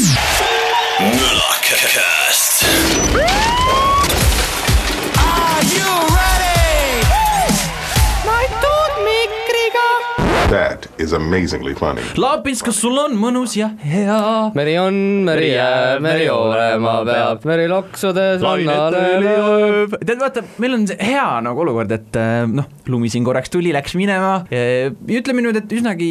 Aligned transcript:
Müllercast. 0.00 2.64
Are 5.18 5.62
you 5.74 5.90
ready? 6.16 7.04
My 8.24 8.44
tooth, 8.62 8.96
me, 9.04 9.18
Krieger. 9.48 9.94
That 10.48 10.80
is 11.00 11.12
amazingly 11.16 11.74
funny. 11.78 12.04
Lapins, 12.20 12.62
kas 12.66 12.80
sul 12.82 12.98
on 13.00 13.16
mõnus 13.18 13.56
ja 13.58 13.70
hea? 13.84 14.20
meri 14.56 14.76
on, 14.80 14.96
meri 15.28 15.52
jääb, 15.54 16.02
meri 16.04 16.28
olema 16.32 16.96
peab, 17.06 17.46
meri 17.48 17.66
loksudes 17.70 18.42
lainetel 18.44 19.26
jõuab. 19.26 19.96
tead, 20.04 20.20
vaata, 20.20 20.44
meil 20.62 20.76
on 20.78 20.86
see 20.90 20.98
hea 21.10 21.26
nagu 21.44 21.64
olukord, 21.64 21.92
et 21.96 22.18
äh, 22.20 22.44
noh, 22.50 22.68
lumi 22.90 23.10
siin 23.12 23.24
korraks 23.26 23.52
tuli, 23.52 23.72
läks 23.74 23.96
minema. 23.98 24.44
ütleme 24.50 25.44
nüüd, 25.44 25.58
et 25.60 25.72
üsnagi 25.74 26.10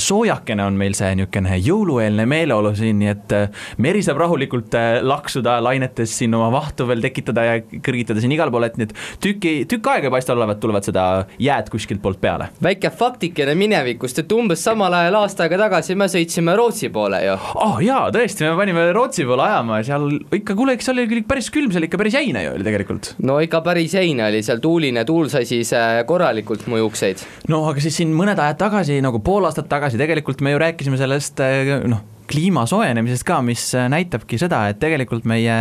soojakene 0.00 0.64
on 0.66 0.78
meil 0.78 0.96
see 0.98 1.12
niisugune 1.18 1.58
jõulueelne 1.62 2.26
meeleolu 2.28 2.72
siin, 2.76 3.00
nii 3.02 3.12
et 3.12 3.34
äh, 3.36 3.66
meri 3.82 4.02
saab 4.04 4.20
rahulikult 4.24 4.74
äh, 4.78 4.98
laksuda 5.04 5.58
lainetes 5.64 6.16
siin 6.18 6.34
oma 6.36 6.50
vahtu 6.54 6.86
veel 6.88 7.04
tekitada 7.04 7.46
ja 7.46 7.56
kõrgitada 7.62 8.22
siin 8.22 8.34
igal 8.36 8.52
pool, 8.54 8.66
et 8.68 8.78
need 8.80 8.94
tüki, 9.22 9.58
tükk 9.70 9.90
aega 9.92 10.10
ei 10.10 10.14
paista 10.16 10.34
olevat, 10.36 10.60
tulevad 10.62 10.86
seda 10.86 11.06
jääd 11.42 11.70
kuskilt 11.72 12.02
poolt 12.02 12.20
peale. 12.22 12.50
väike 12.62 12.90
faktikene 12.94 13.56
minevikust, 13.58 14.15
et 14.22 14.32
umbes 14.36 14.62
samal 14.62 14.94
ajal 14.96 15.18
aasta 15.20 15.46
aega 15.46 15.58
tagasi 15.64 15.96
me 15.98 16.08
sõitsime 16.10 16.56
Rootsi 16.58 16.90
poole 16.94 17.20
ju. 17.24 17.36
oh 17.66 17.78
jaa, 17.84 18.08
tõesti, 18.14 18.46
me 18.46 18.54
panime 18.58 18.88
Rootsi 18.96 19.26
poole 19.28 19.46
ajama 19.46 19.80
ja 19.80 19.88
seal 19.90 20.08
ikka, 20.40 20.56
kuule, 20.58 20.76
eks 20.76 20.90
seal 20.90 21.00
oli 21.00 21.10
küll 21.12 21.26
päris 21.28 21.50
külm, 21.54 21.72
seal 21.74 21.86
ikka 21.88 22.00
päris 22.00 22.18
jäine 22.18 22.46
ju 22.46 22.54
oli 22.56 22.66
tegelikult. 22.66 23.12
no 23.26 23.38
ikka 23.44 23.62
päris 23.66 23.96
heine 23.98 24.26
oli 24.28 24.42
seal, 24.46 24.62
tuuline 24.64 25.06
tuul 25.08 25.30
sai 25.32 25.46
siis 25.48 25.72
äh, 25.76 26.00
korralikult 26.08 26.66
mõjukseid. 26.70 27.24
no 27.52 27.64
aga 27.70 27.84
siis 27.84 28.00
siin 28.02 28.14
mõned 28.16 28.40
ajad 28.40 28.60
tagasi, 28.66 29.00
nagu 29.04 29.22
pool 29.24 29.48
aastat 29.48 29.70
tagasi 29.70 30.00
tegelikult 30.00 30.44
me 30.44 30.54
ju 30.54 30.62
rääkisime 30.62 31.00
sellest 31.00 31.40
eh, 31.44 31.76
noh, 31.86 32.04
kliima 32.30 32.66
soojenemisest 32.68 33.26
ka, 33.26 33.40
mis 33.46 33.62
eh, 33.76 33.88
näitabki 33.92 34.38
seda, 34.40 34.64
et 34.70 34.80
tegelikult 34.82 35.26
meie 35.28 35.56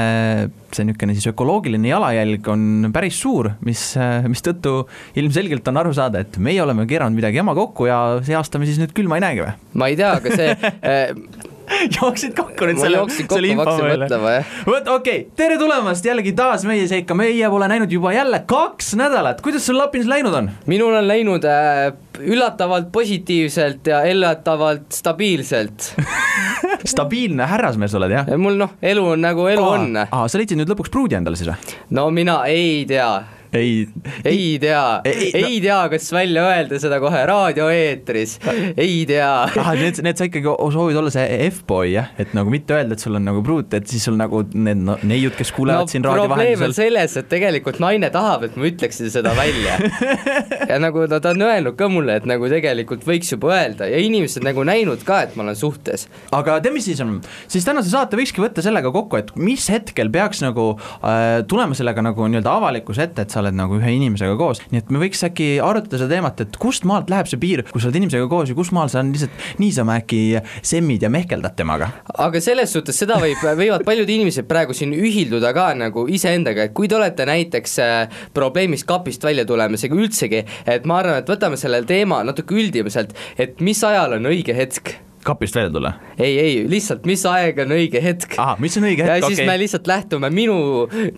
see 0.76 0.86
niisugune 0.88 1.16
siis 1.16 1.30
ökoloogiline 1.32 1.90
jalajälg 1.90 2.50
on 2.52 2.92
päris 2.96 3.20
suur, 3.22 3.52
mis, 3.66 3.82
mistõttu 4.28 4.78
ilmselgelt 5.20 5.68
on 5.72 5.82
aru 5.84 5.94
saada, 5.96 6.26
et 6.26 6.40
meie 6.42 6.62
oleme 6.64 6.88
keeranud 6.90 7.16
midagi 7.16 7.40
jama 7.40 7.56
kokku 7.58 7.88
ja 7.90 8.00
see 8.26 8.36
aasta 8.38 8.60
me 8.60 8.68
siis 8.70 8.82
nüüd 8.82 8.96
külma 8.98 9.20
ei 9.20 9.26
näegi 9.28 9.46
või? 9.46 9.54
ma 9.80 9.92
ei 9.92 10.00
tea, 10.00 10.16
aga 10.20 10.40
see 10.40 10.52
äh, 10.92 11.45
jooksid 11.98 12.36
kokku 12.38 12.68
nüüd 12.70 12.80
selle, 12.82 13.02
selle 13.30 13.52
info 13.52 13.76
peale. 13.80 14.38
vot 14.68 14.90
okei 14.96 14.96
okay., 14.96 15.22
tere 15.38 15.58
tulemast 15.62 16.06
jällegi 16.06 16.36
taas 16.38 16.66
meie 16.68 16.88
seika, 16.90 17.18
meie 17.18 17.50
pole 17.52 17.70
näinud 17.72 17.92
juba 17.92 18.14
jälle 18.16 18.42
kaks 18.48 18.94
nädalat, 19.00 19.42
kuidas 19.46 19.66
sul 19.68 19.80
Lapins 19.80 20.10
läinud 20.10 20.36
on? 20.38 20.50
minul 20.72 20.96
on 20.96 21.08
läinud 21.08 21.48
äh, 21.50 21.92
üllatavalt 22.20 22.92
positiivselt 22.96 23.88
ja 23.88 24.04
üllatavalt 24.08 24.92
stabiilselt. 24.96 25.92
stabiilne 26.96 27.48
härrasmees 27.50 27.96
oled 27.98 28.14
jah? 28.14 28.30
mul 28.38 28.60
noh, 28.62 28.76
elu 28.82 29.08
on 29.16 29.26
nagu 29.26 29.48
elu 29.52 29.66
on. 29.66 30.04
aa, 30.06 30.28
sa 30.30 30.42
leidsid 30.42 30.60
nüüd 30.62 30.72
lõpuks 30.72 30.94
pruudi 30.94 31.18
endale 31.18 31.40
siis 31.40 31.52
või? 31.52 31.80
no 31.98 32.10
mina 32.14 32.42
ei 32.52 32.84
tea, 32.90 33.10
ei, 33.56 33.88
ei 34.28 34.58
tea, 34.62 34.84
Ei, 35.06 35.32
no- 35.34 35.48
ei 35.50 35.60
tea, 35.64 35.80
kas 35.92 36.10
välja 36.14 36.44
öelda 36.50 36.80
seda 36.82 37.00
kohe 37.04 37.22
raadioeetris, 37.30 38.38
ei 38.78 39.06
tea. 39.10 39.30
ah, 39.62 39.72
need, 39.78 40.00
need 40.06 40.20
sa 40.20 40.28
ikkagi 40.30 40.52
soovid 40.76 41.00
olla 41.00 41.12
see 41.14 41.26
F-boy 41.50 41.94
jah, 41.94 42.12
et 42.22 42.34
nagu 42.38 42.52
mitte 42.54 42.76
öelda, 42.76 42.98
et 42.98 43.04
sul 43.04 43.18
on 43.20 43.26
nagu 43.28 43.44
pruut, 43.46 43.74
et 43.78 43.88
siis 43.90 44.04
sul 44.08 44.18
nagu 44.20 44.44
need 44.54 44.82
no, 44.86 44.98
neiud, 45.08 45.36
kes 45.38 45.52
kuulevad 45.56 45.88
no 45.88 45.94
siin 45.94 46.06
raadio 46.06 46.28
probleem 46.28 46.54
on 46.56 46.66
vahendusel. 46.66 46.76
selles, 46.78 47.18
et 47.22 47.30
tegelikult 47.32 47.80
naine 47.84 48.10
tahab, 48.14 48.46
et 48.50 48.58
ma 48.60 48.68
ütleksin 48.70 49.12
seda 49.14 49.34
välja. 49.38 49.78
ja 50.72 50.80
nagu 50.82 51.06
ta, 51.12 51.22
ta 51.24 51.34
on 51.36 51.46
öelnud 51.48 51.78
ka 51.80 51.90
mulle, 51.92 52.20
et 52.22 52.28
nagu 52.30 52.50
tegelikult 52.52 53.06
võiks 53.08 53.32
juba 53.36 53.54
öelda 53.56 53.90
ja 53.92 54.02
inimesed 54.04 54.46
nagu 54.46 54.66
näinud 54.68 55.04
ka, 55.08 55.22
et 55.28 55.36
ma 55.38 55.46
olen 55.48 55.58
suhtes. 55.60 56.08
aga 56.36 56.60
tead, 56.60 56.74
mis 56.76 56.88
siis 56.90 57.02
on, 57.06 57.18
siis 57.52 57.66
tänase 57.68 57.92
saate 57.94 58.18
võikski 58.20 58.44
võtta 58.44 58.64
sellega 58.66 58.92
kokku, 58.96 59.20
et 59.22 59.32
mis 59.40 59.68
hetkel 59.72 60.12
peaks 60.14 60.42
nagu 60.46 60.72
äh, 60.76 61.42
tulema 61.50 61.78
sellega 61.78 62.04
nagu 62.06 62.28
nii-öelda 62.30 62.56
avalikkuse 62.60 63.06
ette, 63.10 63.26
et 63.26 63.34
sa 63.34 63.45
oled 63.46 63.58
nagu 63.58 63.78
ühe 63.80 63.94
inimesega 63.96 64.36
koos, 64.40 64.62
nii 64.72 64.82
et 64.82 64.92
me 64.94 65.02
võiks 65.04 65.24
äkki 65.28 65.50
arutada 65.64 66.02
seda 66.02 66.18
teemat, 66.18 66.42
et 66.46 66.58
kust 66.62 66.88
maalt 66.90 67.12
läheb 67.14 67.30
see 67.30 67.42
piir, 67.42 67.64
kui 67.70 67.82
sa 67.82 67.90
oled 67.90 68.00
inimesega 68.02 68.28
koos 68.32 68.52
ja 68.52 68.58
kus 68.58 68.72
maal 68.76 68.92
sa 68.92 69.04
lihtsalt 69.06 69.62
niisama 69.62 70.00
äkki 70.02 70.22
semmid 70.66 71.06
ja 71.06 71.12
mehkeldad 71.14 71.56
temaga. 71.58 71.92
aga 72.26 72.42
selles 72.44 72.74
suhtes 72.76 72.98
seda 73.00 73.20
võib, 73.22 73.42
võivad 73.60 73.86
paljud 73.88 74.10
inimesed 74.18 74.50
praegu 74.50 74.76
siin 74.78 74.94
ühilduda 74.98 75.54
ka 75.56 75.70
nagu 75.78 76.08
iseendaga, 76.12 76.68
et 76.68 76.76
kui 76.78 76.90
te 76.92 76.98
olete 77.00 77.28
näiteks 77.30 77.80
äh, 77.84 78.22
probleemist 78.36 78.88
kapist 78.90 79.24
välja 79.24 79.46
tulemisega 79.48 79.96
üldsegi, 79.96 80.44
et 80.66 80.90
ma 80.90 81.02
arvan, 81.02 81.22
et 81.22 81.30
võtame 81.30 81.60
selle 81.62 81.84
teema 81.88 82.24
natuke 82.26 82.58
üldimaselt, 82.58 83.16
et 83.38 83.62
mis 83.62 83.84
ajal 83.86 84.20
on 84.20 84.32
õige 84.32 84.56
hetk 84.58 84.96
kapist 85.26 85.56
välja 85.56 85.72
tulla. 85.74 85.94
ei, 86.18 86.40
ei 86.40 86.54
lihtsalt, 86.70 87.06
mis 87.10 87.24
aeg 87.30 87.60
on 87.64 87.74
õige 87.76 88.02
hetk. 88.04 88.36
ahah, 88.38 88.60
mis 88.62 88.78
on 88.78 88.86
õige 88.88 89.06
ja 89.06 89.16
hetk, 89.16 89.28
siis 89.28 89.42
okei 89.42 89.50
me 89.50 89.58
lihtsalt 89.60 89.90
lähtume 89.90 90.30
minu, 90.34 90.58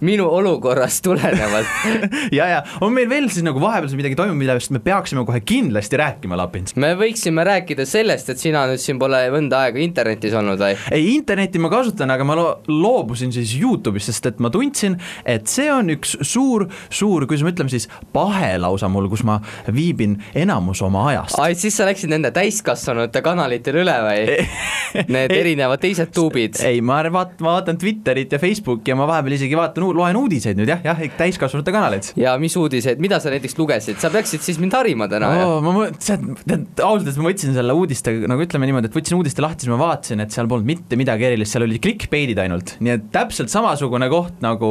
minu 0.05 0.27
olukorrast 0.39 1.03
tulenevalt. 1.05 1.73
ja, 2.37 2.47
ja 2.53 2.61
on 2.81 2.95
meil 2.95 3.09
veel 3.11 3.27
siis 3.33 3.45
nagu 3.45 3.61
vahepeal 3.61 3.97
midagi 3.99 4.17
toimub, 4.19 4.39
millest 4.39 4.71
me 4.75 4.81
peaksime 4.83 5.25
kohe 5.27 5.41
kindlasti 5.45 5.99
rääkima, 5.99 6.39
Lapins? 6.39 6.75
me 6.79 6.93
võiksime 6.99 7.43
rääkida 7.47 7.85
sellest, 7.87 8.31
et 8.31 8.41
sina 8.41 8.63
nüüd 8.69 8.81
siin 8.81 8.99
pole 9.01 9.19
mõnda 9.33 9.65
aega 9.67 9.81
internetis 9.83 10.35
olnud 10.37 10.61
või? 10.61 10.77
ei, 10.95 11.11
internetti 11.17 11.61
ma 11.61 11.71
kasutan, 11.73 12.11
aga 12.13 12.27
ma 12.27 12.37
lo 12.39 12.47
loobusin 12.71 13.33
siis 13.35 13.57
Youtube'ist, 13.59 14.11
sest 14.13 14.31
et 14.31 14.41
ma 14.43 14.51
tundsin, 14.53 14.97
et 15.27 15.51
see 15.51 15.67
on 15.73 15.91
üks 15.97 16.15
suur, 16.21 16.67
suur, 16.89 17.27
kuidas 17.27 17.43
me 17.43 17.53
ütleme 17.55 17.73
siis, 17.73 17.89
pahe 18.15 18.55
lausa 18.61 18.89
mul, 18.91 19.09
kus 19.11 19.25
ma 19.27 19.39
viibin 19.73 20.15
enamus 20.37 20.81
oma 20.85 21.07
ajast. 21.11 21.39
ai, 21.43 21.59
siis 21.59 21.75
sa 21.77 21.87
läksid 21.89 22.11
nende 22.13 22.31
täiskasvanute 22.35 23.21
kanalitele 23.25 23.83
üle 23.83 23.96
või? 24.05 24.37
Need 25.13 25.33
erinevad 25.35 25.81
teised 25.83 26.13
tuubid. 26.15 26.59
ei, 26.65 26.81
ma 26.85 26.99
vaat-, 27.13 27.37
ma 27.43 27.57
vaatan 27.57 27.79
Twitterit 27.81 28.33
ja 28.33 28.39
Facebooki 28.41 28.93
ja 28.93 28.97
ma 28.99 29.07
vahepeal 29.09 29.37
isegi 29.37 29.57
vaatan, 29.57 29.89
loen 29.97 30.19
uudiseid 30.19 30.59
nüüd 30.59 30.71
jah, 30.71 30.83
jah, 30.85 31.01
täiskasvanute 31.17 31.73
kanaleid. 31.73 32.11
ja 32.19 32.35
mis 32.41 32.55
uudiseid, 32.59 33.01
mida 33.03 33.19
sa 33.23 33.33
näiteks 33.33 33.57
lugesid, 33.59 33.99
sa 34.01 34.11
peaksid 34.13 34.45
siis 34.45 34.61
mind 34.61 34.75
harima 34.77 35.09
täna 35.11 35.31
ju. 35.33 35.47
Oh, 35.47 35.57
ma 35.65 35.73
mõtlesin, 35.75 36.37
tead 36.43 36.83
ausalt 36.83 37.07
öeldes 37.07 37.19
ma 37.21 37.29
võtsin 37.29 37.55
selle 37.57 37.75
uudiste, 37.77 38.13
nagu 38.29 38.43
ütleme 38.43 38.69
niimoodi, 38.69 38.91
et 38.91 38.97
võtsin 38.97 39.17
uudiste 39.17 39.43
lahti, 39.43 39.65
siis 39.65 39.73
ma 39.73 39.79
vaatasin, 39.81 40.23
et 40.23 40.35
seal 40.35 40.49
polnud 40.49 40.67
mitte 40.67 40.99
midagi 40.99 41.27
erilist, 41.29 41.55
seal 41.55 41.67
olid 41.67 41.81
clickbait'id 41.83 42.41
ainult, 42.43 42.75
nii 42.83 42.95
et 42.95 43.07
täpselt 43.13 43.51
samasugune 43.53 44.09
koht 44.11 44.41
nagu 44.45 44.69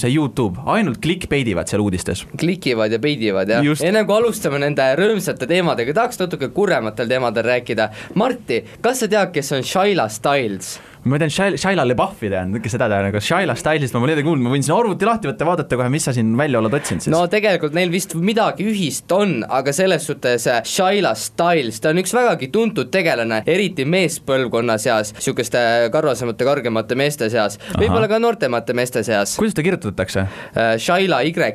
see 0.00 0.12
Youtube, 0.14 0.60
ainult 0.70 1.00
clickbait 1.04 1.48
ivad 1.54 1.70
seal 1.70 1.84
uudistes. 1.84 2.24
klikivad 2.38 2.92
ja 2.94 3.00
peidivad 3.02 3.54
jah 3.54 3.64
enne 3.88 4.04
kui 4.06 4.16
alustame 4.16 4.60
nende 4.62 4.84
rõõmsate 4.98 5.48
teemadega, 5.48 5.94
tahaks 5.96 6.20
natuke 6.20 6.50
kurvematel 6.54 7.08
teemadel 7.10 7.46
rääkida. 7.46 7.88
Marti, 8.18 8.60
kas 8.82 9.02
sa 9.02 9.08
tead, 9.08 9.32
kes 9.34 9.52
on 9.52 9.66
Shaila 9.66 10.08
Styles? 10.10 10.78
Ma 11.10 11.20
tean 11.20 11.32
Shaila, 11.32 11.58
Shaila 11.60 11.86
LeBuffi 11.88 12.30
tean, 12.32 12.54
kes 12.62 12.74
seda 12.76 12.88
tean, 12.90 13.08
aga 13.10 13.22
Shaila 13.22 13.56
Stylist 13.58 13.96
ma 13.96 14.02
pole 14.02 14.14
midagi 14.14 14.28
kuulnud, 14.28 14.46
ma 14.46 14.54
võin 14.54 14.64
siin 14.66 14.76
arvuti 14.76 15.08
lahti 15.08 15.30
võtta, 15.30 15.48
vaadata 15.48 15.78
kohe, 15.80 15.88
mis 15.92 16.08
sa 16.08 16.14
siin 16.16 16.34
välja 16.38 16.60
oled 16.62 16.74
otsinud 16.78 17.04
siis 17.04 17.12
no 17.14 17.22
tegelikult 17.30 17.76
neil 17.76 17.92
vist 17.92 18.14
midagi 18.18 18.66
ühist 18.68 19.12
on, 19.14 19.40
aga 19.44 19.74
selles 19.76 20.06
suhtes 20.08 20.48
äh, 20.50 20.60
Shaila 20.68 21.14
Styles, 21.18 21.80
ta 21.82 21.92
on 21.92 22.02
üks 22.02 22.14
vägagi 22.16 22.50
tuntud 22.54 22.90
tegelane, 22.94 23.42
eriti 23.48 23.86
meespõlvkonna 23.88 24.78
seas, 24.82 25.14
niisuguste 25.16 25.62
karvasemate, 25.94 26.46
kõrgemate 26.48 26.98
meeste 26.98 27.30
seas, 27.32 27.58
võib-olla 27.76 28.10
ka 28.10 28.20
noortemate 28.22 28.76
meeste 28.76 29.04
seas. 29.06 29.36
kuidas 29.38 29.56
ta 29.56 29.64
kirjutatakse? 29.66 30.26
Shaila 30.82 31.22
Y-ga 31.28 31.52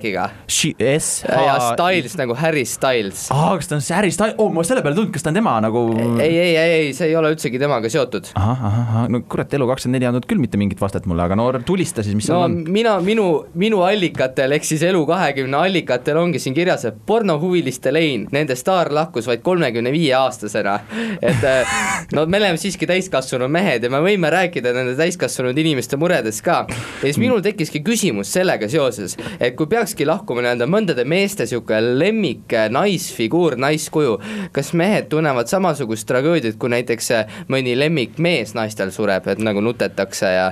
S 0.48 1.24
ja 1.28 1.58
Styles 1.74 2.18
nagu 2.20 2.36
Harry 2.40 2.66
Styles. 2.70 3.28
aa, 3.34 3.56
kas 3.60 3.70
ta 3.70 3.78
on 3.78 3.84
see 3.86 3.96
Harry 3.98 4.12
Styles, 4.14 4.38
oo 4.38 4.50
ma 4.54 4.64
selle 4.68 4.84
peale 4.86 4.98
tulnud, 4.98 5.14
kas 5.14 5.26
ta 5.26 5.32
on 5.34 5.40
tema 5.40 5.56
nagu 5.64 5.84
ei, 6.22 6.32
ei, 6.32 6.56
ei, 6.56 6.72
ei, 6.80 6.94
see 6.96 7.10
ei 7.12 7.18
ole 7.20 7.34
üldsegi 7.34 7.60
temaga 7.62 7.92
seotud. 7.92 8.32
ahah, 8.40 8.64
ahah, 8.70 9.08
no 9.12 9.24
kurat, 9.30 9.43
Elu24 9.54 10.00
ei 10.00 10.08
andnud 10.08 10.26
küll 10.30 10.40
mitte 10.42 10.58
mingit 10.58 10.80
vastet 10.82 11.06
mulle, 11.10 11.26
aga 11.26 11.36
no 11.36 11.50
tulista 11.66 12.04
siis, 12.04 12.16
mis 12.16 12.30
no 12.30 12.40
seal 12.40 12.46
on. 12.46 12.72
mina, 12.72 12.96
minu, 13.04 13.28
minu 13.60 13.82
allikatel 13.86 14.56
ehk 14.56 14.68
siis 14.68 14.84
Elu 14.88 15.04
kahekümne 15.10 15.58
allikatel 15.58 16.18
ongi 16.22 16.40
siin 16.40 16.56
kirjas, 16.56 16.86
et 16.88 17.00
pornohuviliste 17.06 17.94
lein, 17.94 18.28
nende 18.32 18.56
staar 18.60 18.92
lahkus 18.94 19.28
vaid 19.28 19.44
kolmekümne 19.46 19.92
viie 19.94 20.14
aastasena. 20.18 20.80
et 21.22 21.44
äh, 21.44 21.76
no 22.14 22.26
me 22.26 22.40
oleme 22.40 22.58
siiski 22.62 22.88
täiskasvanud 22.90 23.52
mehed 23.52 23.84
ja 23.84 23.92
me 23.92 24.02
võime 24.04 24.32
rääkida 24.34 24.74
nende 24.76 24.96
täiskasvanud 25.00 25.58
inimeste 25.58 25.98
muredest 26.00 26.44
ka. 26.46 26.64
ja 26.70 27.04
siis 27.04 27.20
minul 27.22 27.44
tekkiski 27.46 27.84
küsimus 27.86 28.32
sellega 28.34 28.70
seoses, 28.72 29.18
et 29.40 29.58
kui 29.60 29.68
peakski 29.72 30.08
lahkuma 30.08 30.44
nii-öelda 30.46 30.70
mõndade 30.70 31.06
meeste 31.10 31.48
sihuke 31.50 31.82
lemmik 31.82 32.54
äh, 32.54 32.70
naisfiguur, 32.74 33.58
naiskuju, 33.60 34.18
kas 34.56 34.74
mehed 34.78 35.10
tunnevad 35.12 35.52
samasugust 35.52 36.08
tragöödiat, 36.10 36.58
kui 36.60 36.72
näiteks 36.74 37.12
äh, 37.16 37.40
mõni 37.52 37.76
lemmikmees 37.78 38.56
naistel 38.58 38.92
sureb, 38.94 39.23
et 39.32 39.42
nagu 39.44 39.64
nutetakse 39.64 40.30
ja 40.34 40.50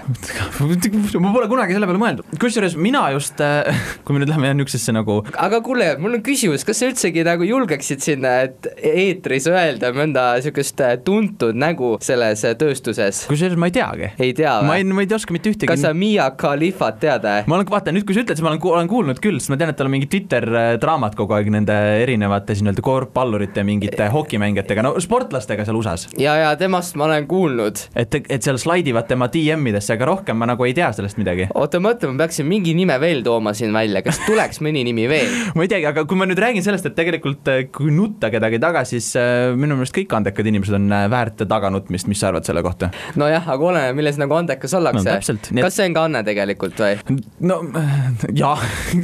ma 1.21 1.33
pole 1.33 1.49
kunagi 1.51 1.75
selle 1.75 1.89
peale 1.89 2.01
mõelnud, 2.01 2.35
kusjuures 2.41 2.77
mina 2.79 3.03
just, 3.15 3.41
kui 4.05 4.15
me 4.15 4.23
nüüd 4.23 4.31
läheme 4.31 4.51
jah 4.51 4.57
niisugusesse 4.57 4.95
nagu 4.95 5.19
aga 5.35 5.61
kuule, 5.65 5.93
mul 6.01 6.19
on 6.19 6.25
küsimus, 6.25 6.65
kas 6.67 6.81
sa 6.81 6.89
üldsegi 6.89 7.25
nagu 7.27 7.47
julgeksid 7.47 8.03
sinna, 8.03 8.37
et 8.47 8.69
eetris 8.77 9.47
öelda 9.51 9.91
mõnda 9.95 10.27
niisugust 10.37 10.81
äh, 10.85 10.95
tuntud 11.05 11.57
nägu 11.57 11.95
selles 12.03 12.45
äh, 12.47 12.55
tööstuses? 12.59 13.25
kusjuures 13.29 13.59
ma 13.59 13.71
ei 13.71 13.75
teagi. 13.75 14.11
ei 14.21 14.35
tea 14.37 14.57
ma 14.65 14.77
ei, 14.79 14.85
või? 14.85 15.01
ma 15.01 15.05
ei 15.05 15.15
oska 15.17 15.35
mitte 15.35 15.53
ühtegi 15.53 15.69
kas 15.71 15.83
sa 15.85 15.93
Miia 15.97 16.29
Khalifat 16.37 17.01
tead? 17.03 17.27
ma 17.47 17.57
olen, 17.57 17.67
vaata 17.71 17.93
nüüd, 17.95 18.05
kui 18.07 18.17
sa 18.17 18.23
ütled, 18.23 18.39
siis 18.39 18.45
ma 18.45 18.53
olen, 18.53 18.61
olen 18.71 18.91
kuulnud 18.91 19.21
küll, 19.23 19.39
sest 19.41 19.53
ma 19.53 19.59
tean, 19.59 19.73
et 19.73 19.79
tal 19.79 19.89
on 19.89 19.95
mingi 19.95 20.09
Twitter 20.11 20.47
äh, 20.47 20.71
draamat 20.81 21.17
kogu 21.19 21.35
aeg 21.37 21.51
nende 21.53 21.77
erinevate 22.01 22.55
siis 22.55 22.65
nii-öelda 22.65 22.85
korvpallurite, 22.85 23.65
mingite 23.67 24.09
hokimängijatega, 24.13 24.85
no 24.85 24.95
sportlastega 25.03 25.65
seal 25.67 25.79
USA-s. 25.79 26.11
ja, 26.21 26.37
ja 26.39 26.53
temast 26.59 26.97
ma 26.99 27.07
olen 27.09 27.27
kuulnud. 27.31 27.85
et, 27.95 28.19
et 28.21 28.41
seal 28.41 28.60
slide 28.61 28.91
ivad 28.93 29.07
tema 29.09 29.27
DM-idesse, 29.31 29.95
aga 29.95 30.07
rohkem 30.11 30.37
ma 30.39 30.47
nagu 30.49 30.65
ei 30.67 30.73
tea 30.77 30.91
sellest 30.95 31.17
midagi. 31.19 31.47
oota, 31.57 31.81
mõtle, 31.83 32.11
ma 32.13 32.23
peaksin 32.25 32.47
mingi 32.49 32.73
nime 32.77 32.97
veel 33.01 33.23
tooma 33.25 33.53
siin 33.57 33.73
välja, 33.75 34.01
kas 34.05 34.19
tuleks 34.27 34.61
mõni 34.63 34.83
nimi 34.87 35.07
veel? 35.11 35.31
ma 35.57 35.65
ei 35.65 35.71
teagi, 35.71 35.87
aga 35.91 36.05
kui 36.09 36.19
ma 36.19 36.27
nüüd 36.29 36.39
räägin 36.41 36.63
sellest, 36.65 36.87
et 36.89 36.95
tegelikult 36.97 37.47
äh, 37.51 37.63
kui 37.73 37.91
nutta 37.95 38.29
kedagi 38.33 38.59
taga, 38.61 38.83
siis 38.87 39.11
äh, 39.19 39.51
minu 39.57 39.77
meelest 39.79 39.95
kõik 39.95 40.13
andekad 40.17 40.47
inimesed 40.51 40.77
on 40.77 40.87
äh, 40.95 41.07
väärt 41.11 41.43
taganutmist, 41.49 42.09
mis 42.11 42.21
sa 42.21 42.29
arvad 42.31 42.47
selle 42.47 42.63
kohta? 42.65 42.91
nojah, 43.19 43.47
aga 43.55 43.69
oleneb, 43.71 43.97
milles 43.99 44.19
nagu 44.21 44.37
andekas 44.37 44.73
ollakse 44.77 44.99
No 45.11 45.17
et- 45.17 45.49
kas 45.65 45.75
see 45.79 45.87
on 45.89 45.95
ka 45.97 46.03
anne 46.07 46.21
tegelikult 46.27 46.77
või? 46.81 47.19
no 47.47 47.59
jaa, 48.41 48.55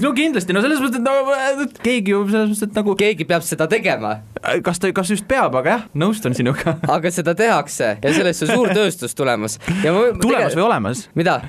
no 0.02 0.12
kindlasti, 0.18 0.54
no 0.56 0.62
selles 0.66 0.82
mõttes, 0.84 1.00
et 1.00 1.06
no 1.08 1.68
keegi 1.84 2.14
ju 2.14 2.22
selles 2.30 2.52
mõttes, 2.52 2.64
et 2.68 2.78
nagu 2.78 2.96
keegi 3.00 3.26
peab 3.30 3.46
seda 3.46 3.68
tegema, 3.72 4.18
kas 4.66 4.82
ta, 4.84 4.92
kas 4.96 5.12
just 5.14 5.28
peab, 5.30 5.56
aga 5.62 5.74
jah, 5.78 5.86
nõustun 5.98 6.36
sinuga. 6.38 6.76
aga 6.92 7.12
seda 7.14 7.34
tehakse 7.38 7.94
ja 8.04 8.14
sellest 8.16 8.46
on 8.48 8.52
suur 8.54 8.74
tööstus 8.76 9.16
tulemas 9.20 9.47
ma 9.58 10.04
tulemas 10.22 10.58
või 10.58 10.66
olemas? 10.66 11.04
mida? 11.18 11.40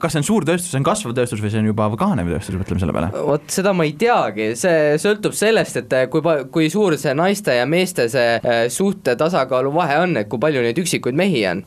kas 0.00 0.14
see 0.14 0.22
on 0.22 0.28
suur 0.28 0.46
tööstus, 0.48 0.70
see 0.72 0.80
on 0.80 0.86
kasvav 0.86 1.16
tööstus 1.16 1.42
või 1.42 1.52
see 1.52 1.62
on 1.62 1.70
juba 1.70 1.88
kahanev 1.98 2.30
tööstus, 2.34 2.58
mõtleme 2.60 2.82
selle 2.82 2.96
peale. 2.96 3.10
vot 3.28 3.48
seda 3.52 3.74
ma 3.76 3.86
ei 3.88 3.94
teagi, 3.98 4.50
see 4.58 4.94
sõltub 5.02 5.36
sellest, 5.36 5.80
et 5.82 5.96
kui 6.12 6.24
pa-, 6.24 6.44
kui 6.52 6.70
suur 6.72 6.96
see 7.00 7.14
naiste 7.18 7.56
ja 7.58 7.66
meeste 7.68 8.08
see 8.12 8.38
äh, 8.38 8.60
suhte 8.72 9.16
tasakaalu 9.18 9.72
vahe 9.74 9.98
on, 10.04 10.16
et 10.20 10.30
kui 10.30 10.40
palju 10.42 10.62
neid 10.64 10.78
üksikuid 10.78 11.18
mehi 11.18 11.44
on. 11.50 11.64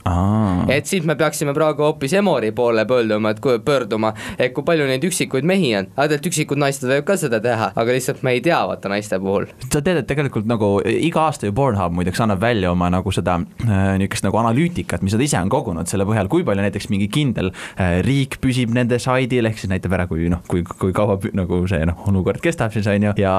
et 0.71 0.87
siis 0.89 1.05
me 1.07 1.17
peaksime 1.19 1.55
praegu 1.57 1.87
hoopis 1.89 2.15
Emori 2.21 2.51
poole 2.55 2.85
pöörduma, 2.87 3.33
et 3.35 3.43
kui 3.43 3.59
pöörduma, 3.65 4.13
et 4.37 4.53
kui 4.55 4.65
palju 4.67 4.87
neid 4.89 5.03
üksikuid 5.07 5.47
mehi 5.47 5.75
on, 5.79 5.91
aga 5.95 6.11
tegelikult 6.11 6.31
üksikud 6.31 6.61
naised 6.61 6.87
võivad 6.87 7.07
ka 7.07 7.17
seda 7.19 7.39
teha, 7.43 7.71
aga 7.75 7.95
lihtsalt 7.95 8.23
me 8.25 8.35
ei 8.35 8.41
tea 8.43 8.59
vaata 8.67 8.91
naiste 8.91 9.19
puhul. 9.19 9.47
sa 9.67 9.81
tead, 9.81 10.01
et 10.01 10.07
tegelikult 10.09 10.47
nagu 10.49 10.73
iga 10.85 11.27
aasta 11.27 11.47
ju 11.47 11.55
Pornhub 11.55 11.95
muideks 11.95 12.21
annab 12.23 12.41
välja 12.41 12.71
oma 12.71 12.89
nagu 12.93 13.11
seda 13.11 13.39
niisugust 13.41 14.25
nagu 14.27 14.41
analüütikat, 14.41 15.03
mis 15.05 15.15
nad 15.15 15.25
ise 15.25 15.39
on 15.39 15.49
kogunud 15.49 15.70
selle 15.89 16.05
põhjal, 16.07 16.29
kui 16.31 16.45
palju 16.47 16.65
näiteks 16.65 16.89
mingi 16.91 17.07
kindel 17.11 17.51
äh, 17.51 17.99
riik 18.05 18.39
püsib 18.43 18.73
nende 18.75 18.99
saidil, 19.01 19.47
ehk 19.49 19.59
siis 19.61 19.71
näitab 19.71 19.95
ära, 19.97 20.07
kui 20.09 20.29
noh, 20.31 20.43
kui, 20.49 20.63
kui 20.63 20.93
kaua 20.95 21.17
nagu 21.37 21.61
see 21.69 21.85
noh, 21.87 21.99
olukord 22.11 22.41
kestab 22.43 22.73
siis 22.75 22.87
on 22.91 23.09
ju, 23.09 23.13
ja 23.21 23.33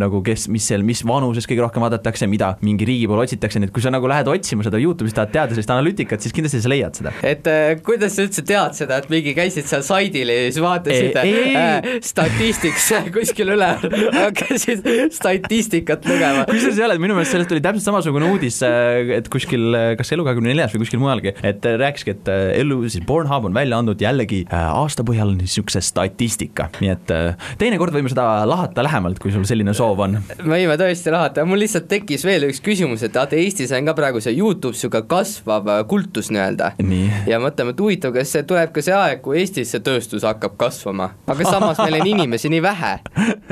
nagu 0.00 0.22
kes, 0.24 0.48
mis 0.52 0.66
seal, 0.70 0.84
mis 0.86 1.04
vanuses 1.06 1.46
kõige 1.48 1.64
rohkem 1.64 1.84
vaadatakse, 1.84 2.28
mida 2.30 2.54
mingi 2.64 2.86
riigi 2.88 3.08
poole 3.10 3.26
otsitakse, 3.26 3.60
nii 3.62 3.70
et 3.70 3.74
kui 3.74 3.84
sa 3.84 3.92
nagu 3.94 4.08
lähed 4.10 4.30
otsima 4.32 4.66
seda 4.66 4.80
Youtube'is, 4.82 5.16
tahad 5.16 5.32
teada 5.34 5.54
sellist 5.54 5.72
analüütikat, 5.74 6.22
siis 6.22 6.34
kindlasti 6.36 6.62
sa 6.62 6.72
leiad 6.72 6.98
seda. 6.98 7.14
et 7.26 7.48
äh, 7.50 7.74
kuidas 7.84 8.16
sa 8.16 8.26
üldse 8.26 8.44
tead 8.46 8.78
seda, 8.78 9.00
et 9.02 9.10
mingi 9.12 9.34
käisid 9.36 9.68
seal 9.70 9.84
saidil 9.86 10.32
ja 10.32 10.48
siis 10.48 10.62
vaatasid 10.62 11.18
Ei, 11.22 11.32
ei, 11.38 11.54
äh, 11.58 11.90
statistiks 12.04 12.88
kuskil 13.14 13.52
üleval, 13.54 13.92
hakkasid 14.16 14.86
statistikat 15.14 16.06
lugema. 16.08 16.46
kusjuures 16.50 16.80
ei 16.80 16.86
ole, 16.86 16.98
minu 17.02 17.16
meelest 17.16 17.36
sellest 17.36 17.54
oli 17.54 17.62
täpselt 17.64 17.86
samasugune 17.88 18.30
uudis, 18.32 18.60
et 18.62 19.28
kuskil, 19.32 19.72
kas 19.98 20.12
Elu 20.12 20.26
kahekümne 20.26 20.52
neljas 20.52 20.74
või 20.74 20.84
kuskil 20.84 21.02
mujalgi, 21.02 21.34
et 21.46 21.66
rääkiski, 21.80 22.14
et 22.16 22.28
äh, 22.30 22.60
Elu, 22.60 22.78
siis 22.88 23.04
Pornhub 23.06 23.46
on 23.48 23.54
välja 23.54 23.78
andnud 23.78 24.00
jällegi 24.02 24.42
äh, 24.46 24.68
aasta 24.72 25.04
põhjal 25.06 25.34
niisuguse 25.36 25.82
statistika, 25.84 26.68
nii 26.80 26.92
et 26.92 27.12
äh, 27.14 27.48
teinekord 27.60 27.94
võime 27.94 28.12
seda 28.12 28.26
lahata 28.48 28.84
lähemalt, 28.84 29.20
kui 29.22 29.32
sul 29.34 29.46
selline 29.48 29.74
soov 29.76 30.02
on. 30.06 30.18
võime 30.40 30.76
tõesti 30.80 31.14
lahata, 31.14 31.46
mul 31.48 31.62
lihtsalt 31.62 31.88
tekkis 31.90 32.26
veel 32.26 32.48
üks 32.48 32.62
küsimus, 32.64 33.04
et 33.06 33.16
vaata 33.16 33.38
Eestis 33.38 33.72
on 33.76 33.88
ka 33.88 33.96
praegu 33.98 34.22
see 34.24 34.34
Youtube 34.36 34.78
sihuke 34.78 35.04
kasvav 35.10 35.70
kultus 35.90 36.32
nii-öelda. 36.34 36.72
nii, 36.82 37.08
ja 37.30 37.40
mõtleme, 37.42 37.74
et 37.76 37.82
huvitav, 37.82 38.14
kas 38.16 38.34
see 38.36 38.46
tuleb 38.48 38.74
ka 38.74 38.84
see 38.84 38.96
aeg, 38.96 39.22
kui 39.24 39.40
Eestis 39.42 39.74
see 39.74 39.84
tööstus 39.84 40.26
hakkab 40.28 40.58
kasvama, 40.60 41.12
aga 41.26 41.48
samas 41.48 41.80
meil 41.82 42.00
on 42.00 42.12
inimesi 42.14 42.52
nii 42.52 42.62
vähe. 42.64 42.94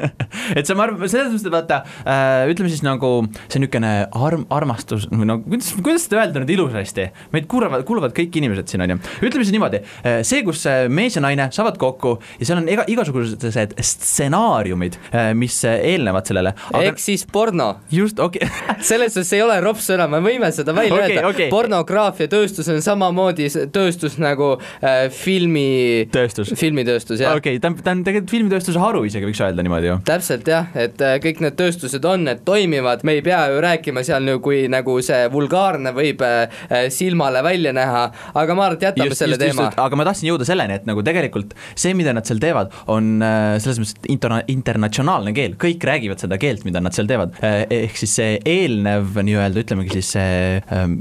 et 0.59 0.67
see, 0.67 0.77
ma 0.77 0.87
arvan, 0.87 1.09
selles 1.11 1.33
mõttes, 1.33 1.47
et 1.47 1.55
vaata 1.55 1.83
äh,, 2.05 2.51
ütleme 2.53 2.73
siis 2.73 2.85
nagu 2.87 3.13
see 3.47 3.61
niisugune 3.61 3.93
arm, 4.11 4.47
armastus 4.53 5.07
või 5.11 5.29
no 5.29 5.39
kuidas, 5.45 5.73
kuidas 5.81 6.07
seda 6.07 6.21
öelda 6.23 6.43
nüüd 6.43 6.55
ilusasti, 6.57 7.09
meid 7.35 7.49
kuulavad, 7.51 7.85
kuulavad 7.89 8.10
kõik 8.17 8.41
inimesed 8.41 8.71
siin 8.71 8.85
on 8.85 8.95
ju, 8.95 9.01
ütleme 9.25 9.47
siis 9.47 9.55
niimoodi, 9.55 9.83
see, 10.27 10.43
kus 10.47 10.65
äh, 10.71 10.85
mees 10.93 11.17
ja 11.17 11.25
naine 11.25 11.51
saavad 11.55 11.79
kokku 11.81 12.17
ja 12.41 12.49
seal 12.49 12.61
on 12.63 12.69
iga, 12.71 12.85
igasugused 12.91 13.45
stsenaariumid, 13.81 14.99
mis 15.39 15.61
äh, 15.69 15.79
eelnevad 15.93 16.29
sellele, 16.29 16.53
aga 16.71 16.83
ehk 16.91 17.01
siis 17.03 17.25
porno 17.33 17.69
just, 17.93 18.21
okei 18.23 18.47
okay. 18.47 18.77
selles 18.91 19.15
suhtes 19.15 19.33
ei 19.37 19.43
ole 19.45 19.59
rops 19.65 19.89
sõna, 19.91 20.07
me 20.11 20.21
võime 20.25 20.51
seda 20.55 20.75
välja 20.77 20.97
Okei, 20.97 21.17
öelda 21.17 21.29
okei. 21.29 21.49
pornograafiatööstus 21.53 22.69
on 22.73 22.81
samamoodi 22.85 23.49
tööstus 23.75 24.19
nagu 24.23 24.53
äh, 24.57 25.03
filmi, 25.15 26.07
tööstus. 26.13 26.53
filmitööstus 26.61 27.23
jah 27.25 27.37
okei 27.39 27.59
okay,, 27.59 27.63
ta 27.63 27.73
on, 27.73 27.79
ta 27.85 27.95
on 27.97 28.05
tegelikult 28.07 28.35
filmitööstuse 28.35 28.83
haru 28.83 29.05
isegi 29.09 29.29
võiks 29.29 29.43
öelda 29.45 29.65
niimoodi 29.67 29.91
ju. 29.91 29.99
täpselt 30.09 30.49
jah, 30.51 30.71
et 30.75 31.01
äh, 31.05 31.19
kõik 31.23 31.43
need 31.45 31.59
tööstused 31.61 32.05
on, 32.09 32.27
need 32.29 32.45
toimivad, 32.49 33.05
me 33.07 33.19
ei 33.19 33.25
pea 33.27 33.43
ju 33.53 33.63
rääkima 33.65 34.05
seal 34.07 34.25
nagu, 34.27 34.43
kui 34.45 34.65
nagu 34.73 34.97
see 35.05 35.27
vulgaarne 35.33 35.95
võib 35.97 36.25
äh, 36.27 36.61
silmale 36.93 37.43
välja 37.47 37.75
näha, 37.77 38.00
aga 38.09 38.57
ma 38.57 38.67
arvan, 38.69 38.79
et 38.79 38.87
jätame 38.89 39.19
selle 39.19 39.39
teema. 39.41 39.71
aga 39.85 39.99
ma 39.99 40.07
tahtsin 40.09 40.31
jõuda 40.31 40.47
selleni, 40.49 40.79
et 40.81 40.89
nagu 40.89 41.05
tegelikult 41.07 41.55
see, 41.75 41.95
mida 41.99 42.15
nad 42.17 42.29
seal 42.29 42.41
teevad, 42.43 42.73
on 42.93 43.19
äh, 43.25 43.57
selles 43.63 43.81
mõttes 43.83 44.11
interna-, 44.13 44.43
internatsionaalne 44.51 45.35
keel, 45.37 45.57
kõik 45.61 45.85
räägivad 45.87 46.23
seda 46.23 46.39
keelt, 46.41 46.65
mida 46.69 46.83
nad 46.83 46.97
seal 46.97 47.09
teevad. 47.11 47.37
ehk 47.41 47.99
siis 47.99 48.15
see 48.21 48.39
eelnev 48.47 49.19
nii-öelda, 49.27 49.65
ütlemegi 49.65 49.99
siis 49.99 50.13
see, 50.17 50.61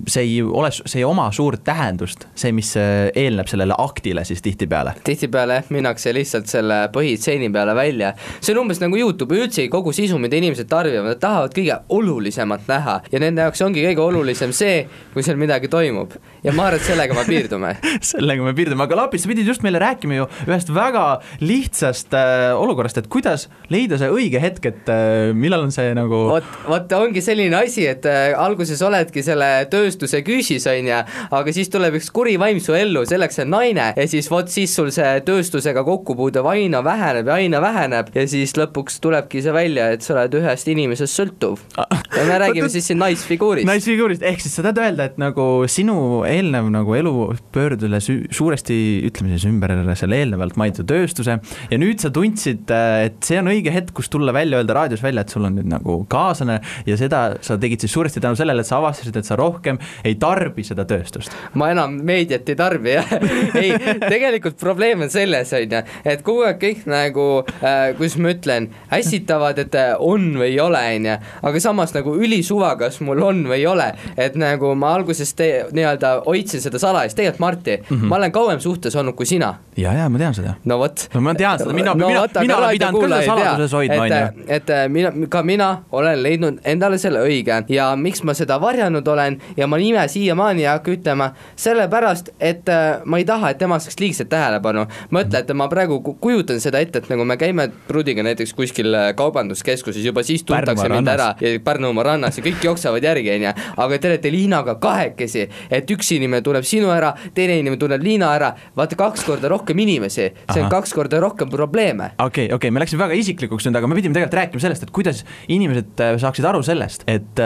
see 0.09 0.25
ei 0.25 0.41
ole, 0.43 0.71
see 0.79 1.01
ei 1.01 1.07
oma 1.07 1.29
suurt 1.35 1.63
tähendust, 1.67 2.25
see, 2.39 2.53
mis 2.55 2.73
äh, 2.79 3.09
eelneb 3.17 3.49
sellele 3.51 3.77
aktile 3.79 4.25
siis 4.27 4.43
tihtipeale. 4.45 4.95
tihtipeale 5.07 5.59
jah, 5.59 5.71
minnakse 5.73 6.13
lihtsalt 6.15 6.49
selle 6.51 6.81
põhitseeni 6.93 7.49
peale 7.53 7.75
välja, 7.77 8.13
see 8.39 8.53
on 8.55 8.63
umbes 8.63 8.81
nagu 8.83 8.97
Youtube, 8.99 9.37
üldse 9.37 9.65
kogu 9.71 9.93
sisu, 9.95 10.19
mida 10.21 10.39
inimesed 10.39 10.69
tarbivad, 10.71 11.13
nad 11.13 11.21
tahavad 11.21 11.55
kõige 11.55 11.79
olulisemat 11.95 12.67
näha 12.69 12.99
ja 13.11 13.21
nende 13.21 13.45
jaoks 13.45 13.63
ongi 13.65 13.83
kõige 13.85 14.05
olulisem 14.05 14.53
see, 14.55 14.83
kui 15.13 15.25
seal 15.25 15.39
midagi 15.41 15.69
toimub. 15.71 16.15
ja 16.43 16.53
ma 16.55 16.69
arvan, 16.69 16.79
et 16.79 16.88
sellega 16.89 17.15
me 17.17 17.23
piirdume. 17.27 17.73
sellega 18.11 18.45
me 18.45 18.53
piirdume, 18.57 18.85
aga 18.85 18.97
Lapis, 19.03 19.23
sa 19.23 19.31
pidid 19.31 19.49
just 19.49 19.63
meile 19.65 19.81
rääkima 19.81 20.17
ju 20.17 20.27
ühest 20.47 20.71
väga 20.73 21.05
lihtsast 21.43 22.15
äh, 22.17 22.49
olukorrast, 22.57 22.99
et 23.01 23.09
kuidas 23.11 23.47
leida 23.73 23.99
see 24.01 24.09
õige 24.13 24.41
hetk, 24.41 24.69
et 24.71 24.91
äh, 24.91 25.31
millal 25.37 25.67
on 25.67 25.73
see 25.75 25.91
nagu 25.97 26.23
vot, 26.31 26.47
vot 26.69 26.95
ongi 26.99 27.23
selline 27.23 27.57
asi, 27.59 27.85
et 27.89 28.05
äh, 28.09 28.31
alguses 28.37 28.81
oledki 28.85 29.23
selle 29.25 29.49
tööstuse 29.71 30.23
küüsis, 30.25 30.65
on 30.71 30.89
ju, 30.89 31.01
aga 31.39 31.55
siis 31.55 31.71
tuleb 31.73 31.99
üks 31.99 32.09
kuri 32.15 32.37
vaim 32.41 32.61
su 32.63 32.75
ellu, 32.77 33.05
selleks 33.09 33.43
on 33.45 33.53
naine 33.53 33.91
ja 33.95 34.07
siis 34.09 34.29
vot 34.31 34.49
siis 34.51 34.73
sul 34.75 34.91
see 34.95 35.19
tööstusega 35.27 35.83
kokkupuude 35.87 36.43
aina 36.49 36.81
väheneb 36.85 37.29
ja 37.29 37.39
aina 37.39 37.61
väheneb 37.63 38.13
ja 38.15 38.25
siis 38.29 38.55
lõpuks 38.57 38.99
tulebki 39.03 39.43
see 39.45 39.53
välja, 39.55 39.91
et 39.93 40.05
sa 40.05 40.15
oled 40.15 40.39
ühest 40.41 40.69
inimesest 40.71 41.21
sõltuv. 41.21 41.61
ja 41.77 42.25
me 42.25 42.41
räägime 42.45 42.69
siis 42.71 42.89
siin 42.89 43.01
naisfiguurist. 43.01 43.67
naisfiguurist, 43.69 44.25
ehk 44.25 44.41
siis 44.43 44.57
sa 44.57 44.65
tahad 44.65 44.81
öelda, 44.87 45.09
et 45.11 45.19
nagu 45.21 45.49
sinu 45.69 46.23
eelnev 46.27 46.68
nagu 46.73 46.95
elu 46.97 47.13
pöördus 47.53 48.09
suuresti 48.35 48.77
ütleme 49.07 49.35
siis 49.35 49.47
ümber 49.49 49.73
selle 49.97 50.19
eelnevalt 50.21 50.57
mainitud 50.59 50.87
tööstuse. 50.89 51.37
Ja 51.71 51.79
nüüd 51.81 52.01
sa 52.01 52.11
tundsid, 52.13 52.69
et 52.69 53.19
see 53.25 53.39
on 53.41 53.49
õige 53.51 53.73
hetk, 53.73 53.93
kus 53.97 54.09
tulla 54.11 54.33
välja, 54.35 54.59
öelda 54.59 54.75
raadios 54.77 55.03
välja, 55.03 55.23
et 55.25 55.33
sul 55.33 55.47
on 55.47 55.57
nüüd 55.59 55.69
nagu 55.69 55.99
kaaslane 56.11 56.59
ja 56.87 56.97
seda 56.99 57.21
sa 57.45 57.57
tegid 57.61 57.83
siis 57.83 57.93
suuresti 57.95 58.23
tänu 58.23 58.37
sellele, 58.39 58.63
et 58.63 58.69
sa 58.69 58.79
avastasid, 58.79 59.15
et 59.19 59.27
sa 59.27 59.37
rohkem 59.39 59.79
ei 60.07 60.17
tarbi 60.19 60.65
seda 60.67 60.85
tööstust. 60.89 61.33
ma 61.59 61.71
enam 61.73 61.99
meediat 62.05 62.49
ei 62.49 62.57
tarbi 62.59 62.95
jah, 62.95 63.13
ei 63.61 63.73
tegelikult 64.01 64.59
probleem 64.59 65.05
on 65.05 65.13
selles 65.13 65.53
on 65.55 65.77
ju, 65.77 65.81
et 66.05 66.23
kogu 66.25 66.45
aeg 66.47 66.59
kõik 66.61 66.85
nagu 66.89 67.27
äh,, 67.59 67.91
kuidas 67.97 68.17
ma 68.21 68.33
ütlen, 68.33 68.69
ässitavad, 68.95 69.61
et 69.65 69.77
äh, 69.77 69.93
on 69.99 70.31
või 70.39 70.51
ei 70.53 70.59
ole 70.63 70.83
on 70.95 71.09
ju, 71.11 71.17
aga 71.49 71.63
samas 71.63 71.93
nagu 71.95 72.15
ülisuva, 72.19 72.75
kas 72.79 72.99
mul 73.05 73.23
on 73.25 73.43
või 73.49 73.61
ei 73.61 73.67
ole, 73.69 73.91
et 74.19 74.37
nagu 74.39 74.73
ma 74.79 74.93
alguses 74.97 75.33
nii-öelda 75.39 76.13
hoidsin 76.25 76.58
seda 76.59 76.79
salajast, 76.79 77.15
tegelikult 77.17 77.39
Marti 77.39 77.77
mm, 77.77 77.97
-hmm. 77.97 78.05
ma 78.09 78.15
olen 78.15 78.31
kauem 78.31 78.59
suhtes 78.59 78.95
olnud 78.95 79.15
kui 79.15 79.25
sina, 79.25 79.53
ja, 79.77 79.93
ja 79.93 80.09
ma 80.09 80.17
tean 80.17 80.33
seda. 80.33 80.53
no 80.65 80.77
vot 80.79 81.07
no 81.13 81.21
ma 81.21 81.33
tean 81.35 81.59
seda, 81.59 81.73
mina, 81.73 81.95
mina, 81.95 82.21
vot, 82.21 82.37
aga 82.37 82.41
mina 82.41 82.57
olen 82.57 82.69
pidanud 82.69 83.07
tea. 83.09 83.25
saladuses 83.25 83.73
hoidma, 83.73 84.01
on 84.01 84.09
ju. 84.09 84.45
et, 84.47 84.73
mina, 84.89 85.11
ka 85.29 85.43
mina 85.43 85.69
olen 85.91 86.23
leidnud 86.23 86.59
endale 86.63 86.97
selle 86.97 87.19
õige 87.25 87.63
ja 87.69 87.95
miks 87.95 88.23
ma 88.23 88.33
seda 88.33 88.59
varjanud 88.61 89.07
olen 89.07 89.39
ja 89.57 89.67
ma 89.67 89.77
nime 89.77 90.07
siiamaani 90.07 90.61
ei 90.61 90.67
hakka 90.67 90.91
ütlema, 90.91 91.31
sellepärast 91.55 92.29
et 92.39 92.69
äh, 92.69 93.01
ma 93.05 93.17
ei 93.17 93.25
taha, 93.25 93.49
et 93.53 93.57
temast 93.61 93.87
saaks 93.87 93.99
liigset 93.99 94.29
tähelepanu. 94.29 94.85
mõtle, 95.11 95.39
et 95.39 95.53
ma 95.53 95.67
praegu 95.71 96.01
ku- 96.03 96.15
kujutan 96.21 96.59
seda 96.59 96.79
ette, 96.79 96.99
et 97.03 97.09
nagu 97.09 97.25
me 97.25 97.37
käime 97.37 97.69
Prudiga 97.87 98.23
näiteks 98.23 98.53
kuskil 98.53 98.93
äh, 98.95 99.09
kaubanduskeskuses, 99.15 100.03
juba 100.05 100.23
siis 100.23 100.43
tuntakse 100.43 100.89
mind 100.89 101.07
ära 101.07 101.33
ja 101.41 101.59
Pärnumaa 101.63 102.03
rannas 102.11 102.37
ja 102.37 102.43
kõik 102.43 102.63
jooksevad 102.63 103.03
järgi, 103.03 103.31
on 103.35 103.47
ju, 103.47 103.53
aga 103.77 103.97
te 103.97 104.11
olete 104.11 104.31
Liinaga 104.31 104.75
kahekesi, 104.81 105.47
et 105.71 105.91
üks 105.91 106.11
inimene 106.15 106.41
tuleb 106.49 106.67
sinu 106.67 106.91
ära, 106.93 107.13
teine 107.35 107.59
inimene 107.59 107.79
tuleb 107.81 108.03
Liina 108.05 108.31
ära, 108.35 108.51
vaata 108.77 108.97
kaks 108.99 109.25
korda 109.27 109.51
rohkem 109.51 109.79
inimesi, 109.85 110.29
see 110.29 110.59
on 110.59 110.65
Ahah. 110.67 110.73
kaks 110.79 110.95
korda 110.97 111.21
rohkem 111.23 111.51
probleeme. 111.51 112.11
okei 112.17 112.25
okay,, 112.25 112.45
okei 112.47 112.55
okay,, 112.57 112.75
me 112.75 112.83
läksime 112.83 113.03
väga 113.05 113.17
isiklikuks 113.19 113.67
nüüd, 113.67 113.79
aga 113.79 113.89
me 113.89 113.97
pidime 113.99 114.17
tegelikult 114.17 114.39
rääkima 114.41 114.63
sellest, 114.65 114.87
et 114.87 114.93
kuidas 114.95 115.23
inimesed 115.51 116.03
äh, 116.03 116.15
saaksid 116.21 116.47
aru 116.49 116.61
sellest, 116.65 117.05
et, 117.09 117.43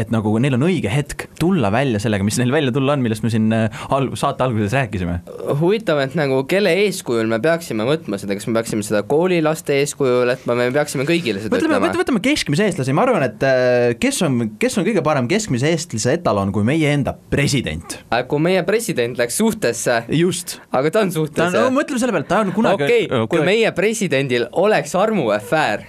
et 0.00 0.12
nagu 0.14 0.36
neil 0.42 0.56
on 0.58 0.66
õige 0.68 0.90
hetk 0.92 1.28
tulla 1.40 1.70
välja 1.74 2.00
sellega, 2.02 2.26
mis 2.26 2.38
neil 2.40 2.52
välja 2.54 2.74
tulla 2.74 2.96
on, 2.96 3.04
millest 3.04 3.24
me 3.26 3.32
siin 3.32 3.50
äh, 3.54 3.82
al-, 3.94 4.10
saate 4.18 4.44
alguses 4.46 4.74
rääkisime. 4.76 5.20
huvitav, 5.60 6.00
et 6.04 6.16
nagu 6.18 6.42
kelle 6.50 6.72
eeskujul 6.84 7.30
me 7.30 7.40
peaksime 7.42 7.86
võtma 7.88 8.20
seda, 8.20 8.36
kas 8.38 8.48
me 8.48 8.56
peaksime 8.58 8.86
seda 8.86 9.02
koolilaste 9.08 9.80
eeskujul, 9.82 10.34
et 10.34 10.46
me 10.50 10.70
peaksime 10.74 11.06
kõigile 11.08 11.42
seda 11.42 11.56
mõtleme, 11.56 11.80
ütlema? 11.80 12.02
võtame 12.04 12.24
keskmise 12.24 12.68
eestlase, 12.68 12.94
ma 12.96 13.06
arvan, 13.06 13.26
et 13.28 13.46
äh, 13.46 13.94
kes 14.00 14.22
on, 14.26 14.40
kes 14.60 14.78
on 14.80 14.86
kõige 14.88 15.04
parem 15.06 15.28
keskmise 15.30 15.72
eestlase 15.72 16.16
etalon 16.18 16.52
kui 16.54 16.66
meie 16.66 16.92
enda 16.94 17.16
president. 17.32 18.00
Kui 18.28 18.42
meie 18.42 18.62
president 18.66 19.18
läks 19.20 19.38
suhtesse, 19.40 20.00
just. 20.16 20.58
aga 20.72 20.92
ta 20.92 21.04
on 21.04 21.12
suhtes 21.14 21.54
no 21.54 21.66
mõtleme 21.74 22.02
selle 22.02 22.14
peale, 22.14 22.28
ta 22.28 22.40
on 22.44 22.52
kunagi 22.56 22.86
okei 22.86 23.06
okay,, 23.08 23.26
kui 23.30 23.44
meie 23.46 23.70
presidendil 23.76 24.46
oleks 24.62 24.94
armuafäär 24.98 25.86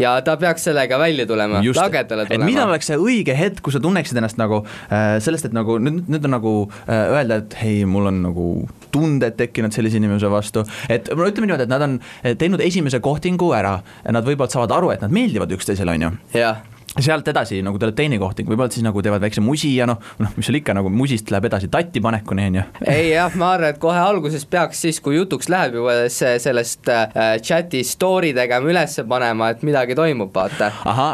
ja 0.00 0.16
ta 0.26 0.36
peaks 0.40 0.68
sellega 0.68 0.98
välja 1.00 1.26
tulema, 1.28 1.62
lagedale 1.76 2.26
et 2.28 2.34
millal 2.36 2.66
tulema. 2.66 2.68
oleks 2.74 2.90
see 2.90 2.98
õige 3.00 3.36
hetk, 3.36 3.62
kus 3.64 3.78
sa 3.78 3.82
tunneksid 3.84 4.20
ennast 4.20 4.40
nagu 4.40 4.62
äh, 4.64 5.18
sellest, 5.22 5.50
et 5.50 5.56
nagu 5.56 5.78
nüüd, 5.82 6.08
nüüd 6.10 6.28
on 6.28 6.36
nagu 6.36 6.54
äh, 6.86 7.14
öelda, 7.16 7.40
et 7.44 7.56
hei, 7.62 7.84
mul 7.88 8.10
on 8.10 8.22
nagu 8.26 8.48
tunded 8.94 9.36
tekkinud 9.38 9.74
sellise 9.74 10.00
inimese 10.00 10.30
vastu, 10.32 10.64
et 10.90 11.12
no 11.14 11.28
ütleme 11.28 11.50
niimoodi, 11.50 11.68
et 11.68 11.72
nad 11.72 11.86
on 11.86 12.00
äh, 12.00 12.34
teinud 12.38 12.62
esimese 12.64 13.02
kohtingu 13.04 13.52
ära, 13.56 13.78
nad 14.10 14.26
võib-olla 14.26 14.52
saavad 14.52 14.76
aru, 14.80 14.92
et 14.94 15.04
nad 15.04 15.14
meeldivad 15.14 15.52
üksteisele, 15.56 15.96
on 15.96 16.08
ju 16.08 16.12
jah, 16.40 16.62
sealt 16.98 17.28
edasi 17.30 17.60
nagu 17.62 17.78
tuleb 17.78 17.94
teine 17.98 18.18
kohting, 18.18 18.48
võib-olla 18.50 18.72
siis 18.72 18.82
nagu 18.82 19.02
teevad 19.04 19.22
väikse 19.22 19.42
musi 19.44 19.70
ja 19.76 19.86
noh, 19.86 20.00
noh, 20.18 20.32
mis 20.34 20.48
seal 20.48 20.58
ikka 20.58 20.74
nagu 20.74 20.90
musist 20.92 21.30
läheb 21.30 21.46
edasi 21.46 21.70
tatti 21.70 22.02
panekuni, 22.02 22.48
on 22.50 22.58
ju. 22.58 22.64
ei 22.90 23.12
jah, 23.12 23.34
ma 23.38 23.52
arvan, 23.54 23.74
et 23.74 23.80
kohe 23.82 24.00
alguses 24.00 24.46
peaks 24.50 24.82
siis, 24.82 24.98
kui 25.04 25.14
jutuks 25.14 25.50
läheb 25.52 25.78
juba 25.78 25.94
see 26.10 26.34
sellest 26.42 26.90
äh, 26.90 27.36
chati 27.46 27.84
story 27.86 28.32
tegema, 28.36 28.72
üles 28.72 28.98
panema, 29.10 29.52
et 29.54 29.62
midagi 29.66 29.94
toimub, 29.98 30.32
vaata. 30.34 30.70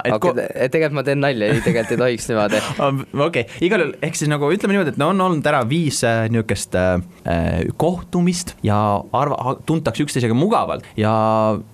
Et 0.06 0.16
okay, 0.16 0.48
tegelikult 0.72 0.96
ma 0.96 1.04
teen 1.06 1.20
nalja, 1.22 1.50
ei 1.52 1.60
tegelikult 1.64 1.92
ei 1.92 2.00
tohiks 2.04 2.30
niimoodi. 2.30 2.62
okei, 3.28 3.44
igal 3.66 3.84
juhul, 3.84 3.94
ehk 4.06 4.18
siis 4.18 4.32
nagu 4.32 4.48
ütleme 4.52 4.76
niimoodi, 4.76 4.94
et 4.94 5.00
no 5.02 5.10
on 5.12 5.22
olnud 5.28 5.50
ära 5.52 5.60
viis 5.68 6.00
äh, 6.08 6.24
niisugust 6.32 6.76
äh, 6.78 6.96
äh, 7.28 7.68
kohtumist 7.80 8.54
ja 8.66 8.78
arva, 9.16 9.56
tuntakse 9.68 10.06
üksteisega 10.06 10.36
mugavalt 10.36 10.86
ja 10.96 11.12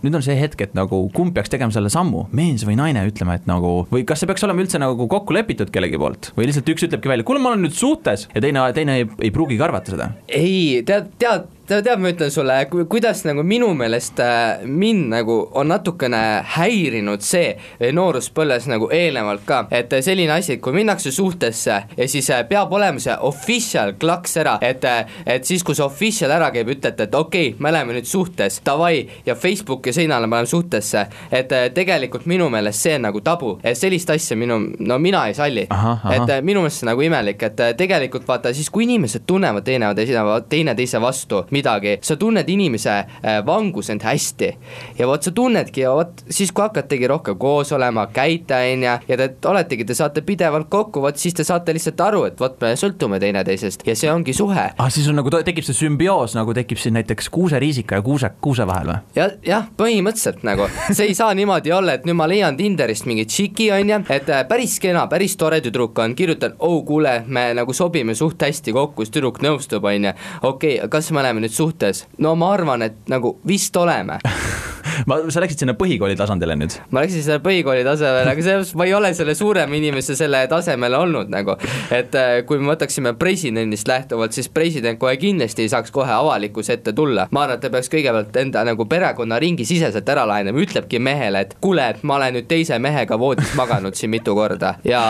nüüd 0.02 0.18
on 0.18 0.26
see 0.26 0.36
hetk, 0.38 0.66
et 0.66 0.76
nagu 0.78 1.04
kumb 1.14 1.36
peaks 1.36 1.52
tegema 1.52 1.74
selle 1.74 1.92
sammu, 1.92 2.26
mees 2.34 2.66
või 2.66 2.78
naine 2.80 3.06
ütlema, 3.08 3.38
et 3.38 3.48
nagu 3.50 3.82
või 3.92 4.06
kas 4.08 4.22
see 4.22 4.30
peaks 4.30 4.44
olema 4.46 4.64
üldse 4.64 4.80
nagu 4.82 5.06
kokku 5.10 5.36
lepitud 5.36 5.72
kellegi 5.72 6.00
poolt 6.00 6.32
või 6.36 6.48
lihtsalt 6.48 6.70
üks 6.72 6.86
ütlebki 6.88 7.12
välja, 7.12 7.26
kuule, 7.28 7.42
ma 7.42 7.52
olen 7.52 7.66
nüüd 7.66 7.76
suhtes 7.76 8.28
ja 8.32 8.44
teine, 8.44 8.64
teine 8.76 9.00
ei, 9.02 9.08
ei 9.28 9.32
pruugigi 9.34 9.62
arvata 9.64 9.94
seda. 9.94 10.10
ei, 10.28 10.80
tead, 10.88 11.12
tead, 11.20 11.48
tead, 11.66 11.86
ma 12.00 12.10
ütlen 12.10 12.30
sulle, 12.30 12.56
kuidas 12.90 13.22
nagu 13.26 13.42
minu 13.46 13.68
meelest 13.78 14.18
äh, 14.20 14.64
mind 14.66 15.06
nagu 15.12 15.36
on 15.58 15.68
natukene 15.70 16.20
häirinud 16.56 17.22
see 17.22 17.52
eh, 17.54 17.92
nooruspõlves 17.94 18.66
nagu 18.70 18.88
eelnevalt 18.92 19.44
ka, 19.46 19.60
et 19.70 19.92
eh, 19.94 20.02
selline 20.02 20.34
asi, 20.34 20.56
et 20.56 20.62
kui 20.62 20.74
minnakse 20.74 21.12
suhtesse 21.14 21.76
ja 21.96 22.08
siis 22.10 22.30
peab 22.48 22.72
olema 22.74 23.00
see 23.02 23.14
official 23.28 23.94
klaks 24.00 24.36
ära, 24.42 24.56
et, 24.64 24.84
et 25.26 25.46
siis, 25.46 25.62
kui 25.62 25.78
see 25.78 25.86
official 25.86 26.34
ära 26.34 26.50
käib, 26.54 26.72
ütlete, 26.74 27.06
et 27.06 27.14
okei 27.14 27.52
okay,, 27.52 27.62
me 27.62 27.70
oleme 27.70 27.96
nüüd 27.96 28.10
suhtes, 28.10 28.58
davai, 28.66 29.06
ja 29.26 29.36
Facebooki 29.38 29.94
seinale 29.94 30.26
me 30.26 30.40
oleme 30.40 30.50
suhtesse, 30.50 31.06
et 31.30 31.54
tegelikult 31.74 32.26
minu 32.30 32.50
meelest 32.50 32.88
see 32.88 32.96
on 32.98 33.06
nagu 33.06 33.22
tabu, 33.22 33.54
sellist 33.78 34.10
asja 34.10 34.36
minu, 34.38 34.58
no 34.82 34.98
mina 35.02 35.28
ei 35.30 35.38
salli, 35.38 35.68
et 35.68 36.34
minu 36.42 36.64
meelest 36.64 36.82
see 36.82 36.88
on 36.88 36.92
nagu 36.92 37.06
imelik, 37.06 37.46
et 37.46 37.64
tegelikult 37.78 38.26
vaata 38.28 38.50
siis, 38.56 38.70
kui 38.72 38.88
inimesed 38.88 39.28
tunnevad 39.30 39.66
teineteise, 39.66 40.26
teineteise 40.50 41.00
vastu 41.02 41.44
midagi, 41.62 41.96
sa 42.02 42.16
tunned 42.18 42.48
inimese 42.48 42.98
eh, 43.22 43.40
vangusend 43.46 44.02
hästi 44.02 44.50
ja 44.98 45.06
vot 45.08 45.22
sa 45.22 45.32
tunnedki 45.34 45.84
ja 45.84 45.92
vot 45.94 46.24
siis, 46.28 46.52
kui 46.52 46.64
hakkategi 46.64 47.08
rohkem 47.10 47.38
koos 47.40 47.72
olema, 47.72 48.06
käite, 48.12 48.58
on 48.72 48.86
ju, 48.86 48.96
ja 49.08 49.18
te 49.20 49.30
oletegi, 49.48 49.86
te 49.86 49.96
saate 49.96 50.24
pidevalt 50.26 50.68
kokku, 50.72 51.02
vot 51.04 51.18
siis 51.18 51.36
te 51.38 51.46
saate 51.46 51.74
lihtsalt 51.74 52.00
aru, 52.02 52.24
et 52.30 52.40
vot 52.40 52.56
me 52.62 52.72
sõltume 52.78 53.20
teineteisest 53.22 53.86
ja 53.86 53.96
see 53.98 54.10
ongi 54.12 54.34
suhe. 54.36 54.66
ah, 54.76 54.90
siis 54.92 55.08
on 55.10 55.18
nagu, 55.20 55.30
tekib 55.32 55.66
see 55.66 55.76
sümbioos 55.76 56.36
nagu 56.38 56.54
tekib 56.56 56.80
siin 56.80 56.96
näiteks 56.98 57.30
kuuseriisika 57.32 58.00
ja 58.00 58.04
kuuse, 58.04 58.32
kuuse 58.42 58.66
vahel 58.68 58.92
või? 58.92 58.98
ja 59.18 59.28
jah, 59.46 59.68
põhimõtteliselt 59.78 60.42
nagu 60.46 60.68
see 60.96 61.10
ei 61.10 61.16
saa 61.18 61.32
niimoodi 61.38 61.72
olla, 61.74 61.96
et 61.98 62.08
nüüd 62.08 62.18
ma 62.18 62.28
leian 62.30 62.58
Tinderist 62.58 63.06
mingi 63.08 63.26
tšiki 63.28 63.70
onju, 63.78 64.02
et 64.12 64.30
äh, 64.32 64.44
päris 64.48 64.78
kena, 64.82 65.06
päris 65.10 65.36
tore 65.40 65.60
tüdruk 65.64 65.98
on, 66.02 66.16
kirjutan, 66.18 66.56
oh 66.58 66.80
kuule, 66.86 67.20
me 67.26 67.48
nagu 67.56 67.74
sobime 67.76 68.16
suht 68.18 68.42
hästi 68.42 68.74
kokku, 68.74 69.06
siis 69.06 69.14
tüdruk 69.14 69.42
nõustub 69.44 69.86
onju. 69.88 70.14
okei 70.42 70.76
okay,, 70.78 70.90
kas 70.92 71.10
me 71.12 71.22
oleme 71.22 71.41
nüüd 71.42 71.54
suhtes? 71.54 72.06
no 72.22 72.34
ma 72.38 72.52
arvan, 72.56 72.88
et 72.88 73.12
nagu 73.12 73.36
vist 73.48 73.76
oleme. 73.76 74.20
ma, 75.08 75.18
sa 75.32 75.42
läksid 75.42 75.62
sinna 75.62 75.74
põhikooli 75.78 76.16
tasandile 76.18 76.56
nüüd? 76.58 76.76
ma 76.94 77.02
läksin 77.04 77.24
selle 77.24 77.40
põhikooli 77.44 77.84
tasemele, 77.86 78.32
aga 78.32 78.44
selles, 78.44 78.72
ma 78.78 78.86
ei 78.88 78.94
ole 78.96 79.12
selle 79.16 79.34
suurema 79.38 79.76
inimese 79.78 80.16
selle 80.18 80.42
tasemel 80.50 80.96
olnud 80.98 81.32
nagu, 81.32 81.56
et 81.94 82.14
äh, 82.18 82.32
kui 82.48 82.60
me 82.60 82.72
võtaksime 82.72 83.14
presidendist 83.20 83.88
lähtuvalt, 83.90 84.34
siis 84.36 84.50
president 84.52 85.00
kohe 85.02 85.14
kindlasti 85.20 85.66
ei 85.66 85.72
saaks 85.72 85.92
kohe 85.94 86.12
avalikkuse 86.12 86.78
ette 86.78 86.94
tulla. 86.96 87.28
ma 87.30 87.46
arvan, 87.46 87.58
et 87.58 87.64
ta 87.66 87.72
peaks 87.72 87.90
kõigepealt 87.92 88.38
enda 88.42 88.64
nagu 88.68 88.86
perekonnaringi 88.90 89.66
siseselt 89.68 90.08
ära 90.12 90.26
lahendama, 90.28 90.62
ütlebki 90.62 91.00
mehele, 91.02 91.46
et 91.46 91.56
kuule, 91.62 91.88
et 91.94 92.02
ma 92.06 92.18
olen 92.18 92.38
nüüd 92.38 92.50
teise 92.50 92.78
mehega 92.82 93.18
voodis 93.20 93.54
maganud 93.58 93.98
siin 93.98 94.12
mitu 94.12 94.36
korda 94.38 94.76
ja 94.86 95.02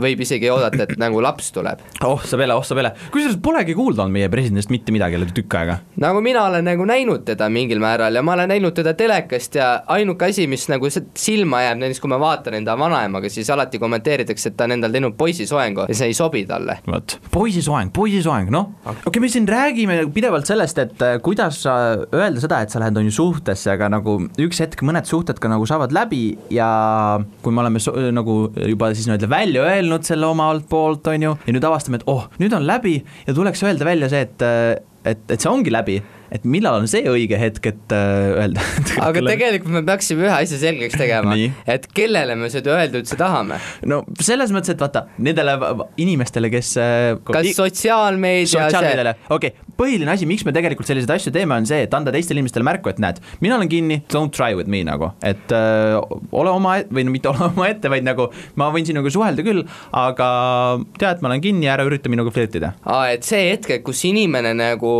võib 0.00 0.24
isegi 0.24 0.50
oodata, 0.52 0.84
et 0.86 0.96
nagu 1.00 1.22
laps 1.24 1.52
tuleb. 1.56 1.82
oh 2.06 2.22
sa 2.26 2.40
pele, 2.40 2.56
oh 2.56 2.66
sa 2.66 2.78
pele, 2.78 2.94
kusjuures 3.14 3.40
polegi 3.42 3.76
kuulda 3.78 4.04
olnud 4.04 4.18
meie 4.20 4.30
presidendist 4.32 4.72
mitte 4.72 4.94
midagi 4.94 5.20
tükk 5.40 5.56
aega. 5.60 5.78
nagu 6.00 6.20
mina 6.24 6.44
olen 6.48 6.64
nagu 6.64 6.84
näinud 6.88 7.24
teda 7.28 7.48
mingil 7.52 7.80
määral 7.82 8.14
ja 8.14 8.22
ma 8.22 8.34
olen 8.36 8.50
näinud 8.52 8.74
teda 8.76 8.94
telekast 8.94 9.56
ja 9.58 9.70
ainuke 9.92 10.28
asi, 10.30 10.46
mis 10.50 10.66
nagu 10.70 10.88
silma 10.90 11.62
jääb, 11.64 11.80
näiteks 11.82 12.00
kui 12.02 12.12
ma 12.12 12.20
vaatan 12.20 12.58
enda 12.60 12.76
vanaemaga, 12.78 13.30
siis 13.32 13.50
alati 13.50 13.80
kommenteeritakse, 13.82 14.52
et 14.52 14.56
ta 14.58 14.68
on 14.68 14.76
endal 14.76 14.94
teinud 14.94 15.16
poisisoengu 15.18 15.86
ja 15.88 15.96
see 15.96 16.10
ei 16.10 16.16
sobi 16.16 16.44
talle. 16.48 16.78
vot, 16.86 17.16
poisisoeng, 17.32 17.92
poisisoeng, 17.96 18.50
noh, 18.54 18.72
okei 18.84 19.10
okay,, 19.12 19.24
me 19.24 19.32
siin 19.32 19.48
räägime 19.48 20.00
pidevalt 20.14 20.48
sellest, 20.48 20.78
et 20.82 21.04
äh, 21.06 21.16
kuidas 21.24 21.62
sa 21.64 21.76
öelda 22.14 22.42
seda, 22.42 22.62
et 22.64 22.72
sa 22.72 22.82
lähed 22.82 23.00
on 23.00 23.08
ju 23.08 23.16
suhtesse, 23.20 23.70
aga 23.74 23.90
nagu 23.92 24.18
üks 24.40 24.62
hetk 24.64 24.84
mõned 24.86 25.08
suhted 25.08 25.40
ka 25.40 25.50
nagu 25.52 25.68
saavad 25.68 25.94
läbi 25.94 26.24
ja 26.54 26.70
kui 27.44 27.54
me 27.54 27.64
oleme 27.64 27.82
so, 27.82 27.94
nagu 28.14 28.40
juba 28.56 28.92
siis 28.94 29.08
nii-öelda 29.08 29.30
välja 29.30 29.66
öelnud 29.70 30.06
selle 30.06 30.28
omalt 30.30 30.68
poolt, 30.70 31.06
on 31.12 31.28
ju, 31.28 31.36
ja 31.46 31.56
nüüd 31.56 31.66
avastame, 31.66 32.00
et 32.00 32.08
oh, 32.10 32.28
nüüd 32.42 32.54
on 32.56 32.66
läbi 32.68 33.00
ja 33.26 33.36
tuleks 33.36 33.64
öelda 33.66 33.88
välja 33.88 34.10
see, 34.12 34.24
et 34.28 34.88
et, 35.04 35.30
et 35.30 35.40
see 35.40 35.50
ongi 35.50 35.72
läbi, 35.72 35.98
et 36.30 36.44
millal 36.44 36.80
on 36.80 36.88
see 36.90 37.02
õige 37.10 37.38
hetk, 37.40 37.70
et 37.72 37.94
äh, 37.94 38.44
öelda. 38.44 38.64
aga 39.06 39.24
tegelikult 39.26 39.74
me 39.78 39.84
peaksime 39.86 40.26
ühe 40.28 40.34
asja 40.34 40.60
selgeks 40.62 40.98
tegema 41.00 41.36
et 41.70 41.88
kellele 41.94 42.36
me 42.38 42.50
seda 42.52 42.76
öelda 42.76 43.00
üldse 43.02 43.18
tahame. 43.20 43.60
no 43.90 44.02
selles 44.20 44.52
mõttes, 44.54 44.74
et 44.74 44.82
vaata 44.82 45.06
nendele 45.18 45.56
inimestele, 46.00 46.50
kes 46.52 46.74
äh, 46.80 47.16
kas 47.26 47.52
sotsiaalmeedia 47.56 48.50
see 48.50 48.60
sotsiaalmeediale, 48.60 49.16
okei 49.28 49.54
okay., 49.54 49.68
põhiline 49.80 50.12
asi, 50.12 50.28
miks 50.28 50.44
me 50.44 50.52
tegelikult 50.52 50.88
selliseid 50.88 51.14
asju 51.14 51.32
teeme, 51.34 51.56
on 51.56 51.68
see, 51.68 51.84
et 51.86 51.94
anda 51.96 52.12
teistele 52.14 52.40
inimestele 52.40 52.66
märku, 52.66 52.90
et 52.92 53.00
näed, 53.02 53.20
mina 53.40 53.56
olen 53.56 53.70
kinni, 53.70 54.00
don't 54.12 54.34
try 54.36 54.52
with 54.56 54.68
me 54.70 54.82
nagu, 54.86 55.10
et 55.24 55.54
öö, 55.56 56.00
ole 56.36 56.52
oma 56.52 56.76
või 56.90 57.06
no 57.06 57.14
mitte 57.14 57.30
ole 57.32 57.48
omaette, 57.48 57.92
vaid 57.92 58.04
nagu 58.06 58.28
ma 58.60 58.68
võin 58.74 58.88
sinuga 58.88 59.12
suhelda 59.12 59.44
küll, 59.46 59.64
aga 59.96 60.28
tea, 61.00 61.14
et 61.14 61.24
ma 61.24 61.32
olen 61.32 61.44
kinni 61.44 61.70
ära 61.72 61.86
ürita 61.88 62.12
minuga 62.12 62.32
flirtida. 62.34 62.74
aa, 62.84 63.14
et 63.14 63.26
see 63.26 63.50
hetk, 63.52 63.80
kus 63.86 64.04
inimene 64.08 64.52
nagu, 64.58 64.92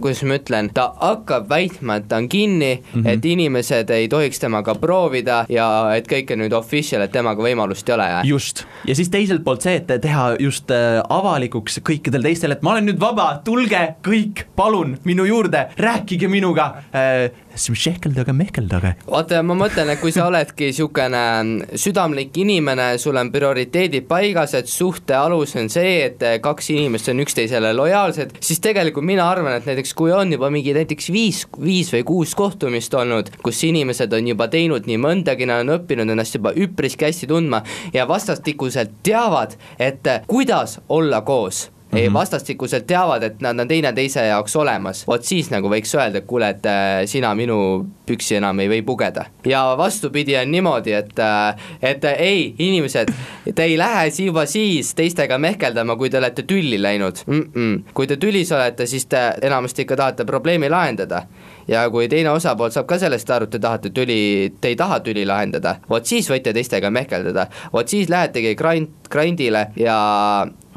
kuidas 0.00 0.24
ma 0.26 0.40
ütlen, 0.40 0.72
ta 0.74 0.88
hakkab 1.00 1.48
väitma, 1.50 1.98
et 2.00 2.08
ta 2.08 2.18
on 2.20 2.28
kinni 2.28 2.74
mm. 2.76 3.02
-hmm. 3.02 3.08
et 3.08 3.24
inimesed 3.24 3.90
ei 3.90 4.08
tohiks 4.08 4.38
temaga 4.42 4.74
proovida 4.74 5.44
ja 5.48 5.94
et 5.96 6.08
kõik 6.10 6.32
on 6.32 6.42
nüüd 6.44 6.56
official, 6.56 7.02
et 7.02 7.12
temaga 7.12 7.42
võimalust 7.42 7.88
ei 7.88 7.94
ole 7.94 8.08
ja 8.10 8.22
just, 8.24 8.64
ja 8.86 8.94
siis 8.94 9.08
teiselt 9.08 9.44
poolt 9.44 9.62
see, 9.62 9.76
et 9.76 10.00
teha 10.00 10.36
just 10.40 10.70
äh, 10.70 11.00
avalikuks 11.08 11.80
kõikidele 11.84 12.22
teistele, 12.22 12.58
et 12.58 12.62
ma 12.62 12.74
olen 12.74 12.88
nüüd 12.90 13.00
vaba, 13.00 13.40
tulge 13.44 13.94
kõik, 14.04 14.46
palun 14.56 14.98
minu 15.04 15.24
juurde, 15.24 15.68
rääkige 15.78 16.28
minuga 16.28 16.74
äh,, 16.94 17.30
šehkeldage, 17.54 18.32
mehkeldage. 18.32 18.94
vaata, 19.10 19.42
ma 19.42 19.54
mõtlen, 19.54 19.92
et 19.92 20.00
kui 20.00 20.12
sa 20.12 20.26
oledki 20.26 20.70
niisugune 20.70 21.76
südamlik 21.78 22.36
inimene, 22.36 22.94
sul 22.98 23.16
on 23.20 23.30
prioriteedid 23.32 24.08
paigas, 24.08 24.54
et 24.58 24.70
suhte 24.70 25.14
alus 25.14 25.54
on 25.56 25.68
see, 25.70 26.04
et 26.08 26.22
kaks 26.42 26.70
inimest 26.74 27.08
on 27.12 27.22
üksteisele 27.24 27.72
lojaalsed, 27.76 28.38
siis 28.40 28.60
tegelikult 28.64 29.06
mina 29.06 29.28
arvan, 29.30 29.58
et 29.58 29.68
näiteks 29.68 29.94
kui 29.94 30.12
on 30.12 30.32
juba 30.32 30.50
mingi 30.50 30.63
näiteks 30.72 31.10
viis, 31.12 31.42
viis 31.60 31.92
või 31.92 32.02
kuus 32.08 32.34
kohtumist 32.34 32.94
olnud, 32.94 33.28
kus 33.44 33.60
inimesed 33.68 34.12
on 34.16 34.32
juba 34.32 34.48
teinud 34.48 34.88
nii 34.88 34.96
mõndagi, 35.02 35.46
nad 35.50 35.66
on 35.66 35.76
õppinud 35.76 36.14
ennast 36.14 36.38
juba 36.38 36.54
üpriski 36.56 37.04
hästi 37.04 37.28
tundma 37.28 37.60
ja 37.92 38.08
vastastikuselt 38.08 39.02
teavad, 39.04 39.58
et 39.78 40.08
kuidas 40.30 40.80
olla 40.88 41.20
koos 41.26 41.73
mm 41.94 42.08
-hmm. 42.08 42.12
vastastikuselt 42.12 42.86
teavad, 42.86 43.22
et 43.22 43.40
nad 43.40 43.60
on 43.60 43.68
teineteise 43.68 44.26
jaoks 44.26 44.56
olemas, 44.56 45.06
vot 45.06 45.24
siis 45.24 45.50
nagu 45.50 45.68
võiks 45.68 45.94
öelda, 45.94 46.18
et 46.18 46.26
kuule, 46.26 46.48
et 46.48 46.66
äh, 46.66 47.06
sina 47.06 47.34
minu 47.34 47.86
püksi 48.06 48.36
enam 48.36 48.60
ei 48.60 48.68
või 48.68 48.82
pugeda. 48.82 49.24
ja 49.46 49.74
vastupidi 49.78 50.36
on 50.36 50.50
niimoodi, 50.50 50.92
et, 50.92 51.18
äh, 51.18 51.56
et 51.82 52.04
ei, 52.04 52.54
inimesed, 52.58 53.12
te 53.54 53.62
ei 53.62 53.78
lähe 53.78 54.10
juba 54.24 54.46
siis 54.46 54.94
teistega 54.94 55.38
mehkeldama, 55.38 55.96
kui 55.96 56.10
te 56.10 56.18
olete 56.18 56.42
tülli 56.42 56.82
läinud 56.82 57.16
mm. 57.26 57.50
-mm. 57.54 57.82
kui 57.94 58.06
te 58.06 58.16
tülis 58.16 58.52
olete, 58.52 58.86
siis 58.86 59.06
te 59.06 59.34
enamasti 59.42 59.82
ikka 59.82 59.96
tahate 59.96 60.24
probleemi 60.24 60.70
lahendada 60.70 61.22
ja 61.68 61.90
kui 61.90 62.08
teine 62.08 62.30
osapool 62.30 62.70
saab 62.70 62.86
ka 62.86 62.98
sellest 62.98 63.30
aru, 63.30 63.48
et 63.48 63.50
te 63.50 63.58
tahate 63.58 63.92
tüli, 63.94 64.52
te 64.60 64.72
ei 64.72 64.76
taha 64.76 65.00
tüli 65.04 65.24
lahendada, 65.26 65.76
vot 65.90 66.06
siis 66.06 66.28
võite 66.30 66.52
teistega 66.56 66.90
mehkeldada, 66.90 67.46
vot 67.72 67.88
siis 67.88 68.10
lähetegi 68.12 68.54
grind, 68.58 68.92
grindile 69.10 69.66
ja 69.76 69.96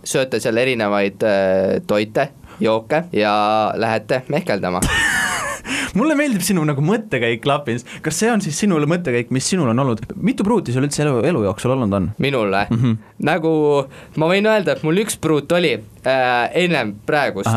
sööte 0.08 0.40
seal 0.44 0.58
erinevaid 0.58 1.24
äh, 1.28 1.78
toite, 1.88 2.30
jooke 2.64 3.04
ja 3.14 3.74
lähete 3.76 4.24
mehkeldama 4.34 4.82
mulle 5.96 6.18
meeldib 6.20 6.44
sinu 6.46 6.64
nagu 6.68 6.84
mõttekäik, 6.84 7.46
Lapins, 7.48 7.86
kas 8.06 8.20
see 8.20 8.32
on 8.32 8.44
siis 8.44 8.58
sinu 8.60 8.80
mõttekäik, 8.88 9.32
mis 9.36 9.48
sinul 9.50 9.72
on 9.72 9.84
olnud, 9.86 10.04
mitu 10.16 10.46
pruuti 10.48 10.76
sul 10.76 10.88
üldse 10.88 11.04
elu, 11.06 11.22
elu 11.28 11.44
jooksul 11.48 11.76
olnud 11.76 11.94
on? 11.94 12.10
minul 12.24 12.52
või 12.52 12.66
mm? 12.70 12.82
-hmm. 12.82 12.98
nagu 13.28 13.52
ma 14.18 14.30
võin 14.32 14.48
öelda, 14.50 14.78
et 14.78 14.84
mul 14.84 15.04
üks 15.04 15.18
pruut 15.22 15.52
oli 15.52 15.74
äh, 15.78 16.50
ennem 16.64 16.96
praegust, 17.06 17.50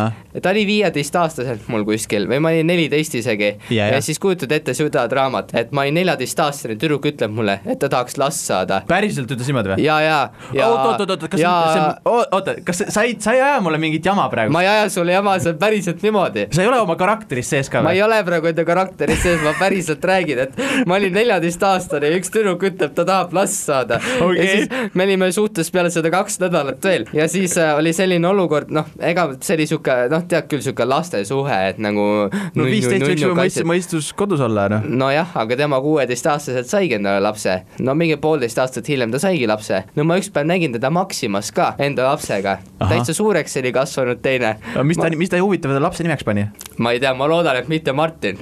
ta 0.42 0.50
oli 0.50 0.66
viieteistaastaselt 0.66 1.68
mul 1.68 1.84
kuskil 1.88 2.28
või 2.30 2.40
ma 2.42 2.52
olin 2.54 2.66
neliteist 2.66 3.14
isegi 3.20 3.50
ja, 3.70 3.86
ja. 3.86 3.88
ja 3.94 4.00
siis 4.04 4.18
kujutad 4.18 4.52
ette 4.52 4.74
seda 4.74 5.06
draamat, 5.10 5.54
et 5.54 5.72
ma 5.72 5.84
olin 5.86 6.00
neljateistaastane, 6.00 6.76
tüdruk 6.80 7.06
ütleb 7.10 7.34
mulle, 7.34 7.60
et 7.66 7.78
ta 7.78 7.88
tahaks 7.88 8.18
last 8.20 8.46
saada. 8.46 8.82
päriselt 8.88 9.30
ütles 9.30 9.50
niimoodi 9.50 9.74
või? 9.74 9.84
ja, 9.84 10.00
ja, 10.04 10.18
ja 10.56 10.68
oot, 10.68 11.00
oot, 11.00 11.10
oot, 11.16 11.28
kas 11.30 11.40
ja... 11.40 11.54
see 11.72 11.84
on, 12.04 12.24
oota, 12.38 12.56
kas 12.64 12.84
sa 12.88 13.06
ei, 13.06 13.16
sa 13.20 13.34
ei 13.36 13.42
aja 13.44 13.60
mulle 13.64 13.78
mingit 13.78 14.06
jama 14.06 14.28
praegu? 14.32 14.52
ma 14.52 14.64
ei 14.64 14.72
aja 14.74 14.88
sulle 14.92 15.12
jama, 15.16 15.38
see 15.42 15.54
on 15.54 15.60
päriselt 15.60 16.02
niimoodi. 16.06 16.48
sa 16.54 16.64
ei 16.64 16.70
ole 16.70 16.80
oma 16.80 16.96
karakteris 17.00 17.50
sees 17.54 17.70
ka 17.70 17.80
või? 17.80 17.90
ma 17.90 17.96
ei 17.96 18.02
ole 18.02 18.22
praegu 18.30 18.50
enda 18.50 18.64
karakteris 18.68 19.22
sees, 19.24 19.40
ma 19.44 19.52
päriselt 19.58 20.04
räägin, 20.06 20.44
et 20.46 20.86
ma 20.88 20.96
olin 21.00 21.14
neljateistaastane 21.16 22.10
ja 22.10 22.18
üks 22.20 22.32
tüdruk 22.32 22.64
ütleb, 22.70 22.94
ta 22.96 23.04
tahab 23.08 23.34
last 23.36 23.66
saada. 23.66 24.00
Okay.. 24.20 24.36
ja 24.38 24.48
siis 24.50 24.94
me 24.94 25.06
olime 25.06 25.30
suhtes 25.34 25.70
peale 25.74 25.90
seda 25.92 26.12
kaks 26.12 26.40
nädalat 26.42 26.84
veel. 26.84 27.06
Ja 27.16 27.26
siis 27.30 27.56
äh, 27.58 27.74
oli 27.78 27.92
selline 27.96 28.28
olukord, 28.28 28.70
noh, 28.74 28.88
ega 29.02 29.26
see 29.40 29.56
oli 29.58 29.66
sihuke, 29.70 29.96
noh, 30.12 30.24
tead 30.30 30.48
küll, 30.50 30.62
sihuke 30.64 30.86
lastesuhe, 30.86 31.58
et 31.72 31.80
nagu 31.82 32.06
no 32.30 32.68
viisteist 32.68 33.06
võiks 33.06 33.24
ju 33.24 33.32
mõistus, 33.36 33.66
mõistus 33.68 34.10
kodus 34.16 34.42
olla, 34.44 34.68
noh. 34.72 34.86
nojah, 35.02 35.34
aga 35.42 35.58
tema 35.58 35.80
kuueteistaastaselt 35.82 36.70
saigi 36.70 36.98
endale 36.98 37.22
lapse, 37.24 37.56
no 37.82 37.94
mingi 37.98 38.18
poolteist 38.20 38.60
aastat 38.62 38.88
hiljem 38.90 39.12
ta 39.14 39.22
saigi 39.22 39.48
lapse, 39.50 39.82
no 39.96 40.06
ma 40.08 40.18
üks 40.20 40.30
päev 40.34 40.48
nägin 40.50 40.74
teda 40.76 40.92
Maximas 40.94 41.50
ka 41.56 41.72
enda 41.82 42.06
lapsega, 42.10 42.58
täitsa 42.82 43.16
suureks 43.16 43.58
oli 43.60 43.74
kasvanud 43.74 44.22
teine. 44.24 44.56
mis 44.86 45.00
ta 45.00 45.10
mis 45.16 45.32
ta 45.32 45.40
huvitav 45.42 45.76
lapse 45.80 46.06
nimeks 46.06 46.26
pani? 46.26 46.46
ma 46.78 46.94
ei 46.94 47.02
tea, 47.02 47.12
ma 47.16 47.28
loodan, 47.30 47.58
et 47.60 47.68
mitte 47.70 47.92
Martin 48.10 48.36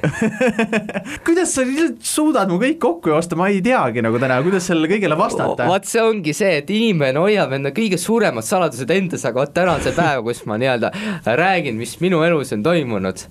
kuidas 1.26 1.52
sa 1.54 1.64
suudad 2.00 2.48
mu 2.50 2.58
kõik 2.60 2.78
kokku 2.80 3.12
joosta, 3.12 3.36
ma 3.38 3.48
ei 3.52 3.60
teagi 3.64 4.02
nagu 4.04 4.18
täna, 4.20 4.38
kuidas 4.44 4.68
sellele 4.68 4.88
kõigele 4.90 5.18
vastata? 5.18 5.66
vot 5.68 5.88
see 5.88 6.02
ongi 6.02 6.34
see, 6.36 6.58
et 6.62 6.70
inimene 6.72 7.20
hoiab 7.20 7.52
enda 7.58 7.72
kõige 7.76 7.98
suuremad 8.00 8.46
saladused 8.46 8.90
endas, 8.94 9.26
aga 9.28 9.42
vot 9.42 9.52
täna 9.54 9.76
on 9.76 9.84
see 9.84 9.94
päev, 9.96 10.22
kus 10.26 10.44
ma 10.48 10.56
nii-öelda 10.60 10.92
räägin, 11.38 11.76
mis 11.80 11.96
minu 12.02 12.22
elus 12.24 12.54
on 12.56 12.64
toimunud. 12.64 13.24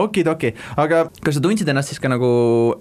okidoki, 0.00 0.54
aga 0.80 1.04
kas 1.24 1.38
sa 1.38 1.44
tundsid 1.44 1.68
ennast 1.70 1.92
siis 1.92 2.00
ka 2.02 2.10
nagu, 2.12 2.30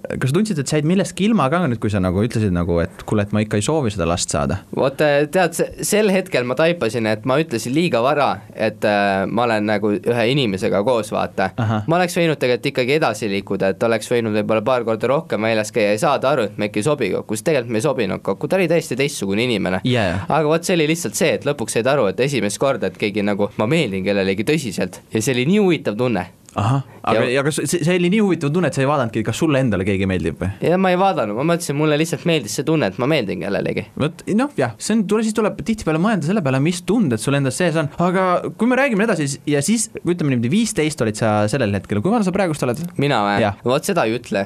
kas 0.07 0.31
sa 0.31 0.38
tundsid, 0.38 0.63
et 0.63 0.72
sa 0.72 0.79
jäid 0.79 0.88
millestki 0.89 1.27
ilma 1.27 1.50
ka 1.51 1.63
nüüd, 1.67 1.81
kui 1.83 1.91
sa 1.91 2.01
nagu 2.03 2.24
ütlesid 2.24 2.55
nagu, 2.55 2.79
et 2.83 3.03
kuule, 3.10 3.27
et 3.27 3.36
ma 3.36 3.43
ikka 3.43 3.60
ei 3.60 3.65
soovi 3.65 3.91
seda 3.93 4.07
last 4.10 4.33
saada? 4.33 4.62
vot 4.77 5.03
eh, 5.03 5.25
tead, 5.33 5.60
sel 5.83 6.12
hetkel 6.13 6.48
ma 6.48 6.57
taipasin, 6.60 7.10
et 7.12 7.27
ma 7.29 7.39
ütlesin 7.41 7.75
liiga 7.75 8.03
vara, 8.05 8.31
et 8.55 8.86
äh, 8.88 9.25
ma 9.27 9.48
olen 9.48 9.67
nagu 9.74 9.93
ühe 9.98 10.27
inimesega 10.33 10.83
koos, 10.88 11.12
vaata. 11.13 11.51
ma 11.60 12.00
oleks 12.00 12.17
võinud 12.19 12.39
tegelikult 12.39 12.72
ikkagi 12.72 12.92
edasi 12.97 13.29
liikuda, 13.31 13.73
et 13.73 13.83
oleks 13.83 14.12
võinud 14.12 14.35
võib-olla 14.38 14.63
paar 14.65 14.85
korda 14.88 15.09
rohkem 15.12 15.47
väljas 15.47 15.73
käia 15.75 15.95
ja 15.95 16.03
saada 16.05 16.33
aru, 16.33 16.47
et 16.50 16.59
me 16.62 16.69
ikka 16.69 16.81
ei 16.81 16.88
sobi 16.88 17.09
kokku, 17.15 17.38
sest 17.38 17.50
tegelikult 17.50 17.73
me 17.73 17.81
ei 17.81 17.88
sobinud 17.88 18.25
kokku, 18.25 18.50
ta 18.50 18.59
oli 18.59 18.69
täiesti 18.71 19.00
teistsugune 19.00 19.47
inimene. 19.47 19.81
Yeah.. 19.88 20.23
aga 20.29 20.47
vot 20.50 20.67
see 20.67 20.77
oli 20.77 20.88
lihtsalt 20.91 21.19
see, 21.19 21.33
et 21.39 21.50
lõpuks 21.50 21.79
said 21.79 21.89
aru, 21.89 22.07
et 22.13 22.23
esimest 22.23 22.62
korda, 22.62 22.91
et 22.91 23.00
keegi 23.00 23.25
nagu, 23.25 23.50
ma 23.57 23.69
meeldin 23.69 24.05
kellelegi 24.05 24.47
tõsiselt. 24.47 25.03
Ja 25.13 25.21
see 25.21 25.35
oli 25.35 25.50
nii 25.50 25.62
huvitav 25.63 26.00
tunne 26.00 26.29
ahah, 26.60 26.83
aga, 27.01 27.25
ja 27.31 27.43
kas 27.45 27.60
see, 27.63 27.81
see 27.83 27.98
oli 28.00 28.12
nii 28.13 28.22
huvitav 28.24 28.53
tunne, 28.53 28.69
et 28.72 28.77
sa 28.77 28.83
ei 28.83 28.89
vaadanudki, 28.89 29.24
kas 29.25 29.39
sulle 29.41 29.62
endale 29.63 29.86
keegi 29.88 30.07
meeldib 30.10 30.39
või? 30.41 30.51
jah, 30.63 30.79
ma 30.81 30.93
ei 30.93 31.00
vaadanud, 31.01 31.38
ma 31.38 31.48
mõtlesin, 31.53 31.77
mulle 31.79 31.98
lihtsalt 32.01 32.25
meeldis 32.29 32.57
see 32.60 32.67
tunne, 32.67 32.91
et 32.91 33.00
ma 33.01 33.10
meeldin 33.10 33.43
kellelegi. 33.43 33.88
vot 34.00 34.24
noh, 34.38 34.53
jah, 34.60 34.75
see 34.77 34.98
on, 34.98 35.05
tule 35.10 35.25
siis 35.25 35.38
tuleb 35.38 35.60
tihtipeale 35.65 36.01
mõelda 36.03 36.29
selle 36.29 36.43
peale, 36.45 36.62
mis 36.63 36.83
tunded 36.88 37.22
sul 37.22 37.38
endas 37.39 37.57
sees 37.60 37.77
on, 37.79 37.89
aga 38.03 38.27
kui 38.57 38.69
me 38.69 38.79
räägime 38.79 39.07
edasi 39.07 39.29
ja 39.50 39.63
siis 39.65 39.89
ütleme 40.03 40.33
niimoodi, 40.36 40.51
viisteist 40.53 41.01
olid 41.05 41.19
sa 41.19 41.36
sellel 41.51 41.74
hetkel, 41.77 42.03
kui 42.03 42.13
vana 42.13 42.25
sa 42.25 42.36
praegust 42.36 42.65
oled? 42.67 42.83
mina 43.01 43.24
või? 43.25 43.51
vot 43.74 43.89
seda 43.89 44.05
ei 44.07 44.17
ütle 44.19 44.45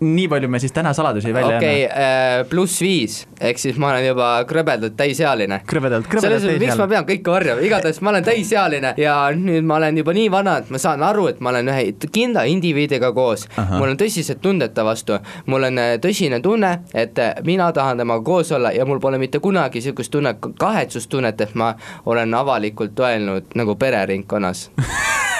nii 0.00 0.26
palju 0.30 0.48
me 0.50 0.60
siis 0.62 0.72
täna 0.72 0.92
saladusi 0.96 1.32
välja 1.34 1.56
okay, 1.56 1.84
okei 1.84 1.84
äh,, 1.86 2.46
pluss 2.48 2.80
viis, 2.82 3.20
ehk 3.40 3.60
siis 3.60 3.78
ma 3.80 3.90
olen 3.92 4.06
juba 4.08 4.28
krõbedalt 4.48 4.96
täisealine. 4.98 5.60
krõbedalt, 5.68 6.08
krõbedalt 6.10 6.40
täisealine. 6.40 6.62
miks 6.64 6.80
ma 6.80 6.88
pean 6.90 7.08
kõike 7.08 7.34
varjama, 7.34 7.64
igatahes 7.66 8.00
ma 8.04 8.12
olen 8.14 8.26
täisealine 8.26 8.94
ja 9.00 9.16
nüüd 9.36 9.66
ma 9.66 9.78
olen 9.80 10.00
juba 10.02 10.14
nii 10.16 10.30
vana, 10.32 10.58
et 10.62 10.72
ma 10.74 10.80
saan 10.82 11.04
aru, 11.06 11.28
et 11.32 11.33
ma 11.40 11.50
olen 11.50 11.68
ühe 11.72 12.08
kindla 12.12 12.44
indiviidiga 12.50 13.12
koos, 13.12 13.46
mul 13.56 13.92
on 13.92 14.00
tõsised 14.00 14.40
tunded 14.42 14.74
ta 14.74 14.84
vastu, 14.86 15.18
mul 15.46 15.68
on 15.70 15.80
äh, 15.82 15.94
tõsine 16.02 16.40
tunne, 16.44 16.72
et 16.94 17.18
äh, 17.18 17.34
mina 17.44 17.70
tahan 17.72 18.02
temaga 18.02 18.24
koos 18.24 18.52
olla 18.52 18.72
ja 18.74 18.86
mul 18.86 19.00
pole 19.00 19.18
mitte 19.18 19.40
kunagi 19.44 19.80
niisugust 19.80 20.12
tunnet, 20.12 20.42
kahetsustunnet, 20.58 21.40
et 21.40 21.54
ma 21.54 21.74
olen 22.06 22.34
avalikult 22.34 23.00
öelnud 23.00 23.54
nagu 23.54 23.76
pereringkonnas. 23.76 24.70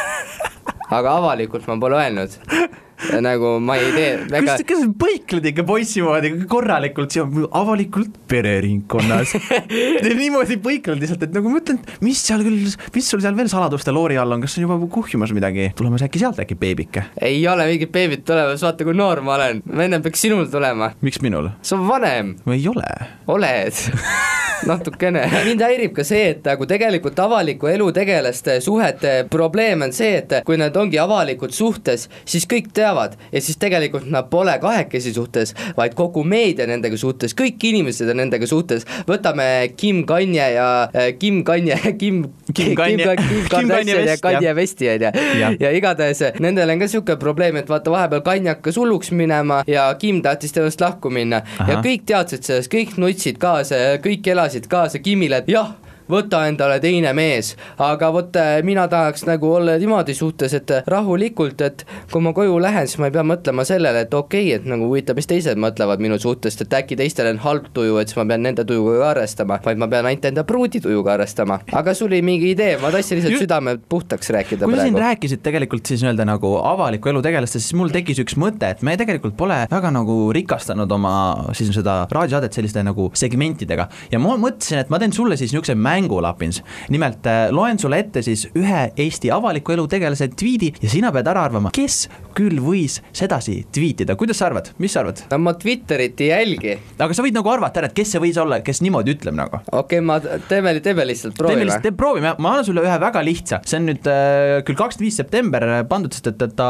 Aga 0.94 1.16
avalikult 1.16 1.66
ma 1.66 1.78
pole 1.80 1.96
öelnud 2.02 2.83
nagu 3.24 3.56
ma 3.64 3.76
ei 3.80 3.92
tee 3.94 4.10
väga. 4.30 4.44
kas, 4.46 4.64
kas 4.68 4.84
põikled 5.00 5.48
ikka 5.50 5.64
poissi 5.68 6.02
moodi 6.04 6.32
korralikult 6.50 7.14
siia 7.14 7.26
avalikult 7.60 8.18
pereringkonnas 8.30 9.34
niimoodi 10.20 10.58
põikled 10.64 11.02
lihtsalt, 11.02 11.26
et 11.26 11.34
nagu 11.36 11.52
ma 11.52 11.60
ütlen, 11.62 11.80
mis 12.04 12.20
seal 12.24 12.44
küll, 12.46 12.74
mis 12.94 13.10
sul 13.10 13.22
seal 13.24 13.36
veel 13.38 13.50
saladuste 13.52 13.94
loori 13.94 14.18
all 14.20 14.36
on, 14.36 14.44
kas 14.44 14.56
on 14.58 14.66
juba 14.66 14.78
kuhjumas 14.94 15.34
midagi, 15.36 15.70
tulemas 15.78 16.04
äkki 16.06 16.22
sealt 16.22 16.40
äkki 16.44 16.58
beebike? 16.60 17.08
ei 17.24 17.42
ole 17.50 17.68
mingit 17.70 17.92
beebit 17.94 18.24
tulemas, 18.28 18.64
vaata 18.64 18.86
kui 18.86 18.96
noor 18.96 19.24
ma 19.26 19.36
olen, 19.38 19.62
ennem 19.86 20.04
peaks 20.04 20.24
sinul 20.26 20.48
tulema. 20.52 20.92
miks 21.04 21.22
minul? 21.24 21.52
sa 21.62 21.76
oled 21.78 21.90
vanem. 21.90 22.34
ma 22.46 22.56
ei 22.56 22.68
ole. 22.70 22.88
oled 23.34 23.84
natukene. 24.68 25.24
mind 25.44 25.62
häirib 25.64 25.94
ka 25.96 26.04
see, 26.06 26.30
et 26.34 26.46
nagu 26.46 26.66
tegelikult 26.68 27.18
avaliku 27.20 27.68
elu 27.70 27.90
tegelaste 27.96 28.58
suhete 28.64 29.14
probleem 29.30 29.84
on 29.86 29.92
see, 29.94 30.18
et 30.22 30.38
kui 30.46 30.58
nad 30.60 30.76
ongi 30.76 31.00
avalikult 31.00 31.54
suhtes, 31.56 32.08
siis 32.24 32.46
kõik 32.50 32.70
teavad, 32.76 32.93
teavad 32.94 33.16
ja 33.32 33.40
siis 33.40 33.56
tegelikult 33.58 34.06
nad 34.10 34.28
pole 34.30 34.54
kahekesi 34.58 35.12
suhtes, 35.14 35.54
vaid 35.76 35.94
kogu 35.94 36.24
meedia 36.24 36.66
nendega 36.66 36.96
suhtes, 36.96 37.34
kõik 37.34 37.62
inimesed 37.70 38.08
on 38.10 38.20
nendega 38.22 38.46
suhtes, 38.46 38.86
võtame 39.08 39.46
Kim 39.76 40.04
Kanye 40.06 40.48
ja 40.54 40.68
äh, 40.94 41.12
Kim 41.18 41.42
Kanye, 41.44 41.76
Kim 42.00 42.24
Kim 42.54 42.74
Kanye, 42.78 43.16
Kim 43.18 43.48
Kardashian 43.52 44.06
ja 44.06 44.16
Kanye 44.22 44.54
Westi 44.54 44.88
on 44.94 45.06
ju, 45.06 45.12
ja 45.60 45.72
igatahes 45.74 46.22
nendel 46.40 46.70
on 46.70 46.82
ka 46.82 46.88
niisugune 46.88 47.18
probleem, 47.20 47.58
et 47.60 47.70
vaata, 47.70 47.92
vahepeal 47.94 48.24
Kanye 48.26 48.54
hakkas 48.54 48.78
hulluks 48.80 49.12
minema 49.12 49.62
ja 49.66 49.88
Kim 49.98 50.22
tahtis 50.22 50.54
temast 50.54 50.80
lahku 50.80 51.10
minna. 51.10 51.42
Aha. 51.58 51.72
ja 51.72 51.80
kõik 51.84 52.04
teadsid 52.08 52.46
sellest, 52.46 52.70
kõik 52.72 52.98
nutsid 53.00 53.40
kaasa 53.42 53.80
ja 53.80 53.96
kõik 54.02 54.26
elasid 54.30 54.68
kaasa 54.70 55.00
Kimile, 55.02 55.42
et 55.42 55.50
jah, 55.50 55.74
võta 56.10 56.44
endale 56.48 56.78
teine 56.82 57.12
mees, 57.16 57.54
aga 57.82 58.10
vot 58.12 58.36
äh, 58.40 58.58
mina 58.66 58.86
tahaks 58.90 59.24
nagu 59.28 59.50
olla 59.56 59.76
niimoodi 59.80 60.14
suhtes, 60.16 60.54
et 60.56 60.70
äh, 60.74 60.84
rahulikult, 60.90 61.60
et 61.64 61.84
kui 62.12 62.24
ma 62.24 62.34
koju 62.36 62.58
lähen, 62.62 62.88
siis 62.88 63.00
ma 63.00 63.08
ei 63.10 63.14
pea 63.14 63.24
mõtlema 63.26 63.64
sellele, 63.68 64.04
et 64.04 64.14
okei 64.14 64.48
okay,, 64.48 64.58
et 64.58 64.68
nagu 64.68 64.88
huvitav, 64.90 65.16
mis 65.18 65.28
teised 65.30 65.60
mõtlevad 65.60 66.02
minu 66.04 66.18
suhtest, 66.20 66.64
et 66.64 66.76
äkki 66.80 66.98
teistel 67.00 67.30
on 67.32 67.40
halb 67.44 67.70
tuju, 67.76 67.96
et 68.00 68.12
siis 68.12 68.20
ma 68.20 68.26
pean 68.32 68.44
nende 68.44 68.66
tujuga 68.68 68.98
ka 69.00 69.10
arvestama, 69.14 69.58
vaid 69.64 69.80
ma 69.80 69.88
pean 69.92 70.08
ainult 70.10 70.28
enda 70.30 70.44
pruudi 70.48 70.82
tujuga 70.84 71.14
arvestama. 71.16 71.60
aga 71.72 71.94
sul 71.96 72.12
oli 72.12 72.20
mingi 72.26 72.52
idee, 72.52 72.76
ma 72.82 72.92
tahtsin 72.94 73.18
lihtsalt 73.18 73.36
Just... 73.38 73.46
südame 73.46 73.76
puhtaks 73.88 74.30
rääkida 74.34 74.66
kui 74.66 74.74
praegu. 74.74 74.80
sa 74.82 74.88
siin 74.90 75.00
rääkisid 75.00 75.44
tegelikult 75.44 75.88
siis 75.88 76.04
nii-öelda 76.04 76.26
nagu 76.28 76.54
avaliku 76.62 77.10
elu 77.12 77.22
tegelastest, 77.24 77.68
siis 77.68 77.78
mul 77.78 77.92
tekkis 77.94 78.20
üks 78.24 78.36
mõte, 78.40 78.74
et 78.74 78.84
me 78.86 78.96
tegelikult 79.00 79.36
pole 79.38 79.62
väga 79.70 79.92
nagu 79.94 80.18
rikastanud 80.36 80.92
oma 80.92 81.14
siis 81.56 81.72
seda 81.74 82.04
raadiosaadet 82.12 82.56
selliste 82.56 82.84
nagu 82.84 83.08
segmentidega 83.16 83.88
ja 84.12 84.20
ma 84.22 84.36
mõtlesin, 84.40 84.84
et 84.84 84.92
ma 84.92 85.00
teen 85.02 85.14
sulle 85.14 85.38
siis 85.40 85.52
niisuguse 85.52 85.76
mängu 85.94 86.20
Lapins. 86.22 86.62
nimelt 86.90 87.26
äh, 87.26 87.48
loen 87.54 87.78
sulle 87.78 87.98
ette 88.02 88.22
siis 88.22 88.46
ühe 88.58 88.84
Eesti 89.04 89.30
avaliku 89.34 89.74
elu 89.74 89.86
tegelase 89.90 90.28
tweet'i 90.34 90.72
ja 90.82 90.90
sina 90.90 91.12
pead 91.14 91.28
ära 91.30 91.46
arvama, 91.48 91.72
kes 91.74 92.04
küll 92.34 92.58
võis 92.62 92.98
sedasi 93.14 93.60
tweetida, 93.74 94.16
kuidas 94.18 94.40
sa 94.40 94.48
arvad, 94.48 94.72
mis 94.82 94.94
sa 94.94 95.04
arvad? 95.04 95.22
no 95.30 95.38
ma 95.44 95.54
Twitterit 95.58 96.20
ei 96.24 96.30
jälgi. 96.32 96.76
aga 96.98 97.16
sa 97.16 97.24
võid 97.24 97.36
nagu 97.36 97.50
arvata 97.52 97.82
ära, 97.82 97.90
et 97.92 97.96
kes 97.96 98.14
see 98.14 98.22
võis 98.22 98.40
olla, 98.40 98.60
kes 98.64 98.82
niimoodi 98.84 99.14
ütleb 99.14 99.38
nagu. 99.38 99.60
okei 99.70 100.00
okay,, 100.00 100.04
ma, 100.04 100.18
teeme, 100.50 100.74
teeme 100.84 101.06
lihtsalt, 101.10 101.36
proovime. 101.38 101.62
teeme 101.62 101.70
lihtsalt, 101.70 101.98
proovime, 102.00 102.34
ma 102.38 102.54
annan 102.54 102.68
sulle 102.68 102.84
ühe 102.84 102.98
väga 103.06 103.24
lihtsa, 103.26 103.62
see 103.68 103.80
on 103.80 103.88
nüüd 103.92 104.10
äh, 104.10 104.58
küll 104.66 104.78
kakskümmend 104.78 105.06
viis 105.08 105.20
september 105.20 105.68
pandud, 105.90 106.14
sest 106.14 106.32
et, 106.32 106.44
et 106.48 106.56
ta 106.58 106.68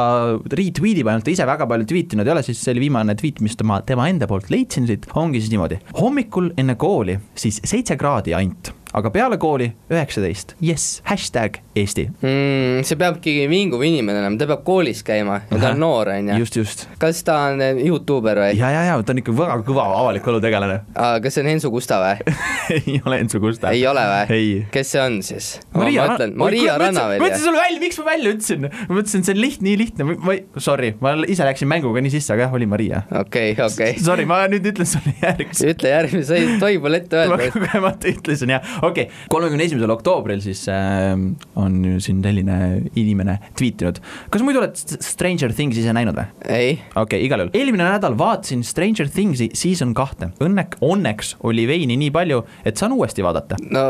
retweet 0.53 1.03
ib 1.03 1.11
ainult, 1.11 1.27
ta 1.27 1.35
ise 1.35 1.49
väga 1.49 1.69
palju 1.71 1.89
tweet 1.91 2.17
inud 2.17 2.29
ei 2.29 2.37
ole, 2.37 2.45
siis 2.47 2.61
see 2.61 2.75
oli 2.75 2.87
viimane 2.87 3.17
tweet, 3.19 3.43
mis 3.45 3.57
tema, 3.61 3.81
tema 3.87 4.09
enda 4.11 4.29
poolt 4.31 4.51
leidsin 4.53 4.89
siit, 4.91 5.09
ongi 5.21 5.43
siis 5.43 5.53
niimoodi. 5.55 5.81
hommikul 6.01 6.53
enne 6.61 6.79
kooli 6.81 7.19
siis 7.39 7.63
seitse 7.65 7.97
kraadi 8.01 8.37
ainult 8.37 8.75
aga 8.95 9.11
peale 9.15 9.39
kooli 9.43 9.71
üheksateist, 9.91 10.55
jess, 10.63 11.01
hashtag 11.09 11.61
Eesti. 11.75 12.07
mm,. 12.23 12.85
see 12.87 12.99
peabki 12.99 13.35
vinguv 13.51 13.83
inimene 13.87 14.21
olema, 14.23 14.39
ta 14.39 14.47
peab 14.51 14.63
koolis 14.67 15.03
käima 15.07 15.41
ja 15.49 15.59
ta 15.59 15.73
on 15.73 15.81
noor, 15.83 16.13
on 16.15 16.31
ju. 16.31 16.39
just, 16.45 16.59
just. 16.61 16.85
kas 17.03 17.25
ta 17.27 17.41
on 17.51 17.63
eh, 17.65 17.81
Youtuber 17.89 18.39
või? 18.45 18.53
ja, 18.59 18.71
ja, 18.75 18.85
ja 18.91 18.99
ta 19.03 19.15
on 19.15 19.23
ikka 19.23 19.35
väga 19.35 19.59
kõva 19.67 19.89
avaliku 19.99 20.35
elu 20.35 20.43
tegelane 20.45 20.81
kas 20.95 21.35
see 21.35 21.45
on 21.45 21.51
Hensu 21.51 21.73
Kusta 21.75 21.99
või 22.03 22.37
ei 22.79 23.01
ole 23.05 23.21
Enso 23.25 23.43
Kusta. 23.43 23.75
ei 23.75 23.83
ole 23.91 24.05
või? 24.13 24.47
kes 24.75 24.95
see 24.95 25.03
on 25.03 25.19
siis? 25.27 25.51
Maria, 25.75 26.05
ma 26.05 26.15
mõtlen, 26.15 26.37
Maria 26.45 26.79
Rannaväli. 26.81 27.23
ma 27.23 27.31
ütlesin 27.33 27.49
sulle 27.49 27.65
välja, 27.65 27.83
miks 27.83 27.99
ma 27.99 28.07
välja 28.09 28.35
ütlesin, 28.37 28.69
ma 28.71 28.99
mõtlesin, 29.01 29.27
see 29.27 29.35
on 29.35 29.41
lihtne, 29.43 29.69
nii 29.69 29.81
lihtne, 29.81 30.07
ma 30.15 30.37
ei, 30.37 30.45
sorry, 30.63 30.93
ma 31.03 31.17
ise 31.27 31.47
läksin 31.47 31.71
mänguga 31.71 32.03
nii 32.05 32.15
sisse, 32.15 32.35
aga 32.35 32.47
jah, 32.47 32.57
oli 32.57 32.69
Maria. 32.71 33.03
okei 33.21 33.55
okei. 33.59 33.99
Sorry, 34.03 34.27
ma 34.29 34.45
nüüd 34.51 34.67
ütlen 34.71 34.89
sulle 34.89 35.15
järgmist. 35.23 35.65
ütle 35.75 35.93
järgmine, 35.93 36.25
sa 36.29 36.39
ei 36.39 36.57
tohi 36.63 36.81
mulle 36.83 37.03
ette 37.03 37.21
öelda. 37.21 37.39
ma 37.41 37.51
kogemata 37.55 38.11
ütlesin 38.13 38.55
jah, 38.55 38.75
okei 38.91 39.09
okay., 39.09 39.29
kolmekümne 39.33 39.67
esimesel 39.69 39.95
oktoobril 39.95 40.43
siis 40.45 40.65
äh, 40.73 41.13
on 41.61 41.81
siin 42.05 42.23
selline 42.25 42.59
inimene 42.99 43.39
tweetinud. 43.59 44.01
kas 44.31 44.45
muidu 44.47 44.63
oled 44.63 44.79
Stranger 44.79 45.53
Things 45.55 45.79
ise 45.81 45.95
näinud 45.97 46.19
või? 46.19 46.27
ei. 46.49 46.77
okei 46.95 47.03
okay,, 47.05 47.25
igal 47.27 47.45
juhul, 47.45 47.55
eelmine 47.59 47.87
nädal 47.89 48.17
vaatasin 48.19 48.65
Stranger 48.67 49.09
Things'i 49.11 49.51
season 49.57 49.95
kahte, 49.97 50.31
õnnek, 50.45 50.79
õnneks 50.85 51.35
oli 51.47 51.67
veini 51.69 51.99
nii 52.01 52.13
palju, 52.15 52.43
et 52.67 52.81
saan 52.81 52.95
uuesti 52.97 53.25
vaadata. 53.25 53.59
no 53.75 53.85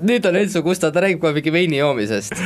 nüüd 0.00 0.26
on 0.28 0.38
Enso 0.40 0.62
Kusta, 0.66 0.90
ta 0.92 1.04
räägib 1.04 1.20
kohe 1.22 1.34
mingi 1.36 1.52
veini 1.54 1.80
joomisest. 1.80 2.36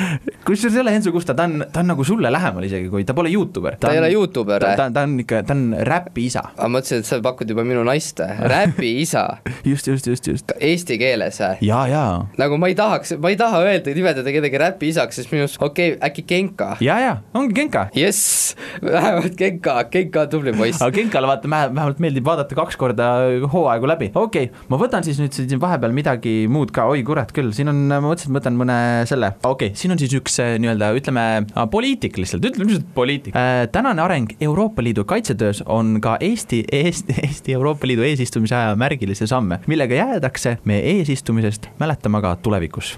kusjuures 0.47 0.77
ei 0.77 0.83
ole 0.85 0.95
Enso 0.99 1.13
Kusta, 1.15 1.37
ta 1.37 1.47
on, 1.49 1.67
ta 1.73 1.83
on 1.85 1.93
nagu 1.93 2.07
sulle 2.07 2.33
lähemal 2.33 2.67
isegi, 2.69 2.91
kui 2.93 3.07
ta 3.07 3.17
pole 3.17 3.33
Youtuber. 3.33 3.79
ta 3.81 3.93
ei 3.95 4.03
ole 4.03 4.11
Youtuber 4.15 4.65
või? 4.65 4.77
ta, 4.81 4.89
ta 4.95 5.07
on 5.07 5.19
ikka, 5.25 5.43
ta 5.47 5.57
on 5.57 5.67
räpi 5.89 6.29
isa. 6.31 6.45
ma 6.59 6.71
mõtlesin, 6.77 7.05
et 7.05 7.11
sa 7.11 7.21
pakud 7.25 7.51
juba 7.51 7.67
minu 7.67 7.85
naist, 7.87 8.23
räpi 8.55 8.95
isa 9.05 9.27
just, 9.71 9.89
just, 9.91 10.07
just, 10.11 10.29
just. 10.29 10.57
Eesti 10.61 10.99
keeles 11.01 11.41
või? 11.43 11.69
ja, 11.69 11.85
ja. 11.95 12.05
nagu 12.41 12.59
ma 12.61 12.71
ei 12.71 12.77
tahaks, 12.79 13.15
ma 13.23 13.31
ei 13.33 13.39
taha 13.41 13.61
öelda, 13.65 13.95
nimetada 13.97 14.35
kedagi 14.35 14.61
räpi 14.61 14.91
isaks, 14.93 15.21
sest 15.21 15.33
minu 15.33 15.47
arust 15.47 15.61
okei 15.63 15.95
okay,, 15.95 16.01
äkki 16.09 16.25
Genka. 16.29 16.71
ja, 16.85 16.99
ja, 17.03 17.15
ongi 17.37 17.57
Genka. 17.57 17.87
jess, 17.97 18.55
vähemalt 18.83 19.37
Genka, 19.39 19.77
Genka 19.93 20.25
on 20.25 20.33
tubli 20.33 20.55
poiss. 20.57 20.83
aga 20.83 20.95
Genkale 20.99 21.31
vaata, 21.31 21.51
vähemalt 21.51 22.03
meeldib 22.03 22.27
vaadata 22.27 22.59
kaks 22.59 22.79
korda 22.81 23.11
hooaegu 23.53 23.91
läbi, 23.91 24.11
okei 24.15 24.49
okay,, 24.51 24.65
ma 24.73 24.81
võtan 24.81 25.07
siis 25.07 25.21
nüüd 25.23 25.35
siin 25.37 25.63
vahepeal 25.63 25.95
midagi 25.97 26.35
muud 26.51 26.75
ka, 26.75 26.89
oi 26.91 27.05
kurat 27.07 27.33
küll, 27.37 27.53
siin 27.57 27.71
on, 27.73 27.85
ma 27.93 28.03
mõtlesin, 28.05 28.33
et 28.33 28.39
võtan 28.41 28.59
mõne 28.59 28.79
selle, 29.11 29.35
okei 29.43 29.73
okay,, 29.73 29.79
siin 29.79 29.95
on 29.95 30.03
siis 30.03 30.17
üks 30.19 30.41
äh, 30.43 30.55
nii-öelda 30.63 30.91
ütleme 30.99 31.27
poliitik 31.73 32.19
lihtsalt, 32.21 32.45
ütleme 32.51 32.73
lihtsalt 32.73 32.91
poliitik 32.97 33.39
äh,. 33.39 33.67
tänane 33.75 34.03
areng 34.05 34.35
Euroopa 34.45 34.85
Liidu 34.85 35.07
kaitsetöös 35.09 35.63
on 35.67 35.99
ka 36.05 36.17
Eesti, 36.21 36.65
Eesti, 36.81 37.19
Eesti 37.23 37.57
Euroopa 37.59 37.87
Liidu 37.89 38.07
eesistumise 38.07 38.57
aja 38.59 38.75
märgilisi 38.79 39.29
samme, 39.31 39.61
millega 39.71 39.95
jäädakse 39.99 40.59
meie 40.69 40.99
eesistumisest 40.99 41.69
mäletama 41.85 42.21
ka 42.25 42.35
tulevikus. 42.43 42.95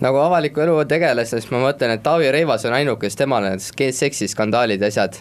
nagu 0.00 0.18
avaliku 0.22 0.64
elu 0.64 0.78
tegelasest 0.88 1.52
ma 1.52 1.60
mõtlen, 1.66 1.94
et 1.96 2.02
Taavi 2.04 2.30
Rõivas 2.34 2.64
on 2.68 2.76
ainuke, 2.76 3.06
kes 3.06 3.18
temal 3.20 3.44
need 3.46 3.92
seksiskandaalid 3.96 4.82
ja 4.82 4.90
asjad. 4.92 5.20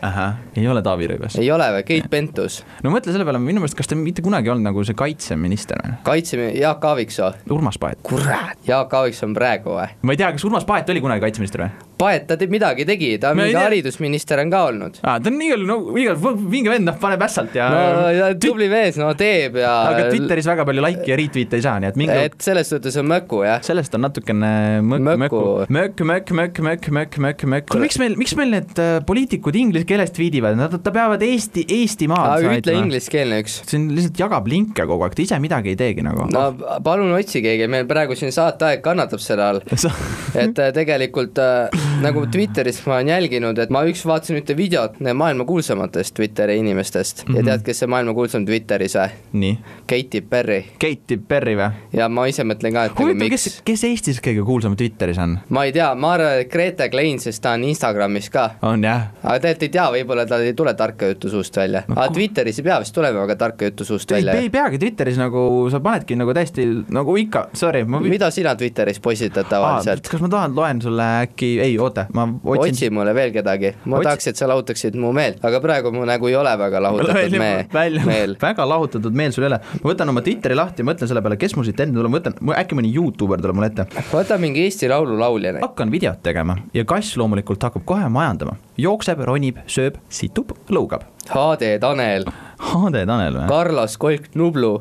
ei 0.55 0.67
ole 0.67 0.83
Taavi 0.85 1.11
Rõivas? 1.13 1.39
ei 1.39 1.51
ole 1.51 1.69
või, 1.77 1.85
Keit 1.87 2.09
Pentus? 2.11 2.61
no 2.83 2.93
mõtle 2.93 3.13
selle 3.15 3.27
peale, 3.27 3.41
minu 3.43 3.63
meelest, 3.63 3.77
kas 3.77 3.91
ta 3.91 3.99
mitte 3.99 4.23
kunagi 4.25 4.51
olnud 4.51 4.69
nagu 4.71 4.83
see 4.87 4.97
kaitseminister 4.97 5.83
või? 5.83 5.99
kaitse, 6.07 6.39
Jaak 6.55 6.85
Aaviksoo. 6.91 7.33
Urmas 7.51 7.77
Paet. 7.81 8.01
kurat, 8.03 8.57
Jaak 8.67 8.93
Aaviksoo 8.93 9.29
on 9.29 9.37
praegu 9.37 9.75
või? 9.77 9.87
ma 10.01 10.15
ei 10.15 10.21
tea, 10.23 10.31
kas 10.35 10.47
Urmas 10.47 10.67
Paet 10.69 10.89
oli 10.89 11.03
kunagi 11.03 11.27
kaitseminister 11.27 11.67
või? 11.67 11.88
Paet, 11.99 12.29
ta 12.29 12.37
teeb 12.39 12.53
midagi, 12.53 12.85
tegi, 12.87 13.09
ta 13.19 13.33
on 13.33 13.41
mingi 13.41 13.57
haridusminister 13.59 14.39
on 14.39 14.51
ka 14.53 14.59
olnud. 14.69 14.99
aa, 15.03 15.17
ta 15.19 15.27
on 15.27 15.41
igal, 15.43 15.63
no 15.67 15.75
igal, 15.99 16.15
vinge 16.47 16.71
vend, 16.71 16.87
noh, 16.87 16.95
paneb 17.01 17.25
ässalt 17.25 17.57
ja 17.57 17.65
no 17.73 18.29
tubli 18.39 18.69
mees, 18.71 18.95
no 19.01 19.09
teeb 19.19 19.57
ja 19.59 19.73
aga 19.89 20.05
Twitteris 20.07 20.47
väga 20.47 20.63
palju 20.69 20.85
like'i 20.85 21.11
ja 21.11 21.17
retweet'e 21.19 21.59
ei 21.59 21.65
saa, 21.65 21.81
nii 21.83 21.89
et 21.91 21.99
minge 21.99 22.15
et 22.29 22.37
selles 22.45 22.71
suhtes 22.71 22.95
on 23.01 23.09
möku, 23.11 23.41
jah. 23.43 23.59
sellest 23.67 23.97
on 23.99 24.05
natukene 24.07 24.51
mökk, 24.79 25.09
mökku, 25.25 25.41
mökk, 25.75 26.05
mökk, 26.07 26.31
mökk, 26.39 26.61
mökk, 26.69 26.87
mökk, 26.99 27.19
mökk, 27.25 27.43
mökk. 27.55 27.67
kuule, 27.73 27.83
miks 27.89 27.99
meil, 27.99 28.15
miks 28.21 28.35
meil 28.39 28.55
need 28.55 28.79
äh, 28.79 29.01
poliitikud 29.09 29.59
inglise 29.59 29.89
keeles 29.89 30.15
tweetivad, 30.15 30.55
nad, 30.55 30.79
nad 30.79 30.89
peavad 30.95 31.27
Eesti, 31.27 31.67
Eestimaad 31.81 32.47
ütle 32.47 32.77
ingliskeelne 32.79 33.41
üks. 33.43 33.59
see 33.65 33.81
on 33.81 33.91
lihtsalt 33.97 34.23
jagab 34.23 34.47
linke 34.47 34.87
kogu 34.87 35.03
aeg, 35.03 35.19
ta 35.19 35.25
ise 35.25 35.41
midagi 35.43 35.75
ei 35.75 35.81
teegi 35.83 36.07
nagu. 36.07 36.31
no 36.31 36.47
palun 36.85 37.11
otsi 37.19 37.43
keegi, 37.43 37.67
meil 37.67 37.91
praegu 37.91 38.15
siin 38.15 38.31
saateaeg 38.35 38.87
kannatab 38.87 39.19
selle 39.23 39.49
all 39.51 39.63
et 40.45 40.55
äh, 40.63 40.73
tegelikult 40.79 41.43
äh, 41.43 41.88
nagu 42.03 42.25
Twitteris 42.31 42.79
ma 42.87 42.95
olen 42.99 43.07
jälginud, 43.13 43.57
et 43.59 43.69
ma 43.73 43.81
üks 43.89 44.05
vaatasin 44.07 44.39
ühte 44.39 44.55
videot 44.57 44.97
maailma 45.13 45.45
kuulsamatest 45.45 46.13
Twitteri 46.17 46.57
inimestest 46.61 47.23
mm 47.27 47.33
-hmm. 47.33 47.35
ja 47.37 47.41
Mhm. 47.41 47.49
tead, 47.49 47.63
kes 47.65 47.79
see 47.79 47.87
maailma 47.87 48.13
kuulsam 48.13 48.45
Twitteris 48.45 48.95
või? 48.95 49.09
nii. 49.33 49.57
Katy 49.89 50.21
Perry. 50.21 50.63
Katy 50.79 51.17
Perry 51.27 51.55
või? 51.55 51.71
ja 51.93 52.09
ma 52.09 52.25
ise 52.27 52.43
mõtlen 52.43 52.73
ka, 52.73 52.83
et 52.85 52.91
huvitav 52.99 53.19
nagu 53.19 53.29
miks. 53.29 53.43
kes, 53.43 53.61
kes 53.65 53.83
Eestis 53.83 54.19
kõige 54.21 54.45
kuulsam 54.45 54.75
Twitteris 54.75 55.17
on? 55.17 55.39
ma 55.49 55.63
ei 55.65 55.71
tea, 55.71 55.95
ma 55.95 56.13
arvan, 56.13 56.39
et 56.41 56.51
Grete 56.51 56.89
Klein, 56.89 57.19
sest 57.19 57.41
ta 57.41 57.51
on 57.51 57.63
Instagramis 57.63 58.29
ka. 58.29 58.49
on 58.61 58.83
jah? 58.83 59.01
aga 59.23 59.39
tegelikult 59.39 59.63
ei 59.63 59.69
tea, 59.69 59.87
võib-olla 59.91 60.25
tal 60.27 60.41
ei 60.41 60.53
tule 60.53 60.73
tarka 60.73 61.05
juttu 61.05 61.29
suust 61.29 61.57
välja 61.57 61.83
no,. 61.87 61.95
aga 61.97 62.13
Twitteris 62.13 62.59
ei 62.59 62.63
pea 62.63 62.79
vist 62.79 62.93
tulema 62.95 63.19
väga 63.25 63.35
tarka 63.35 63.65
juttu 63.65 63.85
suust 63.85 64.11
ei, 64.11 64.15
välja. 64.25 64.33
ei 64.33 64.49
peagi, 64.49 64.77
Twitteris 64.79 65.17
nagu 65.17 65.67
sa 65.71 65.79
panedki 65.79 66.15
nagu 66.15 66.33
täiesti 66.33 66.65
nagu 66.89 67.15
ikka, 67.17 67.47
sorry 67.53 67.83
ma.... 67.83 67.99
mida 67.99 68.31
sina 68.31 68.55
Twitteris 68.55 68.99
postitad 68.99 69.45
tavaliselt? 69.49 70.07
kas 70.07 70.21
ma 70.21 70.29
tahan, 70.29 70.55
loen 70.55 70.81
sulle 70.81 71.03
äkki, 71.23 71.59
ei 71.61 71.77
oota, 71.79 71.88
ma 72.13 72.25
otsin. 72.43 72.73
otsi 72.73 72.89
mulle 72.93 73.13
veel 73.17 73.33
kedagi, 73.35 73.73
ma 73.85 73.97
Otsi... 73.99 74.07
tahaks, 74.07 74.29
et 74.31 74.39
sa 74.39 74.47
lahutaksid 74.49 74.97
mu 74.99 75.11
meelt, 75.15 75.43
aga 75.45 75.61
praegu 75.63 75.91
mu 75.95 76.05
nägu 76.07 76.29
ei 76.31 76.37
ole 76.39 76.53
väga 76.59 76.81
lahutatud 76.85 77.37
mee, 77.41 77.65
meel. 78.05 78.35
väga 78.41 78.67
lahutatud 78.69 79.15
meel 79.15 79.35
sul 79.35 79.47
ei 79.47 79.51
ole, 79.51 79.61
ma 79.83 79.91
võtan 79.91 80.13
oma 80.13 80.23
Twitteri 80.25 80.57
lahti 80.57 80.85
mõtlen 80.87 81.11
selle 81.11 81.23
peale, 81.25 81.39
kes 81.41 81.55
mul 81.57 81.67
siit 81.67 81.83
enne 81.83 81.97
tuleb, 81.97 82.13
ma 82.13 82.21
võtan, 82.21 82.39
äkki 82.61 82.79
mõni 82.79 82.93
Youtuber 82.95 83.41
tuleb 83.41 83.59
mulle 83.59 83.71
ette. 83.73 83.87
võta 84.11 84.39
mingi 84.41 84.65
Eesti 84.65 84.89
Laulu 84.91 85.19
laulja. 85.19 85.57
hakkan 85.61 85.91
videot 85.93 86.23
tegema 86.25 86.57
ja 86.73 86.85
kass 86.89 87.17
loomulikult 87.19 87.63
hakkab 87.69 87.85
kohe 87.89 88.09
majandama, 88.11 88.57
jookseb, 88.79 89.23
ronib, 89.27 89.61
sööb, 89.67 89.99
situb, 90.09 90.55
lõugab. 90.69 91.07
HD 91.33 91.75
Tanel. 91.81 92.25
HD 92.59 93.05
Tanel 93.07 93.37
või? 93.37 93.45
Carlos 93.49 93.97
Kolk 94.01 94.33
Nublu 94.39 94.73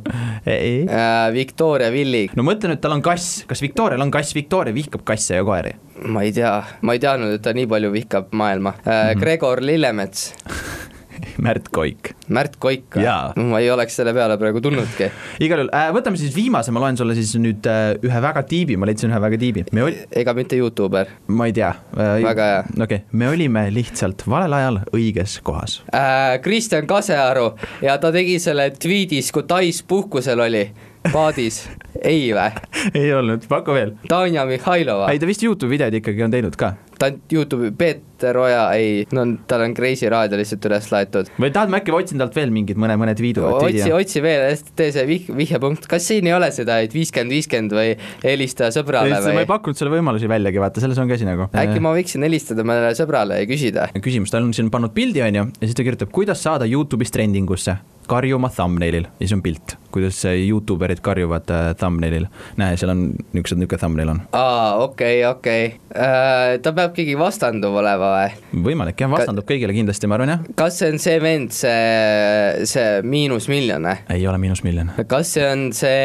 ei 0.47 0.87
äh,. 0.89 1.29
Victoria 1.35 1.93
Villig. 1.95 2.35
no 2.37 2.45
mõtle 2.47 2.73
nüüd, 2.73 2.81
tal 2.83 2.97
on 2.97 3.05
kass, 3.05 3.45
kas 3.49 3.63
Victorial 3.63 4.03
on 4.03 4.11
kass, 4.15 4.35
Victoria 4.37 4.75
vihkab 4.75 5.05
kasse 5.07 5.39
ja 5.39 5.47
koeri? 5.47 5.77
ma 6.09 6.23
ei 6.27 6.33
tea, 6.33 6.53
ma 6.83 6.95
ei 6.95 7.03
teadnud, 7.03 7.39
et 7.39 7.43
ta 7.43 7.55
nii 7.55 7.67
palju 7.71 7.93
vihkab 7.95 8.33
maailma 8.33 8.75
äh,. 8.79 8.83
Mm 8.85 8.93
-hmm. 8.93 9.21
Gregor 9.21 9.63
Lillemets 9.63 10.35
Märt 11.47 11.71
Koik. 11.75 12.13
Märt 12.29 12.59
Koik 12.63 12.99
ma 13.37 13.61
ei 13.63 13.71
oleks 13.73 13.99
selle 13.99 14.15
peale 14.17 14.39
praegu 14.41 14.63
tulnudki. 14.65 15.11
igal 15.45 15.63
juhul 15.63 15.73
äh,, 15.77 15.91
võtame 15.95 16.21
siis 16.21 16.35
viimase, 16.37 16.75
ma 16.75 16.83
loen 16.83 16.99
sulle 17.01 17.17
siis 17.19 17.35
nüüd 17.41 17.69
äh, 17.71 17.93
ühe 18.05 18.23
väga 18.25 18.45
tiibi, 18.49 18.79
ma 18.81 18.89
leidsin 18.89 19.13
ühe 19.13 19.21
väga 19.23 19.41
tiibi. 19.41 19.65
Ol... 19.85 20.01
ega 20.23 20.35
mitte 20.37 20.59
Youtuber? 20.59 21.15
ma 21.29 21.49
ei 21.49 21.57
tea 21.57 21.71
äh,. 21.97 22.19
väga 22.27 22.51
hea. 22.53 22.61
okei 22.75 22.85
okay., 22.85 23.01
me 23.13 23.31
olime 23.33 23.69
lihtsalt 23.75 24.27
valel 24.29 24.59
ajal 24.59 24.83
õiges 24.97 25.39
kohas 25.47 25.81
äh,. 25.93 26.39
Kristjan 26.45 26.89
Kasearu 26.91 27.51
ja 27.85 27.99
ta 28.03 28.13
tegi 28.15 28.39
selle 28.43 28.71
tweetis, 28.77 29.33
kui 29.35 29.47
Tais 29.49 29.83
puhkusel 29.89 30.41
oli 30.45 30.67
paadis, 31.13 31.63
ei 32.03 32.35
vä? 32.35 32.51
ei 32.99 33.13
olnud, 33.15 33.47
paku 33.49 33.75
veel. 33.77 33.95
Tanja 34.09 34.45
Mihhailova. 34.49 35.09
ei, 35.13 35.21
ta 35.21 35.29
vist 35.29 35.43
Youtube'i 35.45 35.77
videod 35.77 35.97
ikkagi 36.01 36.25
on 36.27 36.35
teinud 36.35 36.57
ka. 36.59 36.73
ta 36.99 37.11
on 37.11 37.19
Youtube'i, 37.33 37.71
Peeter 37.79 38.39
Oja, 38.39 38.65
ei, 38.77 39.05
no 39.15 39.25
tal 39.51 39.65
on 39.67 39.75
Kreisi 39.77 40.11
raadio 40.11 40.39
lihtsalt 40.41 40.69
üles 40.71 40.89
laetud. 40.93 41.31
või 41.39 41.51
tahad, 41.55 41.73
ma 41.73 41.81
äkki 41.81 41.95
otsin 41.95 42.23
talt 42.23 42.37
veel 42.37 42.53
mingid 42.55 42.81
mõne, 42.81 42.97
mõned 43.01 43.23
viidu? 43.23 43.45
otsi, 43.49 43.91
otsi 43.95 44.23
veel, 44.25 44.63
tee 44.79 44.93
see 44.95 45.07
vih-, 45.09 45.29
vihjepunkt, 45.43 45.89
kas 45.91 46.09
siin 46.11 46.29
ei 46.31 46.37
ole 46.37 46.51
seda, 46.55 46.81
et 46.85 46.95
viiskümmend, 46.97 47.35
viiskümmend 47.37 47.77
või 47.79 47.93
helista 48.25 48.73
sõbrale 48.75 49.21
või? 49.25 49.37
ma 49.41 49.47
ei 49.47 49.51
pakkunud 49.51 49.79
sulle 49.79 49.95
võimalusi 49.95 50.31
väljagi, 50.31 50.63
vaata, 50.63 50.85
selles 50.85 50.99
on 51.03 51.11
ka 51.11 51.19
asi 51.19 51.29
nagu. 51.29 51.51
äkki 51.53 51.85
ma 51.85 51.95
võiksin 51.97 52.27
helistada 52.27 52.67
mõnele 52.67 52.95
sõbrale 52.99 53.43
ja 53.43 53.51
küsida? 53.51 53.91
küsimus, 54.03 54.35
ta 54.35 54.43
on 54.43 54.53
siin 54.57 54.73
pannud 54.75 54.95
pildi, 54.97 55.23
on 55.27 55.43
ju, 55.43 55.47
ja 55.61 55.71
siis 55.71 55.79
ta 55.79 55.87
kirjutab, 55.87 56.13
kuidas 56.15 56.43
saada 56.45 56.69
Youtube'is 56.69 57.15
trendingusse 57.15 57.79
karjuma 58.09 58.51
thumbnail'il 58.53 59.07
ja 59.07 59.21
siis 59.21 59.35
on 59.37 59.43
pilt, 59.45 59.77
kuidas 59.95 60.21
Youtube 60.31 60.87
erid 60.89 61.01
karjuvad 61.05 61.51
äh, 61.53 61.67
thumbnail'il. 61.79 62.27
näe, 62.61 62.77
seal 62.81 62.93
on 62.93 63.03
niisugused, 63.09 63.61
niisugune 63.61 63.81
thumbnail 63.83 64.13
on. 64.15 64.23
aa, 64.33 64.77
okei 64.85 65.21
okay,, 65.25 65.31
okei 65.31 65.67
okay. 65.67 66.03
äh,. 66.03 66.57
ta 66.65 66.73
peab 66.77 66.95
keegi 66.97 67.19
vastanduv 67.21 67.77
olema 67.83 68.11
või? 68.15 68.63
võimalik 68.69 69.05
jah, 69.05 69.13
vastandub 69.13 69.47
Ka 69.49 69.55
kõigile 69.55 69.77
kindlasti, 69.77 70.11
ma 70.11 70.19
arvan 70.19 70.35
jah. 70.35 70.49
kas 70.59 70.81
see 70.81 70.91
on 70.93 71.03
see 71.03 71.21
vend, 71.23 71.55
see, 71.55 72.67
see 72.73 72.89
Miinusmiljon 73.05 73.89
või? 73.91 74.03
ei 74.17 74.27
ole 74.31 74.41
Miinusmiljon. 74.43 74.93
kas 75.11 75.37
see 75.37 75.47
on 75.47 75.69
see 75.77 76.03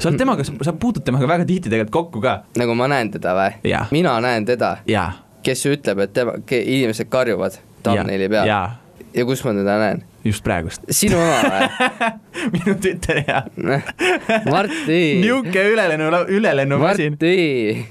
sa 0.00 0.10
oled 0.10 0.20
temaga, 0.20 0.46
sa 0.46 0.74
puutud 0.74 1.04
temaga 1.06 1.28
väga 1.30 1.48
tihti 1.48 1.70
tegelikult 1.72 1.96
kokku 1.96 2.22
ka. 2.24 2.36
nagu 2.60 2.76
ma 2.78 2.90
näen 2.90 3.12
teda 3.14 3.34
või? 3.38 3.74
mina 3.94 4.18
näen 4.24 4.46
teda? 4.48 4.76
kes 5.42 5.66
ütleb, 5.70 6.04
et 6.04 6.14
tema, 6.16 6.36
inimesed 6.50 7.08
karjuvad 7.12 7.60
thumbnaili 7.82 8.28
peal? 8.32 8.48
ja 9.14 9.26
kus 9.26 9.44
ma 9.44 9.54
teda 9.56 9.78
näen? 9.80 10.04
Just 10.24 10.44
praegust. 10.44 10.84
sinu 10.92 11.18
oma 11.20 11.38
või? 11.44 12.10
minu 12.54 12.74
Twitteri 12.80 13.24
ja 13.26 13.40
Marti, 14.50 15.00
niuke 15.24 15.64
ülelennu, 15.72 16.10
ülelennumasin, 16.36 17.16
Marti, 17.16 17.86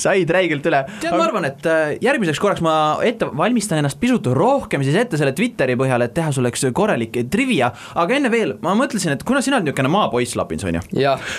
said 0.00 0.30
räigelt 0.32 0.66
üle. 0.68 0.82
tead, 1.00 1.14
ma 1.16 1.24
arvan, 1.26 1.48
et 1.48 1.66
äh, 1.68 1.94
järgmiseks 2.04 2.40
korraks 2.42 2.62
ma 2.64 2.74
ette 3.06 3.28
valmistan 3.36 3.80
ennast 3.80 4.00
pisut 4.02 4.28
rohkem 4.36 4.84
siis 4.86 4.98
ette 5.00 5.20
selle 5.20 5.32
Twitteri 5.36 5.76
põhjal, 5.80 6.04
et 6.04 6.14
teha 6.16 6.32
sulle 6.34 6.52
üks 6.52 6.66
korralik 6.76 7.16
trivia, 7.32 7.70
aga 7.98 8.18
enne 8.18 8.32
veel 8.32 8.56
ma 8.64 8.76
mõtlesin, 8.78 9.14
et 9.16 9.24
kuna 9.26 9.42
sina 9.44 9.58
oled 9.58 9.68
niisugune 9.68 9.92
maapoiss 9.92 10.36
Lapins, 10.38 10.66
on 10.68 10.80
ju, 10.80 10.84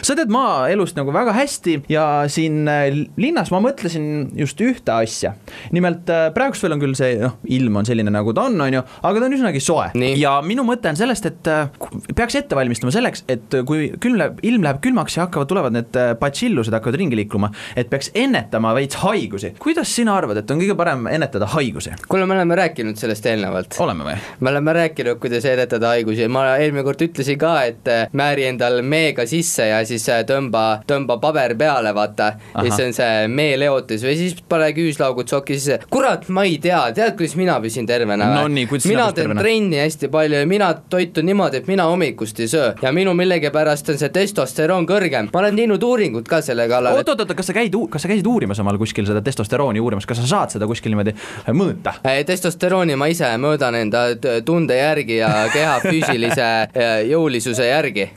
sa 0.02 0.18
tead 0.18 0.34
maaelust 0.34 0.98
nagu 1.00 1.14
väga 1.16 1.36
hästi 1.38 1.78
ja 1.92 2.08
siin 2.32 2.66
äh, 2.72 2.90
linnas 3.22 3.54
ma 3.54 3.62
mõtlesin 3.64 4.32
just 4.38 4.60
ühte 4.62 4.96
asja. 4.96 5.36
nimelt 5.76 6.10
äh, 6.12 6.30
praegust 6.36 6.66
veel 6.66 6.78
on 6.78 6.84
küll 6.84 6.98
see 6.98 7.16
noh, 7.22 7.38
ilm 7.46 7.82
on 7.82 7.88
selline, 7.88 8.14
nagu 8.14 8.34
ta 8.36 8.50
on, 8.50 8.60
on 8.62 8.80
ju, 8.80 8.84
aga 9.02 9.22
ta 9.22 9.30
on 9.30 9.38
üsnagi 9.38 9.64
soe 9.64 9.90
Nii. 9.98 10.18
ja 10.22 10.31
minu 10.46 10.64
mõte 10.68 10.90
on 10.92 10.98
sellest, 11.00 11.28
et 11.30 11.50
äh, 11.50 11.70
peaks 12.16 12.36
ette 12.40 12.58
valmistama 12.58 12.94
selleks, 12.94 13.26
et 13.32 13.58
kui 13.68 13.90
külm 14.02 14.18
läheb, 14.20 14.40
ilm 14.48 14.66
läheb 14.66 14.82
külmaks 14.84 15.18
ja 15.18 15.26
hakkavad, 15.26 15.50
tulevad 15.50 15.76
need 15.76 15.98
äh, 16.00 16.14
batšillused 16.20 16.76
hakkavad 16.76 17.00
ringi 17.02 17.18
liikuma, 17.20 17.52
et 17.78 17.90
peaks 17.92 18.12
ennetama 18.18 18.74
veits 18.78 19.00
haigusi. 19.02 19.54
kuidas 19.62 19.92
sina 19.96 20.16
arvad, 20.18 20.42
et 20.42 20.52
on 20.52 20.62
kõige 20.62 20.76
parem 20.80 21.08
ennetada 21.12 21.50
haigusi? 21.56 21.96
kuule, 22.08 22.28
me 22.30 22.38
oleme 22.38 22.58
rääkinud 22.60 23.00
sellest 23.00 23.26
eelnevalt. 23.32 23.78
oleme 23.84 24.08
või? 24.08 24.18
me 24.40 24.54
oleme 24.54 24.76
rääkinud, 24.80 25.20
kuidas 25.24 25.48
ennetada 25.50 25.94
haigusi, 25.96 26.28
ma 26.32 26.46
eelmine 26.58 26.86
kord 26.88 27.06
ütlesin 27.08 27.40
ka, 27.42 27.56
et 27.72 27.92
äh, 27.92 28.06
määri 28.18 28.48
endal 28.52 28.82
meega 28.86 29.26
sisse 29.30 29.68
ja 29.72 29.82
siis 29.88 30.08
äh, 30.12 30.24
tõmba, 30.30 30.66
tõmba 30.88 31.20
paber 31.24 31.56
peale, 31.60 31.96
vaata. 31.98 32.34
ja 32.56 32.68
siis 32.70 32.86
on 32.88 32.96
see 32.98 33.28
meeleotus 33.32 34.06
või 34.06 34.18
siis 34.20 34.38
pane 34.50 34.72
küüslaugud 34.78 35.32
sokki 35.32 35.60
sisse. 35.60 35.82
kurat, 35.90 36.30
ma 36.30 36.46
ei 36.48 36.60
tea, 36.62 36.84
tead, 36.96 37.18
kuidas 37.20 37.38
mina 37.40 37.60
püsin 37.64 37.90
tervena 37.90 38.30
või 38.32 38.42
No 38.42 38.48
mina 38.90 39.08
teen 39.16 39.34
trenni 39.38 39.80
hästi 39.82 40.10
palju 40.12 40.21
ja 40.24 40.46
mina 40.48 40.74
toitun 40.90 41.26
niimoodi, 41.26 41.62
et 41.62 41.68
mina 41.68 41.86
hommikust 41.90 42.40
ei 42.40 42.48
söö 42.48 42.74
ja 42.82 42.92
minu 42.92 43.14
millegipärast 43.18 43.90
on 43.90 44.00
see 44.02 44.10
testosteroon 44.14 44.88
kõrgem. 44.90 45.30
ma 45.34 45.40
olen 45.44 45.56
teinud 45.56 45.84
uuringut 45.84 46.28
ka 46.28 46.42
selle 46.46 46.68
kallal, 46.70 47.00
et 47.00 47.10
oot-oot-oot, 47.10 47.36
kas 47.38 47.52
sa 47.52 47.56
käid, 47.58 47.76
kas 47.90 48.06
sa 48.06 48.12
käisid 48.12 48.28
uurimas 48.28 48.60
omal 48.64 48.78
kuskil 48.82 49.08
seda 49.08 49.22
testosterooni 49.26 49.80
uurimas, 49.80 50.06
kas 50.10 50.22
sa 50.22 50.28
saad 50.28 50.56
seda 50.56 50.68
kuskil 50.70 50.94
niimoodi 50.94 51.16
äh, 51.16 51.52
mõõta? 51.56 51.96
Testosterooni 52.26 52.96
ma 53.00 53.10
ise 53.12 53.30
mõõdan 53.42 53.78
enda 53.82 54.04
tunde 54.46 54.78
järgi 54.78 55.18
ja 55.20 55.32
keha 55.54 55.78
füüsilise 55.84 56.48
eh, 56.74 56.94
jõulisuse 57.12 57.68
järgi. 57.68 58.10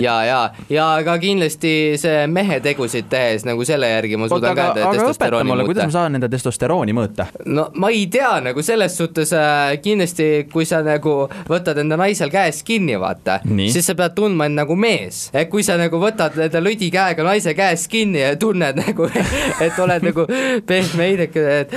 ja, 0.00 0.16
ja, 0.24 0.40
ja 0.70 0.88
ka 1.04 1.18
kindlasti 1.22 1.74
see 2.00 2.26
mehe 2.30 2.60
tegusid 2.64 3.08
tehes 3.10 3.46
nagu 3.48 3.64
selle 3.68 3.90
järgi 3.90 4.18
ma 4.20 4.28
suudan 4.30 4.56
ka 4.56 4.70
enda 4.72 4.92
testosterooni 4.96 5.50
mulle, 5.50 5.66
kuidas 5.68 5.88
ma 5.88 5.96
saan 5.98 6.18
enda 6.18 6.30
testosterooni 6.32 6.96
mõõta? 6.96 7.28
no 7.46 7.68
ma 7.78 7.92
ei 7.94 8.06
tea 8.12 8.32
nagu 8.44 8.62
selles 8.64 8.96
suhtes 8.98 9.32
äh, 9.36 9.76
kindlasti, 9.82 10.48
kui 10.52 10.66
sa 10.68 10.82
nagu 10.86 11.16
võtad 11.48 11.78
enda 11.82 11.98
naisel 12.00 12.30
käest 12.32 12.64
kinni, 12.66 12.96
vaata, 13.00 13.38
siis 13.46 13.86
sa 13.86 13.94
pead 13.98 14.14
tundma 14.16 14.48
end 14.48 14.58
nagu 14.58 14.76
mees. 14.78 15.28
et 15.32 15.48
kui 15.52 15.64
sa 15.66 15.76
nagu 15.80 16.00
võtad 16.02 16.36
enda 16.48 16.62
lüdi 16.62 16.90
käega 16.94 17.24
naise 17.26 17.54
käest 17.58 17.90
kinni 17.92 18.22
ja 18.22 18.34
tunned 18.40 18.80
nagu, 18.80 19.08
et 19.64 19.78
oled 19.82 20.06
nagu 20.08 20.26
pehme 20.68 21.04
heideke, 21.04 21.44
et, 21.62 21.74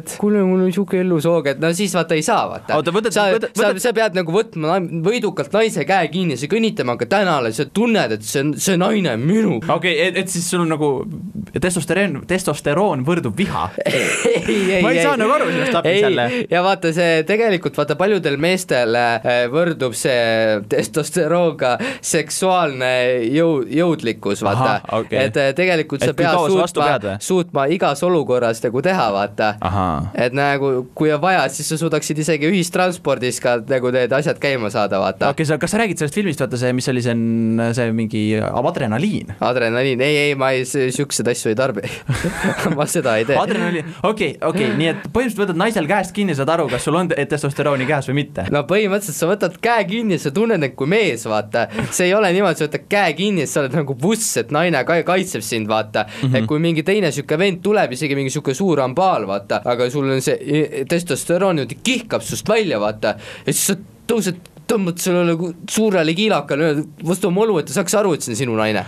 et 0.00 0.16
kuule, 0.20 0.42
mul 0.46 0.66
on 0.66 0.72
sihuke 0.74 1.00
ellusoog, 1.02 1.52
et 1.54 1.62
no 1.62 1.72
siis 1.76 1.94
vaata 1.96 2.18
ei 2.18 2.24
saa, 2.26 2.44
vaata. 2.50 2.78
Oota, 2.78 2.94
võtad- 2.94 3.14
võtad-, 3.14 3.50
võtad-, 3.56 3.82
sa 3.82 3.94
pead 3.96 4.18
nagu 4.18 4.34
võtma 4.34 4.78
võidukalt 5.04 5.54
naise 5.54 5.86
käe 5.88 6.10
kinni, 6.12 6.38
sa 6.40 6.48
kõnnitama 6.50 6.96
ka 7.00 7.08
tänale, 7.10 7.52
sa 7.56 7.66
tunned, 7.66 8.18
et 8.18 8.26
see 8.26 8.44
on, 8.44 8.54
see 8.60 8.78
naine 8.80 9.14
on 9.14 9.24
minu. 9.24 9.58
okei 9.62 9.74
okay,, 9.76 9.94
et, 10.08 10.20
et 10.24 10.30
siis 10.30 10.46
sul 10.50 10.64
on 10.64 10.72
nagu 10.74 10.90
testosteroon, 11.54 12.22
testosteroon 12.28 13.04
võrdub 13.06 13.36
viha. 13.38 13.68
ei, 13.90 14.80
Ma 14.82 14.92
ei 14.92 15.02
saa 15.02 15.16
nagu 15.20 15.34
aru 15.34 15.50
sellest 15.50 15.76
lapist 15.78 16.00
jälle. 16.02 16.28
ja 16.50 16.62
vaata 16.64 16.92
see 16.96 17.22
tegelikult 17.28 17.76
vaata 17.78 17.96
paljudel 17.98 18.38
meestel 18.40 18.73
äh, 18.74 19.44
võrdub 19.52 19.94
see 19.96 20.60
testosteroon 20.70 21.56
ka 21.60 21.74
seksuaalne 22.04 22.90
jõu, 23.32 23.62
jõudlikkus, 23.70 24.42
vaata 24.44 24.80
okei. 24.98 25.26
et 25.28 25.38
äh, 25.40 25.50
tegelikult 25.56 26.02
Et 26.02 26.10
sa 26.10 26.16
pead 26.16 26.38
suutma 26.50 27.18
suutma 27.22 27.66
igas 27.72 28.02
olukorras 28.06 28.62
nagu 28.64 28.82
teha, 28.84 29.06
vaata 29.14 29.52
et 30.26 30.34
nagu, 30.36 30.72
kui 30.96 31.12
on 31.14 31.20
vaja, 31.22 31.46
siis 31.52 31.68
sa 31.72 31.78
suudaksid 31.80 32.18
isegi 32.24 32.48
ühistranspordis 32.50 33.40
ka 33.42 33.56
nagu 33.68 33.92
need 33.94 34.12
asjad 34.16 34.40
käima 34.42 34.70
saada, 34.74 35.00
vaata 35.02 35.30
okei, 35.34 35.46
sa, 35.48 35.58
kas 35.60 35.74
sa 35.74 35.82
räägid 35.82 36.00
sellest 36.02 36.18
filmist, 36.18 36.42
vaata 36.42 36.60
see, 36.60 36.72
mis 36.76 36.88
oli 36.92 37.04
see, 37.04 37.16
see 37.78 37.90
mingi 37.96 38.24
adrenaliin? 38.40 39.34
adrenaliin, 39.40 40.00
ei, 40.04 40.16
ei, 40.28 40.34
ma 40.38 40.50
ei, 40.56 40.64
siukseid 40.66 41.28
asju 41.32 41.52
ei 41.52 41.58
tarbi 41.58 41.84
ma 42.76 42.86
seda 42.90 43.16
ei 43.20 43.28
tee. 43.28 43.38
adrenaliin, 43.40 43.94
okei, 44.02 44.34
okei, 44.42 44.72
nii 44.78 44.90
et 44.92 45.06
põhimõtteliselt 45.08 45.44
võtad 45.44 45.60
naisel 45.60 45.88
käest 45.90 46.14
kinni, 46.16 46.36
saad 46.36 46.52
aru, 46.54 46.68
kas 46.72 46.84
sul 46.86 46.98
on 46.98 47.10
te- 47.10 47.26
testosterooni 47.30 47.86
käes 47.88 48.08
või 48.10 48.20
mitte. 48.22 48.46
no 48.54 48.63
põhimõtteliselt 48.68 49.18
sa 49.18 49.28
võtad 49.30 49.58
käe 49.62 49.84
kinni, 49.88 50.18
sa 50.18 50.32
tunned 50.34 50.62
end 50.62 50.76
kui 50.78 50.88
mees, 50.90 51.26
vaata. 51.30 51.66
see 51.90 52.08
ei 52.08 52.14
ole 52.14 52.32
niimoodi, 52.34 52.58
sa 52.60 52.68
võtad 52.68 52.86
käe 52.90 53.12
kinni, 53.18 53.46
sa 53.50 53.62
oled 53.62 53.76
nagu 53.76 53.94
buss, 53.94 54.36
et 54.40 54.54
naine 54.54 54.84
ka 54.84 55.00
kaitseb 55.06 55.42
sind, 55.44 55.68
vaata 55.68 56.06
mm. 56.06 56.28
-hmm. 56.28 56.36
et 56.38 56.46
kui 56.46 56.58
mingi 56.58 56.82
teine 56.82 57.12
sihuke 57.12 57.38
vend 57.38 57.62
tuleb, 57.62 57.92
isegi 57.92 58.14
mingi 58.14 58.30
sihuke 58.30 58.54
suur 58.54 58.80
ambaal, 58.80 59.26
vaata, 59.26 59.62
aga 59.64 59.90
sul 59.90 60.10
on 60.10 60.20
see 60.20 60.38
i- 60.40 60.84
testosteroon 60.88 61.56
niimoodi 61.56 61.78
kihkab 61.82 62.22
sinust 62.22 62.48
välja, 62.48 62.80
vaata, 62.80 63.16
ja 63.46 63.52
siis 63.52 63.66
sa 63.66 63.76
tõused, 64.08 64.36
tõmbad 64.70 65.00
sellele 65.02 65.52
suurele 65.70 66.14
kiilakale 66.16 66.70
vastu 67.04 67.30
oma 67.30 67.44
olu, 67.44 67.58
et 67.60 67.68
ta 67.68 67.76
saaks 67.78 67.96
aru, 68.00 68.14
et 68.16 68.24
see 68.24 68.34
on 68.34 68.40
sinu 68.42 68.58
naine. 68.58 68.84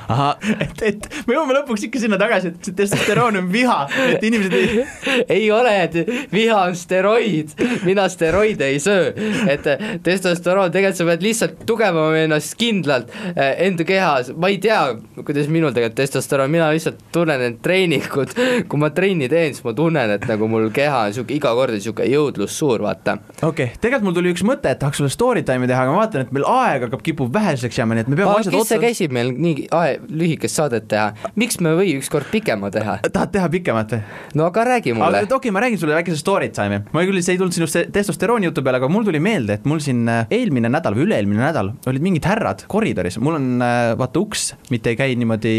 et, 0.65 0.83
et 0.93 1.09
me 1.27 1.37
jõuame 1.37 1.57
lõpuks 1.61 1.87
ikka 1.89 2.03
sinna 2.03 2.19
tagasi, 2.21 2.53
et 2.53 2.71
see 2.71 2.77
testosteroon 2.77 3.41
on 3.43 3.51
viha, 3.53 3.79
et 4.11 4.25
inimesed 4.27 4.57
ei 4.57 4.77
ei 5.37 5.51
ole, 5.51 5.73
et 5.85 5.97
viha 6.33 6.59
on 6.69 6.77
steroid, 6.77 7.55
mina 7.87 8.07
steroide 8.13 8.71
ei 8.73 8.81
söö, 8.83 9.13
et 9.51 9.67
testosteroon, 10.05 10.73
tegelikult 10.75 11.01
sa 11.01 11.09
pead 11.09 11.25
lihtsalt 11.25 11.63
tugevama 11.69 12.23
ennast 12.23 12.57
kindlalt 12.61 13.13
eh, 13.33 13.55
enda 13.67 13.87
kehas, 13.89 14.33
ma 14.37 14.51
ei 14.53 14.59
tea, 14.63 14.81
kuidas 15.23 15.51
minul 15.53 15.75
tegelikult 15.77 16.01
testosteroon, 16.03 16.53
mina 16.53 16.71
lihtsalt 16.75 17.01
tunnen 17.15 17.47
end 17.49 17.61
treeningut, 17.65 18.35
kui 18.69 18.81
ma 18.81 18.91
trenni 18.95 19.29
teen, 19.33 19.55
siis 19.55 19.67
ma 19.67 19.75
tunnen, 19.77 20.17
et 20.17 20.27
nagu 20.31 20.49
mul 20.51 20.71
keha 20.75 21.07
on 21.09 21.17
sihuke 21.17 21.37
iga 21.37 21.53
kord 21.57 21.77
sihuke 21.77 22.09
jõudlus 22.11 22.57
suur, 22.57 22.85
vaata. 22.87 23.19
okei 23.43 23.49
okay., 23.49 23.81
tegelikult 23.81 24.11
mul 24.11 24.19
tuli 24.19 24.35
üks 24.35 24.45
mõte, 24.47 24.73
et 24.73 24.83
tahaks 24.83 25.03
sulle 25.03 25.13
story 25.13 25.45
time'i 25.47 25.66
teha, 25.71 25.83
aga 25.85 25.95
ma 25.95 26.03
vaatan, 26.03 26.27
et 26.27 26.33
meil 26.35 26.47
aeg 26.51 26.87
hakkab, 26.87 27.03
kipub 27.07 27.33
väheseks 27.35 27.81
jääma, 27.81 27.97
nii 27.97 28.07
et 28.07 28.11
me 28.13 28.19
peame 28.21 28.41
asjad 28.41 28.57
otsa. 28.59 28.79
käsib 28.83 29.15
meil 29.15 29.33
nii 29.33 29.67
ae- 29.77 29.99
lühikest 30.09 30.61
saadet 30.61 30.89
teha, 30.91 31.11
miks 31.39 31.61
me 31.61 31.73
ei 31.73 31.81
või 31.81 31.95
ükskord 32.01 32.31
pikema 32.33 32.71
teha? 32.75 32.99
tahad 33.07 33.33
teha 33.35 33.51
pikemat 33.53 33.97
või? 33.97 34.03
no 34.39 34.49
aga 34.51 34.67
räägi 34.71 34.95
mulle 34.97 35.23
okei 35.25 35.39
okay,, 35.39 35.55
ma 35.55 35.63
räägin 35.65 35.81
sulle 35.81 35.97
väikese 35.97 36.19
story 36.21 36.51
time'i. 36.55 36.83
ma 36.93 37.05
küll, 37.09 37.21
see 37.25 37.37
ei 37.37 37.41
tulnud 37.41 37.57
sinust 37.57 37.81
testosterooni 37.95 38.51
jutu 38.51 38.65
peale, 38.67 38.81
aga 38.81 38.91
mul 38.93 39.07
tuli 39.07 39.21
meelde, 39.23 39.59
et 39.61 39.69
mul 39.69 39.83
siin 39.85 40.05
äh, 40.11 40.27
eelmine 40.35 40.71
nädal 40.73 40.97
või 40.97 41.07
üle-eelmine 41.07 41.43
nädal 41.43 41.73
olid 41.91 42.05
mingid 42.05 42.29
härrad 42.29 42.67
koridoris, 42.71 43.19
mul 43.23 43.39
on 43.39 43.49
äh, 43.65 43.93
vaata 43.99 44.23
uks, 44.23 44.49
mitte 44.73 44.93
ei 44.93 44.99
käi 44.99 45.17
niimoodi 45.19 45.57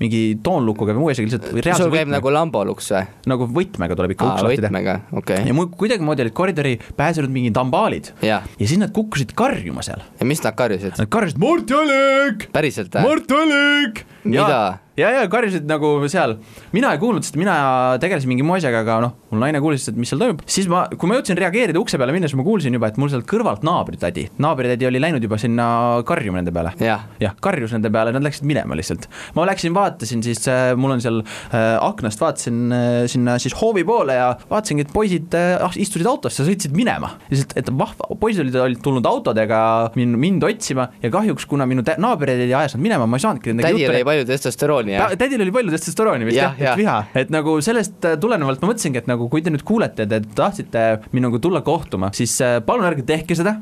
mingi 0.00 0.22
toonlukuga 0.44 0.96
või 0.96 1.06
muu 1.06 1.12
asjaga, 1.12 1.30
lihtsalt 1.30 1.50
või 1.52 1.66
reaalse 1.66 1.84
sul 1.84 1.92
käib 1.92 2.06
võtmega, 2.06 2.20
nagu 2.20 2.34
lamboluks 2.38 2.92
või? 2.94 3.04
nagu 3.32 3.50
võtmega 3.58 3.98
tuleb 3.98 4.16
ikka 4.16 4.30
uks 4.30 4.46
lahti 4.46 4.60
teha. 4.60 4.70
võtmega, 4.70 4.96
okei 5.22 5.46
ja 5.46 5.56
mul 5.56 5.70
kuidagimoodi 5.76 6.26
olid 6.26 6.36
koridori 6.36 6.74
pääsenud 6.98 7.32
mingid 7.32 7.60
ambaalid 7.60 8.12
jah, 8.24 8.46
ja 8.58 8.68
siis 8.68 8.80
nad 8.80 8.92
kukkusid 8.96 9.34
karjuma 9.46 9.82
seal. 9.86 10.02
ja 10.20 10.26
mis 10.26 10.42
nad 10.44 10.56
karjusid? 10.58 10.96
Nad 10.98 11.10
karjusid 11.12 11.38
Mart 11.42 11.70
Jalek, 11.70 12.48
päriselt 12.54 12.94
või? 12.94 13.06
Mart 13.06 13.30
Jalek. 13.30 14.02
Mida? 14.24 14.60
ja, 14.96 15.10
ja 15.12 15.24
karjusid 15.32 15.66
nagu 15.68 15.90
seal, 16.10 16.36
mina 16.74 16.92
ei 16.94 17.00
kuulnud, 17.00 17.24
sest 17.26 17.36
mina 17.40 17.56
tegelesin 18.02 18.30
mingi 18.30 18.44
muu 18.46 18.56
asjaga, 18.56 18.82
aga 18.84 18.98
noh, 19.04 19.14
mul 19.30 19.42
naine 19.42 19.60
kuulis, 19.62 19.84
et 19.90 19.98
mis 19.98 20.10
seal 20.12 20.22
toimub, 20.22 20.42
siis 20.50 20.68
ma, 20.72 20.86
kui 20.92 21.10
ma 21.10 21.18
jõudsin 21.18 21.38
reageerida 21.38 21.80
ukse 21.80 21.98
peale 22.00 22.14
minnes, 22.16 22.32
ma 22.38 22.44
kuulsin 22.46 22.76
juba, 22.76 22.90
et 22.92 23.00
mul 23.00 23.10
sealt 23.12 23.26
kõrvalt 23.28 23.64
naabritädi, 23.66 24.28
naabritädi 24.42 24.88
oli 24.88 25.02
läinud 25.02 25.24
juba 25.24 25.38
sinna 25.40 25.66
karjuma 26.08 26.40
nende 26.40 26.54
peale. 26.56 26.72
jah, 26.80 27.06
jah, 27.22 27.36
karjus 27.44 27.74
nende 27.76 27.92
peale, 27.92 28.14
nad 28.16 28.24
läksid 28.24 28.48
minema 28.48 28.78
lihtsalt. 28.78 29.08
ma 29.36 29.46
läksin, 29.48 29.74
vaatasin 29.76 30.24
siis 30.24 30.42
äh,, 30.52 30.72
mul 30.78 30.96
on 30.96 31.04
seal 31.04 31.20
äh, 31.22 31.76
aknast, 31.84 32.22
vaatasin 32.22 32.72
äh, 32.72 32.98
sinna 33.10 33.36
siis 33.42 33.56
hoovi 33.60 33.84
poole 33.86 34.16
ja 34.16 34.30
vaatasingi, 34.50 34.86
et 34.86 34.94
poisid 34.94 35.36
äh, 35.36 35.56
ah, 35.60 35.76
istusid 35.76 36.08
autosse, 36.08 36.46
sõitsid 36.46 36.76
minema. 36.76 37.12
lihtsalt, 37.30 37.56
et 37.60 37.72
vahva, 37.76 38.10
poisid 38.20 38.46
olid, 38.46 38.58
olid 38.64 38.82
tulnud 38.84 39.06
autodega 39.08 39.60
mind, 39.98 40.16
mind 40.22 40.48
otsima 40.48 40.88
ja 41.02 41.12
kahjuks, 41.12 41.46
kuna 41.50 41.68
minu 41.68 41.84
tä- 41.86 41.98
naabritädi 42.00 42.54
ajas 42.54 42.76
nad 42.78 42.84
minema, 42.86 43.06
ma 43.10 43.20
ei 43.20 43.26
saanudki 43.26 43.52
nendega 43.52 43.74
tädil 43.74 43.90
oli 43.92 44.04
palju 44.06 44.26
testosterooni 44.28 44.85
jah. 44.92 45.10
Ta-? 45.10 45.18
tädil 45.20 45.42
oli 45.44 45.52
palju 45.54 45.74
testosterooni 45.74 46.28
vist 46.28 46.38
Jah, 46.38 46.54
jah, 46.58 46.64
jah. 46.64 46.72
et 46.74 46.80
viha, 46.80 46.96
et 47.22 47.32
nagu 47.34 47.56
sellest 47.64 48.04
äh, 48.06 48.16
tulenevalt 48.20 48.62
ma 48.62 48.70
mõtlesingi, 48.72 49.02
et 49.02 49.10
nagu 49.10 49.28
kui 49.32 49.42
te 49.44 49.52
nüüd 49.52 49.64
kuulete, 49.66 50.06
te 50.10 50.20
tahtsite 50.36 50.84
minuga 51.16 51.40
tulla 51.42 51.62
kohtuma, 51.66 52.10
siis 52.16 52.34
äh, 52.44 52.58
palun 52.66 52.86
ärge 52.88 53.04
tehke 53.08 53.36
seda, 53.38 53.56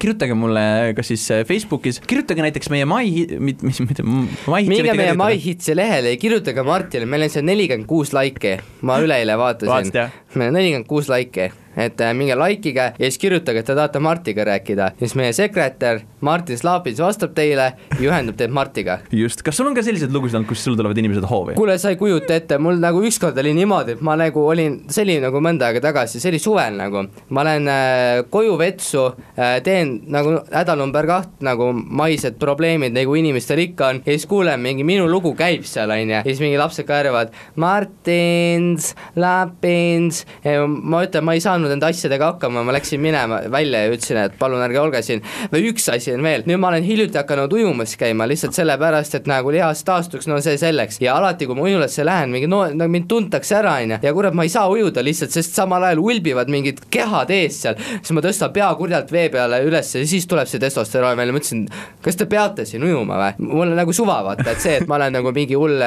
kirjutage 0.00 0.36
mulle 0.38 0.64
kas 0.96 1.12
siis 1.12 1.26
äh, 1.34 1.42
Facebookis, 1.48 2.00
kirjutage 2.08 2.44
näiteks 2.44 2.70
meie 2.72 2.86
My, 2.88 3.04
mis, 3.42 3.62
mis, 3.64 3.80
mitte 3.84 4.04
My 4.06 4.62
minge 4.68 4.96
meie 4.98 5.16
MyHitsi 5.18 5.76
lehele 5.78 6.14
ja 6.14 6.20
kirjutage 6.20 6.64
Martile, 6.66 7.08
meil 7.08 7.26
on 7.26 7.32
seal 7.32 7.46
nelikümmend 7.46 7.88
kuus 7.90 8.12
laiki, 8.16 8.56
ma 8.86 8.98
üleeile 9.02 9.36
vaatasin. 9.40 9.92
Jah?, 9.94 10.12
nelikümmend 10.34 10.88
kuus 10.88 11.10
laiki, 11.12 11.50
et 11.76 12.00
äh, 12.00 12.12
minge 12.16 12.36
likeige 12.36 12.88
ja 12.98 13.08
siis 13.08 13.18
kirjutage, 13.20 13.62
et 13.62 13.68
te 13.68 13.76
tahate 13.76 14.00
Martiga 14.02 14.44
rääkida, 14.44 14.92
siis 15.00 15.14
meie 15.18 15.32
sekretär 15.36 16.02
Martin 16.20 16.58
Slaapits 16.58 17.00
vastab 17.00 17.32
teile 17.36 17.72
ja 17.98 18.10
ühendab 18.10 18.36
teid 18.38 18.52
Martiga. 18.52 18.98
just, 19.12 19.42
kas 19.42 19.56
sul 19.56 19.70
on 19.70 19.76
ka 19.76 19.84
selliseid 19.84 20.12
lugusid 20.12 20.38
olnud, 20.38 20.48
kus 20.50 20.64
sul 20.64 20.76
tulevad 20.76 20.98
inimesed 20.98 21.24
hoovi? 21.30 21.56
kuule, 21.56 21.78
sa 21.80 21.92
ei 21.92 21.98
kujuta 22.00 22.36
ette, 22.36 22.58
mul 22.62 22.80
nagu 22.82 23.02
ükskord 23.08 23.38
oli 23.40 23.54
niimoodi, 23.56 23.96
et 23.96 24.04
ma 24.04 24.16
nagu 24.20 24.44
olin, 24.46 24.82
see 24.92 25.06
oli 25.06 25.18
nagu 25.24 25.42
mõnda 25.44 25.70
aega 25.70 25.82
tagasi, 25.88 26.20
see 26.20 26.32
oli 26.32 26.42
suvel 26.42 26.76
nagu, 26.80 27.06
ma 27.32 27.46
lähen 27.48 27.70
äh, 27.72 28.22
koju 28.32 28.58
vetsu 28.60 29.06
äh,, 29.08 29.56
teen 29.64 29.96
nagu 30.12 30.36
häda 30.52 30.76
number 30.78 31.08
kaht 31.08 31.40
nagu 31.44 31.70
maised 31.72 32.36
probleemid, 32.42 32.94
nagu 32.96 33.16
inimestel 33.18 33.64
ikka 33.64 33.92
on, 33.94 34.02
ja 34.04 34.12
siis 34.12 34.28
kuulen, 34.28 34.60
mingi 34.62 34.84
minu 34.86 35.08
lugu 35.10 35.34
käib 35.38 35.64
seal, 35.68 35.90
on 35.94 36.04
ju, 36.04 36.10
ja 36.18 36.22
siis 36.28 36.42
mingi 36.44 36.60
lapsed 36.60 36.86
karjuvad 36.88 37.32
Martins, 37.56 38.92
Lapins, 39.16 40.21
ma 40.66 41.02
ütlen, 41.06 41.24
ma 41.24 41.34
ei 41.36 41.42
saanud 41.44 41.70
nende 41.72 41.86
asjadega 41.88 42.32
hakkama, 42.32 42.62
ma 42.66 42.74
läksin 42.76 43.00
minema 43.02 43.40
välja 43.52 43.84
ja 43.84 43.92
ütlesin, 43.92 44.20
et 44.26 44.36
palun 44.38 44.62
ärge 44.64 44.80
olge 44.80 45.02
siin, 45.04 45.22
või 45.52 45.68
üks 45.70 45.88
asi 45.92 46.12
on 46.14 46.24
veel, 46.24 46.44
nüüd 46.48 46.60
ma 46.62 46.70
olen 46.72 46.86
hiljuti 46.86 47.18
hakanud 47.20 47.52
ujumas 47.56 47.94
käima 48.00 48.26
lihtsalt 48.30 48.56
sellepärast, 48.56 49.16
et 49.18 49.28
nagu 49.30 49.52
lihas 49.54 49.84
taastuks, 49.86 50.28
no 50.30 50.38
see 50.44 50.58
selleks, 50.60 51.00
ja 51.02 51.16
alati, 51.18 51.48
kui 51.48 51.58
ma 51.58 51.66
ujulasse 51.66 52.06
lähen, 52.06 52.32
mingi 52.34 52.50
no, 52.50 52.62
no 52.74 52.88
mind 52.90 53.08
tuntakse 53.10 53.58
ära, 53.58 53.76
on 53.82 53.96
ju, 53.96 54.00
ja 54.06 54.14
kurat, 54.16 54.36
ma 54.36 54.46
ei 54.46 54.52
saa 54.52 54.68
ujuda 54.72 55.04
lihtsalt, 55.04 55.34
sest 55.34 55.56
samal 55.58 55.84
ajal 55.88 56.02
ulbivad 56.02 56.50
mingid 56.52 56.84
kehad 56.92 57.32
ees 57.34 57.62
seal, 57.64 57.78
siis 57.94 58.14
ma 58.16 58.24
tõstan 58.24 58.52
pea 58.54 58.70
kurjalt 58.78 59.12
vee 59.14 59.28
peale 59.32 59.62
üles 59.66 59.94
ja 59.96 60.04
siis 60.08 60.26
tuleb 60.30 60.50
see 60.50 60.62
testosteroon 60.62 61.18
välja, 61.18 61.34
ma 61.34 61.42
ütlesin, 61.42 61.66
kas 62.04 62.18
te 62.18 62.28
peate 62.30 62.66
siin 62.68 62.84
ujuma 62.86 63.18
või? 63.20 63.48
mul 63.52 63.72
on 63.72 63.78
nagu 63.78 63.94
suva, 63.96 64.20
vaata, 64.26 64.48
et 64.52 64.62
see, 64.62 64.78
et 64.80 64.88
ma 64.90 64.98
olen 64.98 65.16
nagu 65.18 65.32
mingi 65.34 65.58
hull 65.58 65.82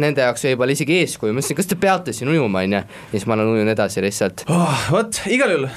nende 0.00 0.24
jaoks 0.24 0.46
võib-olla 0.48 0.74
isegi 0.76 1.00
eeskuju, 1.02 1.34
ma 1.34 1.42
ütlesin, 1.42 1.58
kas 1.58 1.70
te 1.70 1.78
peate 1.80 2.14
siin 2.16 2.30
ujuma, 2.32 2.64
on 2.64 2.78
ju, 2.78 2.82
ja 2.84 3.12
siis 3.14 3.26
ma 3.28 3.36
olen 3.38 3.52
ujun 3.64 3.72
edasi 3.72 4.02
lihtsalt 4.04 4.44
oh,. 4.48 4.90
vot, 4.92 5.24
igal 5.32 5.54
juhul 5.54 5.68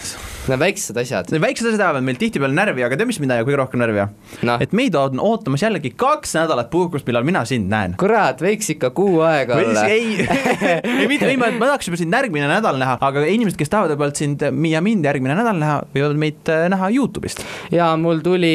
Need 0.48 0.62
väiksed 0.62 0.98
asjad. 1.02 1.32
Need 1.34 1.44
väiksed 1.44 1.68
asjad 1.68 1.82
ajavad 1.84 2.06
meil 2.08 2.18
tihtipeale 2.20 2.56
närvi, 2.56 2.84
aga 2.86 2.96
tead, 2.96 3.10
mis 3.10 3.20
mind 3.20 3.36
ajab 3.36 3.50
kõige 3.50 3.60
rohkem 3.60 3.82
närvi 3.82 4.04
no.? 4.48 4.56
et 4.64 4.74
meid 4.76 4.96
on 4.98 5.20
ootamas 5.24 5.64
jällegi 5.64 5.92
kaks 6.00 6.36
nädalat 6.38 6.70
puhkust, 6.72 7.08
millal 7.08 7.26
mina 7.28 7.44
sind 7.48 7.70
näen. 7.72 7.96
kurat, 8.00 8.42
võiks 8.44 8.72
ikka 8.74 8.92
kuu 8.96 9.22
aega 9.28 9.58
olla. 9.60 9.86
ei 9.92 10.24
ei 11.02 11.08
mitte, 11.10 11.28
ei 11.30 11.40
ma, 11.40 11.50
ma 11.56 11.72
tahaks 11.72 11.90
juba 11.90 12.00
sind 12.00 12.16
järgmine 12.16 12.50
nädal 12.50 12.80
näha, 12.80 12.98
aga 13.04 13.26
inimesed, 13.28 13.58
kes 13.60 13.72
tahavad 13.74 13.94
võib-olla 13.94 14.18
sind 14.18 14.44
ja 14.44 14.82
mind 14.84 15.08
järgmine 15.08 15.38
nädal 15.38 15.60
näha, 15.60 15.80
võivad 15.96 16.20
meid 16.22 16.52
äh, 16.54 16.68
näha 16.74 16.90
Youtube'ist. 16.96 17.44
ja 17.74 17.90
mul 18.00 18.24
tuli 18.26 18.54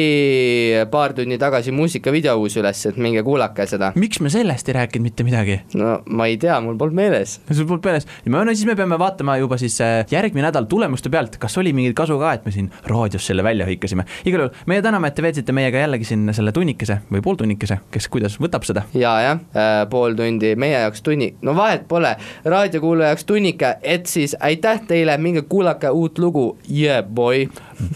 paar 0.93 1.15
tundi 1.17 1.37
tagasi 1.41 1.73
muusikavideo 1.75 2.35
uus 2.41 2.57
üles, 2.61 2.85
et 2.89 2.99
minge 3.01 3.23
kuulake 3.25 3.67
seda. 3.69 3.93
miks 3.99 4.21
me 4.23 4.33
sellest 4.33 4.69
ei 4.71 4.77
rääkinud 4.79 5.09
mitte 5.09 5.27
midagi? 5.27 5.59
no 5.79 5.99
ma 6.09 6.29
ei 6.31 6.39
tea, 6.41 6.57
mul 6.63 6.77
polnud 6.79 6.97
meeles. 7.03 7.39
sul 7.51 7.69
polnud 7.69 7.85
meeles, 7.89 8.09
no 8.25 8.43
siis 8.53 8.65
me 8.69 8.77
peame 8.79 8.99
vaatama 9.01 9.37
juba 9.41 9.59
siis 9.61 9.79
äh, 9.83 10.01
järgmine 10.11 10.47
nädal 10.49 10.69
tulemuste 10.71 11.11
pealt, 11.13 11.37
kas 11.41 11.57
oli 11.61 11.73
mingi 11.75 11.82
mingit 11.83 11.97
kasu 11.97 12.17
ka, 12.21 12.33
et 12.37 12.45
me 12.47 12.53
siin 12.55 12.69
raadios 12.89 13.27
selle 13.27 13.43
välja 13.45 13.67
hõikasime. 13.67 14.05
igal 14.25 14.45
juhul, 14.45 14.63
meie 14.71 14.81
täname, 14.85 15.11
et 15.11 15.17
te 15.17 15.25
veetsite 15.25 15.55
meiega 15.55 15.83
jällegi 15.83 16.07
siin 16.07 16.33
selle 16.33 16.53
tunnikese 16.55 17.01
või 17.11 17.23
pooltunnikese, 17.25 17.79
kes 17.91 18.07
kuidas 18.13 18.39
võtab 18.41 18.65
seda. 18.67 18.85
ja, 18.97 19.13
jah 19.27 19.43
äh,, 19.55 19.83
pool 19.91 20.15
tundi 20.17 20.55
meie 20.59 20.79
jaoks 20.85 21.03
tunni, 21.05 21.33
no 21.41 21.55
vahet 21.57 21.87
pole, 21.91 22.15
raadiokuulaja 22.45 23.13
jaoks 23.13 23.27
tunnike, 23.29 23.75
et 23.83 24.09
siis 24.11 24.37
aitäh 24.39 24.81
teile, 24.87 25.17
minge 25.17 25.45
kuulake 25.49 25.91
uut 25.93 26.19
lugu, 26.19 26.47
yeah 26.69 27.03
boy. 27.03 27.47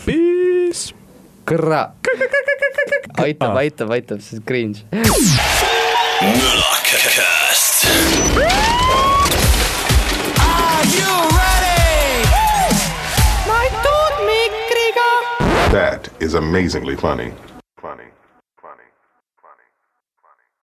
Peace. 0.06 0.93
Kra-. 1.47 1.91
aitab, 3.23 3.56
aitab, 3.56 3.91
aitab, 3.91 4.21
see 4.21 4.38
on 4.38 4.43
cringe. 4.43 4.84
Is 16.19 16.34
amazingly 16.34 16.95
funny. 16.95 17.34